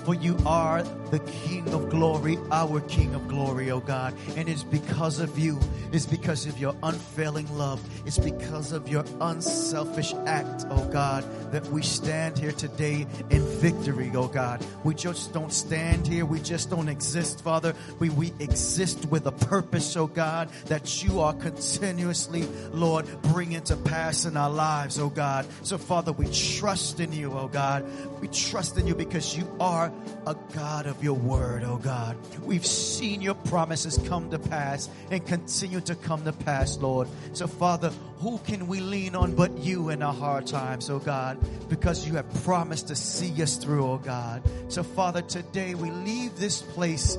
For 0.05 0.13
you 0.13 0.37
are 0.45 0.83
the 1.09 1.19
King 1.19 1.73
of 1.73 1.89
glory, 1.89 2.37
our 2.51 2.81
King 2.81 3.15
of 3.15 3.27
glory, 3.27 3.30
oh 3.49 3.79
God. 3.79 4.13
And 4.35 4.47
it's 4.47 4.63
because 4.63 5.19
of 5.19 5.37
you. 5.37 5.59
It's 5.91 6.05
because 6.05 6.45
of 6.45 6.57
your 6.57 6.75
unfailing 6.83 7.51
love. 7.57 7.81
It's 8.05 8.17
because 8.17 8.71
of 8.71 8.87
your 8.87 9.03
unselfish 9.19 10.13
act, 10.25 10.65
oh 10.69 10.87
God, 10.89 11.25
that 11.51 11.65
we 11.67 11.81
stand 11.81 12.37
here 12.37 12.51
today 12.51 13.05
in 13.29 13.41
victory, 13.59 14.11
oh 14.13 14.27
God. 14.27 14.65
We 14.83 14.95
just 14.95 15.33
don't 15.33 15.51
stand 15.51 16.07
here. 16.07 16.25
We 16.25 16.39
just 16.39 16.69
don't 16.69 16.87
exist, 16.87 17.41
Father. 17.43 17.73
We, 17.99 18.09
we 18.09 18.33
exist 18.39 19.05
with 19.05 19.25
a 19.25 19.31
purpose, 19.31 19.95
oh 19.97 20.07
God, 20.07 20.49
that 20.65 21.03
you 21.03 21.19
are 21.19 21.33
continuously, 21.33 22.43
Lord, 22.71 23.05
bringing 23.23 23.61
to 23.63 23.75
pass 23.75 24.25
in 24.25 24.37
our 24.37 24.49
lives, 24.49 24.99
oh 24.99 25.09
God. 25.09 25.45
So, 25.63 25.77
Father, 25.77 26.11
we 26.11 26.31
trust 26.31 26.99
in 26.99 27.11
you, 27.11 27.33
oh 27.33 27.47
God. 27.47 27.85
We 28.21 28.27
trust 28.27 28.77
in 28.77 28.87
you 28.87 28.95
because 28.95 29.35
you 29.35 29.47
are 29.59 29.91
a 30.25 30.35
God 30.53 30.85
of 30.85 31.03
your 31.03 31.15
word, 31.15 31.63
oh 31.63 31.77
God. 31.77 32.17
We've 32.43 32.65
seen 32.65 33.21
your 33.31 33.43
promises 33.45 33.97
come 34.09 34.29
to 34.29 34.37
pass 34.37 34.89
and 35.09 35.25
continue 35.25 35.79
to 35.79 35.95
come 35.95 36.21
to 36.25 36.33
pass, 36.33 36.77
Lord. 36.77 37.07
So, 37.31 37.47
Father, 37.47 37.89
who 38.17 38.39
can 38.39 38.67
we 38.67 38.81
lean 38.81 39.15
on 39.15 39.35
but 39.35 39.57
you 39.57 39.87
in 39.89 40.03
our 40.03 40.13
hard 40.13 40.47
times, 40.47 40.89
oh 40.89 40.99
God? 40.99 41.39
Because 41.69 42.05
you 42.05 42.15
have 42.15 42.43
promised 42.43 42.89
to 42.89 42.95
see 42.95 43.41
us 43.41 43.55
through, 43.55 43.85
oh 43.85 43.97
God. 43.99 44.43
So, 44.67 44.83
Father, 44.83 45.21
today 45.21 45.75
we 45.75 45.91
leave 45.91 46.37
this 46.37 46.61
place, 46.61 47.17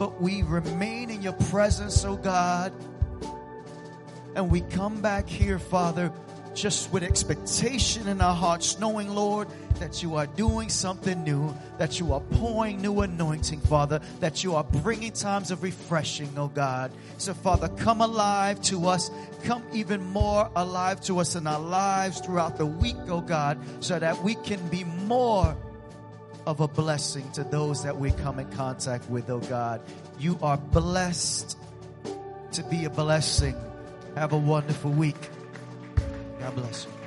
but 0.00 0.20
we 0.20 0.42
remain 0.42 1.10
in 1.10 1.22
your 1.22 1.34
presence, 1.34 2.04
oh 2.04 2.16
God. 2.16 2.72
And 4.34 4.50
we 4.50 4.62
come 4.62 5.00
back 5.00 5.28
here, 5.28 5.60
Father, 5.60 6.10
just 6.54 6.92
with 6.92 7.02
expectation 7.02 8.08
in 8.08 8.20
our 8.20 8.34
hearts, 8.34 8.78
knowing, 8.78 9.08
Lord, 9.08 9.48
that 9.80 10.02
you 10.02 10.16
are 10.16 10.26
doing 10.26 10.68
something 10.68 11.24
new, 11.24 11.54
that 11.78 11.98
you 11.98 12.12
are 12.12 12.20
pouring 12.20 12.80
new 12.80 13.00
anointing, 13.00 13.60
Father, 13.60 14.00
that 14.20 14.44
you 14.44 14.54
are 14.54 14.64
bringing 14.64 15.12
times 15.12 15.50
of 15.50 15.62
refreshing, 15.62 16.30
oh 16.36 16.48
God. 16.48 16.92
So, 17.18 17.34
Father, 17.34 17.68
come 17.68 18.00
alive 18.00 18.60
to 18.62 18.86
us, 18.86 19.10
come 19.44 19.62
even 19.72 20.04
more 20.04 20.50
alive 20.54 21.00
to 21.02 21.18
us 21.18 21.34
in 21.34 21.46
our 21.46 21.60
lives 21.60 22.20
throughout 22.20 22.58
the 22.58 22.66
week, 22.66 22.96
oh 23.08 23.20
God, 23.20 23.58
so 23.80 23.98
that 23.98 24.22
we 24.22 24.34
can 24.36 24.66
be 24.68 24.84
more 24.84 25.56
of 26.46 26.60
a 26.60 26.68
blessing 26.68 27.30
to 27.32 27.44
those 27.44 27.82
that 27.84 27.96
we 27.96 28.10
come 28.10 28.38
in 28.38 28.50
contact 28.52 29.08
with, 29.08 29.30
oh 29.30 29.40
God. 29.40 29.80
You 30.18 30.38
are 30.42 30.58
blessed 30.58 31.56
to 32.52 32.62
be 32.64 32.84
a 32.84 32.90
blessing. 32.90 33.56
Have 34.14 34.32
a 34.32 34.38
wonderful 34.38 34.90
week. 34.90 35.16
God 36.42 36.56
bless 36.56 36.86
you. 36.86 37.01